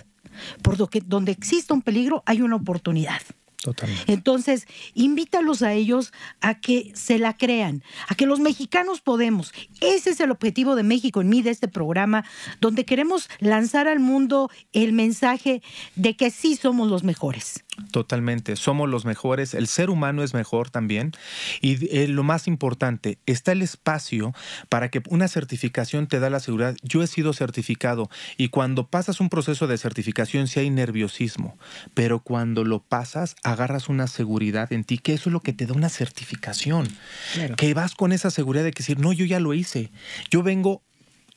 Por 0.62 0.80
lo 0.80 0.88
que 0.88 1.02
donde 1.02 1.32
exista 1.32 1.74
un 1.74 1.82
peligro 1.82 2.24
hay 2.26 2.42
una 2.42 2.56
oportunidad. 2.56 3.22
Totalmente. 3.62 4.12
Entonces, 4.12 4.68
invítalos 4.94 5.62
a 5.64 5.74
ellos 5.74 6.14
a 6.40 6.60
que 6.62 6.92
se 6.96 7.20
la 7.20 7.36
crean, 7.36 7.84
a 8.08 8.16
que 8.16 8.26
los 8.26 8.40
mexicanos 8.40 9.02
podemos. 9.02 9.52
Ese 9.82 10.12
es 10.12 10.20
el 10.22 10.32
objetivo 10.32 10.76
de 10.76 10.84
México 10.84 11.20
en 11.20 11.30
mí, 11.30 11.42
de 11.42 11.50
este 11.50 11.68
programa, 11.68 12.24
donde 12.62 12.86
queremos 12.86 13.30
lanzar 13.40 13.90
al 13.90 14.00
mundo 14.00 14.50
el 14.72 14.94
mensaje 14.94 15.62
de 15.96 16.16
que 16.16 16.32
sí 16.32 16.56
somos 16.56 16.90
los 16.90 17.04
mejores. 17.04 17.66
Totalmente, 17.92 18.56
somos 18.56 18.90
los 18.90 19.06
mejores, 19.06 19.54
el 19.54 19.68
ser 19.68 19.90
humano 19.90 20.24
es 20.24 20.34
mejor 20.34 20.70
también. 20.70 21.12
Y 21.62 21.96
eh, 21.96 22.08
lo 22.08 22.24
más 22.24 22.48
importante, 22.48 23.18
está 23.26 23.52
el 23.52 23.62
espacio 23.62 24.34
para 24.70 24.90
que 24.90 25.02
una 25.10 25.28
certificación 25.28 26.08
te 26.08 26.20
da 26.20 26.30
la 26.30 26.40
seguridad. 26.40 26.76
Yo 26.84 27.04
he 27.04 27.08
sido 27.08 27.34
certificado 27.34 28.10
y 28.38 28.50
cuando 28.50 28.88
pasas 28.88 29.20
un 29.20 29.30
proceso 29.30 29.68
de 29.68 29.78
certificación 29.78 30.48
sí 30.48 30.60
hay 30.60 30.70
nerviosismo, 30.70 31.58
pero 31.94 32.20
cuando 32.20 32.64
lo 32.64 32.80
pasas 32.80 33.36
agarras 33.44 33.90
una 33.90 34.08
seguridad 34.08 34.72
en 34.74 34.84
ti, 34.84 34.98
que 34.98 35.14
eso 35.14 35.30
es 35.30 35.34
lo 35.34 35.42
que 35.42 35.54
te 35.54 35.66
da 35.66 35.74
una 35.74 35.90
certificación, 35.90 36.88
que 37.58 37.74
vas 37.74 37.96
con 37.96 38.12
esa 38.12 38.32
seguridad 38.32 38.64
de 38.64 38.72
que 38.72 38.80
decir, 38.80 39.00
no, 39.00 39.14
yo 39.14 39.26
ya 39.26 39.40
lo 39.40 39.54
hice, 39.54 39.92
yo 40.30 40.44
vengo 40.44 40.84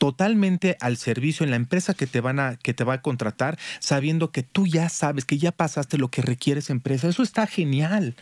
totalmente 0.03 0.75
al 0.81 0.97
servicio 0.97 1.45
en 1.45 1.49
la 1.51 1.55
empresa 1.55 1.93
que 1.93 2.07
te 2.07 2.19
van 2.19 2.37
a 2.37 2.57
que 2.57 2.73
te 2.73 2.83
va 2.83 2.95
a 2.95 3.01
contratar, 3.01 3.57
sabiendo 3.79 4.33
que 4.33 4.43
tú 4.43 4.67
ya 4.67 4.89
sabes 4.89 5.23
que 5.23 5.37
ya 5.37 5.53
pasaste 5.53 5.97
lo 5.97 6.09
que 6.09 6.21
requiere 6.21 6.59
esa 6.59 6.73
empresa. 6.73 7.07
Eso 7.07 7.23
está 7.23 7.47
genial. 7.47 8.17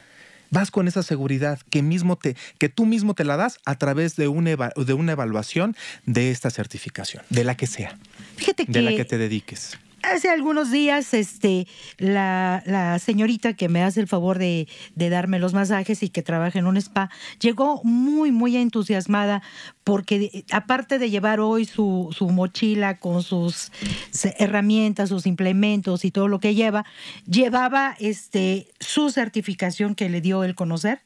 Vas 0.52 0.70
con 0.70 0.88
esa 0.88 1.02
seguridad 1.02 1.60
que 1.72 1.82
mismo 1.82 2.18
te 2.18 2.36
que 2.60 2.70
tú 2.70 2.86
mismo 2.86 3.16
te 3.16 3.26
la 3.26 3.36
das 3.36 3.58
a 3.66 3.80
través 3.80 4.16
de 4.16 4.28
una 4.28 4.52
de 4.52 4.94
una 4.94 5.14
evaluación 5.14 5.76
de 6.06 6.30
esta 6.30 6.52
certificación, 6.52 7.24
de 7.32 7.46
la 7.46 7.58
que 7.58 7.66
sea, 7.66 7.98
Fíjate 8.36 8.66
de 8.68 8.82
la 8.84 8.92
que 8.92 8.98
que 8.98 9.06
te 9.06 9.18
dediques. 9.18 9.80
Hace 10.04 10.30
algunos 10.30 10.72
días, 10.72 11.14
este, 11.14 11.68
la, 11.98 12.64
la 12.66 12.98
señorita 13.00 13.54
que 13.54 13.70
me 13.70 13.84
hace 13.84 14.00
el 14.00 14.08
favor 14.08 14.40
de, 14.40 14.68
de 14.96 15.10
darme 15.10 15.38
los 15.38 15.54
masajes 15.54 16.02
y 16.02 16.10
que 16.10 16.24
trabaja 16.24 16.58
en 16.58 16.68
un 16.68 16.78
spa, 16.78 17.10
llegó 17.40 17.82
muy, 17.84 18.32
muy 18.32 18.58
entusiasmada 18.58 19.44
porque 19.84 20.44
aparte 20.52 21.00
de 21.00 21.10
llevar 21.10 21.40
hoy 21.40 21.66
su, 21.66 22.10
su 22.18 22.30
mochila 22.30 22.98
con 22.98 23.24
sus 23.24 23.72
herramientas, 24.38 25.10
sus 25.10 25.26
implementos 25.26 26.06
y 26.06 26.12
todo 26.12 26.28
lo 26.28 26.40
que 26.40 26.56
lleva, 26.56 26.86
llevaba 27.28 27.96
este, 28.00 28.68
su 28.80 29.12
certificación 29.12 29.96
que 29.96 30.10
le 30.10 30.22
dio 30.22 30.44
el 30.44 30.56
conocer 30.56 31.02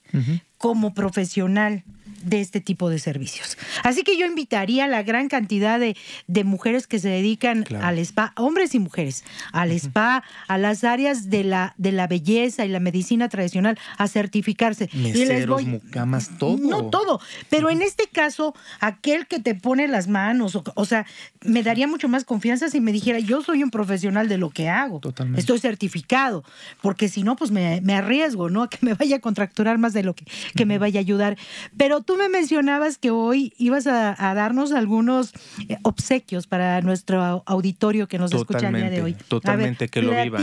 como 0.57 0.93
profesional 0.93 1.83
de 2.25 2.41
este 2.41 2.59
tipo 2.61 2.89
de 2.89 2.99
servicios. 2.99 3.57
Así 3.83 4.03
que 4.03 4.17
yo 4.17 4.25
invitaría 4.25 4.85
a 4.85 4.87
la 4.87 5.03
gran 5.03 5.27
cantidad 5.29 5.79
de, 5.79 5.95
de 6.27 6.43
mujeres 6.43 6.87
que 6.87 6.99
se 6.99 7.09
dedican 7.09 7.63
Claro. 7.63 7.85
al 7.85 7.99
spa, 7.99 8.33
hombres 8.35 8.75
y 8.75 8.79
mujeres, 8.79 9.23
al 9.51 9.71
spa, 9.71 10.23
a 10.47 10.57
las 10.57 10.83
áreas 10.83 11.29
de 11.29 11.43
la, 11.43 11.73
de 11.77 11.91
la 11.91 12.07
belleza 12.07 12.65
y 12.65 12.69
la 12.69 12.79
medicina 12.79 13.29
tradicional, 13.29 13.77
a 13.97 14.07
certificarse. 14.07 14.89
Y 14.93 14.97
les 14.97 15.15
Meseros, 15.27 15.55
voy- 15.55 15.65
mucamas, 15.65 16.31
todo. 16.37 16.57
no 16.57 16.89
todo, 16.89 17.19
pero 17.49 17.69
en 17.69 17.81
este 17.81 18.07
caso, 18.07 18.53
aquel 18.79 19.27
que 19.27 19.39
te 19.39 19.55
pone 19.55 19.87
las 19.87 20.07
manos, 20.07 20.55
o, 20.55 20.63
o 20.75 20.85
sea, 20.85 21.05
me 21.43 21.63
daría 21.63 21.87
mucho 21.87 22.07
más 22.09 22.23
confianza 22.25 22.69
si 22.69 22.81
me 22.81 22.91
dijera, 22.91 23.19
yo 23.19 23.41
soy 23.41 23.63
un 23.63 23.69
profesional 23.71 24.27
de 24.27 24.37
lo 24.37 24.49
que 24.49 24.69
hago, 24.69 24.99
Totalmente. 24.99 25.39
estoy 25.39 25.59
certificado, 25.59 26.43
porque 26.81 27.07
si 27.09 27.23
no, 27.23 27.35
pues 27.35 27.51
me, 27.51 27.81
me 27.81 27.93
arriesgo, 27.95 28.49
¿no? 28.49 28.63
A 28.63 28.69
que 28.69 28.79
me 28.81 28.93
vaya 28.95 29.17
a 29.17 29.19
contracturar 29.19 29.77
más 29.77 29.93
de 29.93 30.03
lo 30.03 30.13
que, 30.15 30.25
que 30.55 30.65
me 30.65 30.77
vaya 30.77 30.99
a 30.99 31.01
ayudar. 31.01 31.37
Pero 31.77 32.01
tú 32.01 32.14
me 32.17 32.29
mencionabas 32.29 32.97
que 32.97 33.11
hoy 33.11 33.53
ibas 33.57 33.87
a, 33.87 34.15
a 34.29 34.33
darnos 34.33 34.71
algunos 34.71 35.33
eh, 35.69 35.77
obsequios 35.83 36.47
para 36.47 36.81
nuestro 36.81 37.21
au- 37.23 37.43
auditorio 37.45 38.07
que 38.07 38.17
nos 38.19 38.31
escucha 38.37 38.59
el 38.67 38.73
día 38.75 38.89
de 38.89 39.01
hoy. 39.03 39.13
Ver, 39.13 39.23
Totalmente, 39.27 39.87
que 39.89 40.01
lo 40.01 40.11
vivan. 40.23 40.41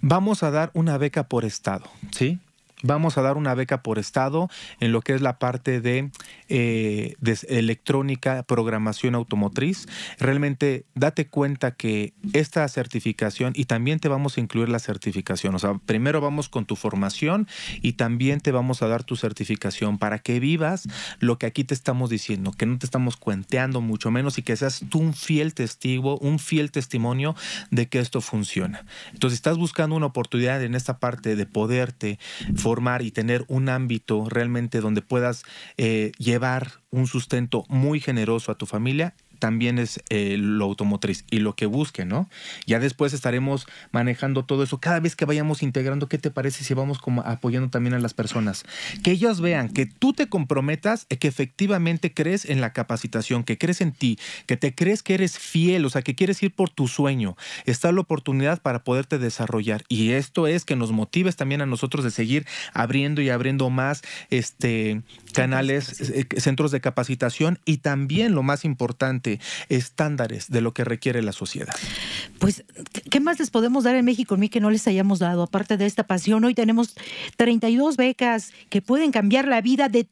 Vamos 0.00 0.42
a 0.42 0.50
dar 0.50 0.70
una 0.74 0.98
beca 0.98 1.24
por 1.28 1.44
estado, 1.44 1.84
¿sí? 2.10 2.38
Vamos 2.82 3.18
a 3.18 3.22
dar 3.22 3.36
una 3.36 3.54
beca 3.54 3.82
por 3.82 3.98
estado 3.98 4.48
en 4.78 4.92
lo 4.92 5.00
que 5.00 5.14
es 5.14 5.20
la 5.20 5.38
parte 5.38 5.80
de, 5.80 6.10
eh, 6.48 7.14
de 7.20 7.38
electrónica, 7.48 8.44
programación 8.44 9.14
automotriz. 9.16 9.88
Realmente 10.18 10.86
date 10.94 11.26
cuenta 11.26 11.72
que 11.72 12.14
esta 12.32 12.66
certificación, 12.68 13.52
y 13.56 13.64
también 13.64 13.98
te 13.98 14.08
vamos 14.08 14.36
a 14.36 14.40
incluir 14.40 14.68
la 14.68 14.78
certificación, 14.78 15.54
o 15.54 15.58
sea, 15.58 15.74
primero 15.86 16.20
vamos 16.20 16.48
con 16.48 16.66
tu 16.66 16.76
formación 16.76 17.48
y 17.82 17.94
también 17.94 18.40
te 18.40 18.52
vamos 18.52 18.82
a 18.82 18.88
dar 18.88 19.02
tu 19.02 19.16
certificación 19.16 19.98
para 19.98 20.20
que 20.20 20.38
vivas 20.38 20.86
lo 21.18 21.38
que 21.38 21.46
aquí 21.46 21.64
te 21.64 21.74
estamos 21.74 22.10
diciendo, 22.10 22.52
que 22.52 22.66
no 22.66 22.78
te 22.78 22.86
estamos 22.86 23.16
cuenteando 23.16 23.80
mucho 23.80 24.10
menos 24.10 24.38
y 24.38 24.42
que 24.42 24.56
seas 24.56 24.84
tú 24.88 25.00
un 25.00 25.14
fiel 25.14 25.54
testigo, 25.54 26.18
un 26.18 26.38
fiel 26.38 26.70
testimonio 26.70 27.34
de 27.70 27.88
que 27.88 27.98
esto 27.98 28.20
funciona. 28.20 28.84
Entonces, 29.12 29.38
estás 29.38 29.58
buscando 29.58 29.96
una 29.96 30.06
oportunidad 30.06 30.62
en 30.62 30.74
esta 30.74 30.98
parte 30.98 31.34
de 31.34 31.46
poderte 31.46 32.18
formar 32.54 32.67
y 33.02 33.10
tener 33.10 33.44
un 33.48 33.68
ámbito 33.68 34.26
realmente 34.28 34.80
donde 34.80 35.02
puedas 35.02 35.44
eh, 35.76 36.12
llevar 36.18 36.80
un 36.90 37.06
sustento 37.06 37.64
muy 37.68 38.00
generoso 38.00 38.52
a 38.52 38.56
tu 38.56 38.66
familia, 38.66 39.14
también 39.38 39.78
es 39.78 40.00
eh, 40.08 40.36
lo 40.38 40.64
automotriz 40.64 41.24
y 41.30 41.38
lo 41.38 41.54
que 41.54 41.66
busque, 41.66 42.04
¿no? 42.04 42.28
Ya 42.66 42.78
después 42.78 43.12
estaremos 43.12 43.66
manejando 43.92 44.44
todo 44.44 44.62
eso. 44.62 44.78
Cada 44.78 45.00
vez 45.00 45.16
que 45.16 45.24
vayamos 45.24 45.62
integrando, 45.62 46.08
¿qué 46.08 46.18
te 46.18 46.30
parece 46.30 46.64
si 46.64 46.74
vamos 46.74 46.98
como 46.98 47.22
apoyando 47.22 47.70
también 47.70 47.94
a 47.94 47.98
las 47.98 48.14
personas? 48.14 48.64
Que 49.02 49.12
ellos 49.12 49.40
vean 49.40 49.68
que 49.68 49.86
tú 49.86 50.12
te 50.12 50.28
comprometas, 50.28 51.06
eh, 51.08 51.18
que 51.18 51.28
efectivamente 51.28 52.12
crees 52.12 52.44
en 52.44 52.60
la 52.60 52.72
capacitación, 52.72 53.44
que 53.44 53.58
crees 53.58 53.80
en 53.80 53.92
ti, 53.92 54.18
que 54.46 54.56
te 54.56 54.74
crees 54.74 55.02
que 55.02 55.14
eres 55.14 55.38
fiel, 55.38 55.84
o 55.84 55.90
sea, 55.90 56.02
que 56.02 56.14
quieres 56.14 56.42
ir 56.42 56.54
por 56.54 56.70
tu 56.70 56.88
sueño. 56.88 57.36
Está 57.64 57.92
la 57.92 58.00
oportunidad 58.00 58.60
para 58.62 58.84
poderte 58.84 59.18
desarrollar. 59.18 59.84
Y 59.88 60.10
esto 60.12 60.46
es 60.46 60.64
que 60.64 60.76
nos 60.76 60.92
motives 60.92 61.36
también 61.36 61.60
a 61.60 61.66
nosotros 61.66 62.04
de 62.04 62.10
seguir 62.10 62.46
abriendo 62.72 63.22
y 63.22 63.30
abriendo 63.30 63.70
más 63.70 64.02
este, 64.30 65.02
canales, 65.32 66.00
eh, 66.10 66.26
centros 66.38 66.70
de 66.70 66.80
capacitación 66.80 67.58
y 67.64 67.78
también 67.78 68.34
lo 68.34 68.42
más 68.42 68.64
importante, 68.64 69.27
estándares 69.68 70.48
de 70.50 70.60
lo 70.60 70.72
que 70.72 70.84
requiere 70.84 71.22
la 71.22 71.32
sociedad. 71.32 71.74
Pues, 72.38 72.64
¿qué- 72.92 73.02
¿qué 73.02 73.20
más 73.20 73.38
les 73.38 73.50
podemos 73.50 73.84
dar 73.84 73.94
en 73.96 74.04
México 74.04 74.34
en 74.34 74.40
mí 74.40 74.48
que 74.48 74.60
no 74.60 74.70
les 74.70 74.86
hayamos 74.86 75.18
dado? 75.18 75.42
Aparte 75.42 75.76
de 75.76 75.86
esta 75.86 76.04
pasión, 76.06 76.44
hoy 76.44 76.54
tenemos 76.54 76.94
32 77.36 77.96
becas 77.96 78.52
que 78.70 78.82
pueden 78.82 79.12
cambiar 79.12 79.46
la 79.48 79.60
vida 79.60 79.88
de 79.88 80.08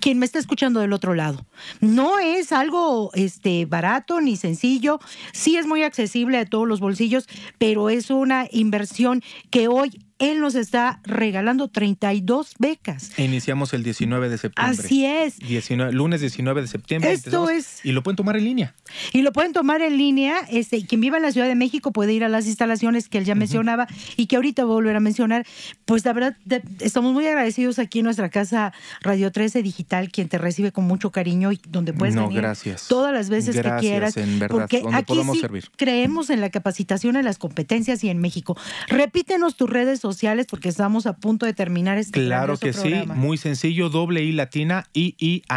quien 0.00 0.18
me 0.18 0.24
está 0.24 0.38
escuchando 0.38 0.80
del 0.80 0.92
otro 0.94 1.14
lado. 1.14 1.44
No 1.80 2.18
es 2.18 2.52
algo 2.52 3.10
este, 3.14 3.66
barato 3.66 4.20
ni 4.20 4.36
sencillo, 4.36 4.98
sí 5.32 5.56
es 5.56 5.66
muy 5.66 5.82
accesible 5.82 6.38
a 6.38 6.46
todos 6.46 6.66
los 6.66 6.80
bolsillos, 6.80 7.26
pero 7.58 7.90
es 7.90 8.08
una 8.10 8.46
inversión 8.50 9.22
que 9.50 9.68
hoy 9.68 10.06
él 10.20 10.38
nos 10.40 10.54
está 10.54 11.00
regalando 11.04 11.68
32 11.68 12.54
becas. 12.58 13.18
Iniciamos 13.18 13.72
el 13.74 13.82
19 13.82 14.28
de 14.28 14.38
septiembre. 14.38 14.76
Así 14.84 15.04
es. 15.06 15.38
19 15.38 15.92
lunes 15.92 16.20
19 16.20 16.60
de 16.60 16.68
septiembre. 16.68 17.10
Esto 17.12 17.50
es- 17.50 17.84
Y 17.84 17.92
lo 17.92 18.02
pueden 18.02 18.16
tomar 18.16 18.36
en 18.36 18.44
línea. 18.44 18.74
Y 19.12 19.22
lo 19.22 19.32
pueden 19.32 19.52
tomar 19.52 19.80
en 19.82 19.96
línea. 19.96 20.36
Este, 20.50 20.84
quien 20.86 21.00
viva 21.00 21.16
en 21.16 21.22
la 21.22 21.32
Ciudad 21.32 21.48
de 21.48 21.54
México 21.54 21.90
puede 21.92 22.12
ir 22.12 22.22
a 22.22 22.28
las 22.28 22.46
instalaciones 22.46 23.08
que 23.08 23.18
él 23.18 23.24
ya 23.24 23.34
mencionaba 23.34 23.88
y 24.16 24.26
que 24.26 24.36
ahorita 24.36 24.64
voy 24.64 24.72
a 24.72 24.74
volver 24.74 24.96
a 24.96 25.00
mencionar. 25.00 25.46
Pues 25.86 26.04
la 26.04 26.12
verdad, 26.12 26.36
de- 26.44 26.62
estamos 26.80 27.12
muy 27.14 27.26
agradecidos 27.26 27.78
aquí 27.78 28.00
en 28.00 28.04
nuestra 28.04 28.28
casa 28.28 28.72
Radio 29.00 29.32
13 29.32 29.62
Digital, 29.62 30.10
quien 30.12 30.28
te 30.28 30.36
recibe 30.38 30.70
con 30.70 30.84
mucho 30.84 31.10
cariño 31.10 31.50
y 31.50 31.60
donde 31.68 31.94
puedes 31.94 32.14
No, 32.14 32.26
venir 32.28 32.42
gracias. 32.42 32.88
todas 32.88 33.12
las 33.14 33.30
veces 33.30 33.56
Gracias, 33.56 33.80
que 33.80 33.86
quieras. 33.88 34.16
en 34.18 34.38
verdad, 34.38 34.54
porque 34.54 34.80
donde 34.82 34.98
aquí 34.98 35.06
podamos 35.06 35.36
sí 35.36 35.40
servir. 35.40 35.70
creemos 35.76 36.28
en 36.28 36.42
la 36.42 36.50
capacitación, 36.50 37.16
en 37.16 37.24
las 37.24 37.38
competencias 37.38 38.04
y 38.04 38.10
en 38.10 38.18
México. 38.18 38.54
Repítenos 38.88 39.56
tus 39.56 39.70
redes 39.70 40.00
sociales 40.00 40.09
porque 40.48 40.68
estamos 40.68 41.06
a 41.06 41.16
punto 41.16 41.46
de 41.46 41.54
terminar 41.54 41.98
este 41.98 42.24
Claro 42.24 42.56
que 42.56 42.72
sí, 42.72 42.94
muy 43.06 43.36
sencillo, 43.36 43.88
doble 43.88 44.22
I 44.22 44.32
latina, 44.32 44.86
iiam.mx 44.92 45.48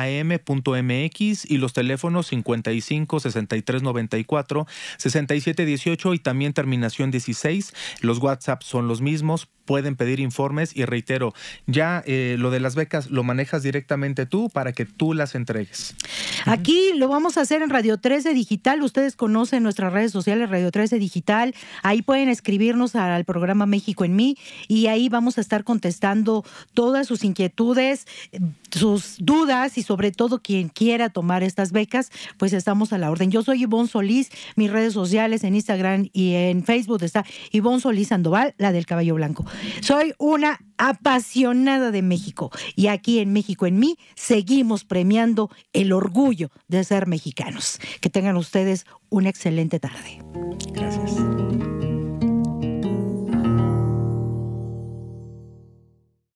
y 1.50 1.58
los 1.58 1.74
teléfonos 1.74 2.28
55 2.28 3.20
63 3.20 3.84
94 3.84 4.68
67 4.98 5.66
18 5.66 6.14
y 6.14 6.20
también 6.20 6.54
terminación 6.54 7.12
16. 7.12 7.74
Los 8.02 8.20
WhatsApp 8.20 8.64
son 8.64 8.88
los 8.88 9.02
mismos, 9.02 9.50
pueden 9.66 9.96
pedir 9.96 10.20
informes 10.20 10.76
y 10.76 10.86
reitero, 10.86 11.34
ya 11.68 12.04
eh, 12.06 12.36
lo 12.40 12.52
de 12.52 12.60
las 12.60 12.76
becas 12.76 13.10
lo 13.10 13.24
manejas 13.24 13.64
directamente 13.64 14.26
tú 14.26 14.50
para 14.50 14.74
que 14.74 14.86
tú 14.86 15.14
las 15.14 15.36
entregues. 15.36 15.96
Aquí 16.46 16.92
lo 16.96 17.08
vamos 17.08 17.38
a 17.38 17.42
hacer 17.42 17.62
en 17.62 17.70
Radio 17.70 17.98
13 17.98 18.34
Digital. 18.34 18.82
Ustedes 18.84 19.16
conocen 19.16 19.64
nuestras 19.64 19.94
redes 19.94 20.12
sociales, 20.12 20.50
Radio 20.50 20.72
13 20.72 21.00
Digital. 21.00 21.56
Ahí 21.82 22.02
pueden 22.02 22.30
escribirnos 22.30 22.96
al 22.96 23.26
programa 23.26 23.66
México 23.66 24.06
en 24.06 24.16
mí 24.16 24.38
y 24.68 24.88
ahí 24.88 25.10
vamos 25.10 25.38
a 25.38 25.42
estar 25.42 25.64
contestando 25.64 26.44
todas 26.74 27.08
sus 27.08 27.24
inquietudes, 27.24 28.08
sus 28.72 29.18
dudas 29.20 29.78
y 29.78 29.84
sobre 29.84 30.12
todo 30.12 30.42
quien 30.42 30.70
quiera 30.70 31.10
tomar 31.10 31.44
estas 31.44 31.72
becas, 31.72 32.12
pues 32.38 32.54
estamos 32.54 32.94
a 32.94 32.98
la 32.98 33.12
orden. 33.12 33.32
Yo 33.32 33.44
soy 33.44 33.64
Ivonne 33.64 33.88
Solís, 33.88 34.30
mis 34.56 34.72
redes 34.72 34.94
sociales 34.94 35.44
en 35.44 35.56
Instagram 35.56 36.10
y 36.14 36.34
en 36.34 36.64
Facebook 36.64 37.04
está 37.04 37.26
Ivonne 37.52 37.80
Solís 37.80 38.10
Sandoval, 38.10 38.54
la 38.58 38.72
del 38.72 38.86
caballo 38.86 39.16
blanco. 39.16 39.46
Soy 39.82 40.14
una 40.18 40.60
apasionada 40.78 41.92
de 41.92 42.02
México 42.02 42.52
y 42.76 42.88
aquí 42.88 43.20
en 43.20 43.32
México 43.34 43.66
en 43.66 43.80
mí 43.80 43.98
seguimos 44.16 44.84
premiando 44.84 45.50
el 45.74 45.94
orgullo 45.94 46.50
de 46.68 46.84
ser 46.84 47.08
mexicanos. 47.08 47.80
Que 48.02 48.10
tengan 48.10 48.38
ustedes 48.38 48.86
una 49.10 49.30
excelente 49.30 49.80
tarde. 49.80 50.20